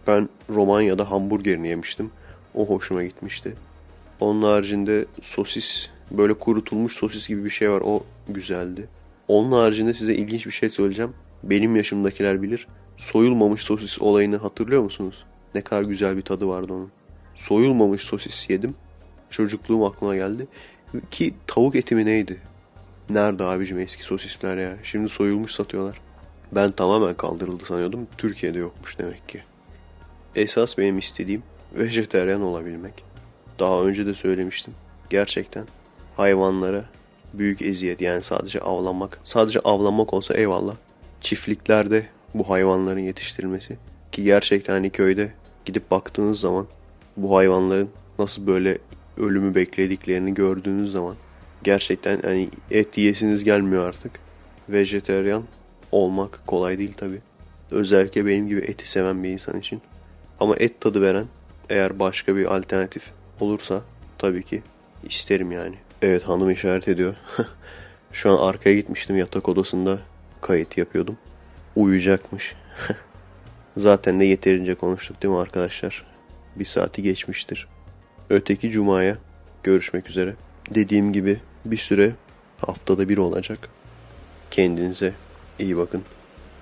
Ben 0.06 0.28
Romanya'da 0.50 1.10
hamburgerini 1.10 1.68
yemiştim. 1.68 2.10
O 2.54 2.66
hoşuma 2.66 3.04
gitmişti. 3.04 3.54
Onun 4.20 4.42
haricinde 4.42 5.06
sosis, 5.22 5.88
böyle 6.10 6.34
kurutulmuş 6.34 6.96
sosis 6.96 7.28
gibi 7.28 7.44
bir 7.44 7.50
şey 7.50 7.70
var. 7.70 7.82
O 7.84 8.04
güzeldi. 8.28 8.88
Onun 9.28 9.52
haricinde 9.52 9.94
size 9.94 10.14
ilginç 10.14 10.46
bir 10.46 10.50
şey 10.50 10.68
söyleyeceğim. 10.68 11.12
Benim 11.50 11.76
yaşımdakiler 11.76 12.42
bilir. 12.42 12.66
Soyulmamış 12.96 13.60
sosis 13.62 14.02
olayını 14.02 14.36
hatırlıyor 14.36 14.82
musunuz? 14.82 15.24
Ne 15.54 15.60
kadar 15.60 15.82
güzel 15.82 16.16
bir 16.16 16.22
tadı 16.22 16.48
vardı 16.48 16.72
onun. 16.72 16.90
Soyulmamış 17.34 18.02
sosis 18.02 18.50
yedim. 18.50 18.74
Çocukluğum 19.30 19.84
aklıma 19.84 20.16
geldi. 20.16 20.46
Ki 21.10 21.34
tavuk 21.46 21.76
eti 21.76 21.94
mi 21.94 22.06
neydi? 22.06 22.40
Nerede 23.10 23.44
abicim 23.44 23.78
eski 23.78 24.02
sosisler 24.02 24.56
ya? 24.56 24.76
Şimdi 24.82 25.08
soyulmuş 25.08 25.52
satıyorlar. 25.52 26.00
Ben 26.52 26.70
tamamen 26.70 27.14
kaldırıldı 27.14 27.64
sanıyordum. 27.64 28.06
Türkiye'de 28.18 28.58
yokmuş 28.58 28.98
demek 28.98 29.28
ki. 29.28 29.42
Esas 30.36 30.78
benim 30.78 30.98
istediğim 30.98 31.42
vejeteryan 31.74 32.42
olabilmek. 32.42 33.04
Daha 33.58 33.82
önce 33.82 34.06
de 34.06 34.14
söylemiştim. 34.14 34.74
Gerçekten 35.10 35.64
hayvanlara 36.16 36.84
büyük 37.34 37.62
eziyet 37.62 38.00
yani 38.00 38.22
sadece 38.22 38.60
avlanmak. 38.60 39.20
Sadece 39.24 39.60
avlanmak 39.60 40.14
olsa 40.14 40.34
eyvallah. 40.34 40.76
Çiftliklerde 41.24 42.06
bu 42.34 42.50
hayvanların 42.50 43.00
yetiştirilmesi 43.00 43.76
ki 44.12 44.24
gerçekten 44.24 44.72
hani 44.72 44.90
köyde 44.90 45.32
gidip 45.64 45.90
baktığınız 45.90 46.40
zaman 46.40 46.66
bu 47.16 47.36
hayvanların 47.36 47.90
nasıl 48.18 48.46
böyle 48.46 48.78
ölümü 49.16 49.54
beklediklerini 49.54 50.34
gördüğünüz 50.34 50.92
zaman 50.92 51.16
gerçekten 51.62 52.22
hani 52.22 52.48
et 52.70 52.98
yiyesiniz 52.98 53.44
gelmiyor 53.44 53.88
artık. 53.88 54.12
Vejeteryan 54.68 55.44
olmak 55.92 56.46
kolay 56.46 56.78
değil 56.78 56.92
tabi. 56.92 57.20
Özellikle 57.70 58.26
benim 58.26 58.48
gibi 58.48 58.60
eti 58.60 58.90
seven 58.90 59.24
bir 59.24 59.28
insan 59.28 59.58
için. 59.58 59.82
Ama 60.40 60.56
et 60.56 60.80
tadı 60.80 61.02
veren 61.02 61.26
eğer 61.70 61.98
başka 61.98 62.36
bir 62.36 62.56
alternatif 62.56 63.10
olursa 63.40 63.82
tabii 64.18 64.42
ki 64.42 64.62
isterim 65.04 65.52
yani. 65.52 65.74
Evet 66.02 66.22
hanım 66.22 66.50
işaret 66.50 66.88
ediyor. 66.88 67.14
Şu 68.12 68.30
an 68.30 68.48
arkaya 68.48 68.74
gitmiştim 68.74 69.16
yatak 69.16 69.48
odasında 69.48 69.98
kayıt 70.44 70.78
yapıyordum. 70.78 71.18
Uyuyacakmış. 71.76 72.54
Zaten 73.76 74.20
de 74.20 74.24
yeterince 74.24 74.74
konuştuk 74.74 75.22
değil 75.22 75.34
mi 75.34 75.40
arkadaşlar? 75.40 76.06
Bir 76.56 76.64
saati 76.64 77.02
geçmiştir. 77.02 77.68
Öteki 78.30 78.70
cumaya 78.70 79.16
görüşmek 79.62 80.10
üzere. 80.10 80.34
Dediğim 80.70 81.12
gibi 81.12 81.40
bir 81.64 81.76
süre 81.76 82.12
haftada 82.58 83.08
bir 83.08 83.18
olacak. 83.18 83.68
Kendinize 84.50 85.12
iyi 85.58 85.76
bakın. 85.76 86.02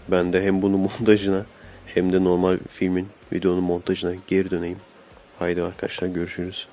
Ben 0.09 0.33
de 0.33 0.43
hem 0.43 0.63
bunun 0.63 0.81
montajına 1.01 1.47
hem 1.87 2.13
de 2.13 2.25
normal 2.25 2.59
filmin 2.69 3.09
videonun 3.33 3.65
montajına 3.65 4.13
geri 4.27 4.51
döneyim. 4.51 4.79
Haydi 5.39 5.63
arkadaşlar 5.63 6.09
görüşürüz. 6.09 6.69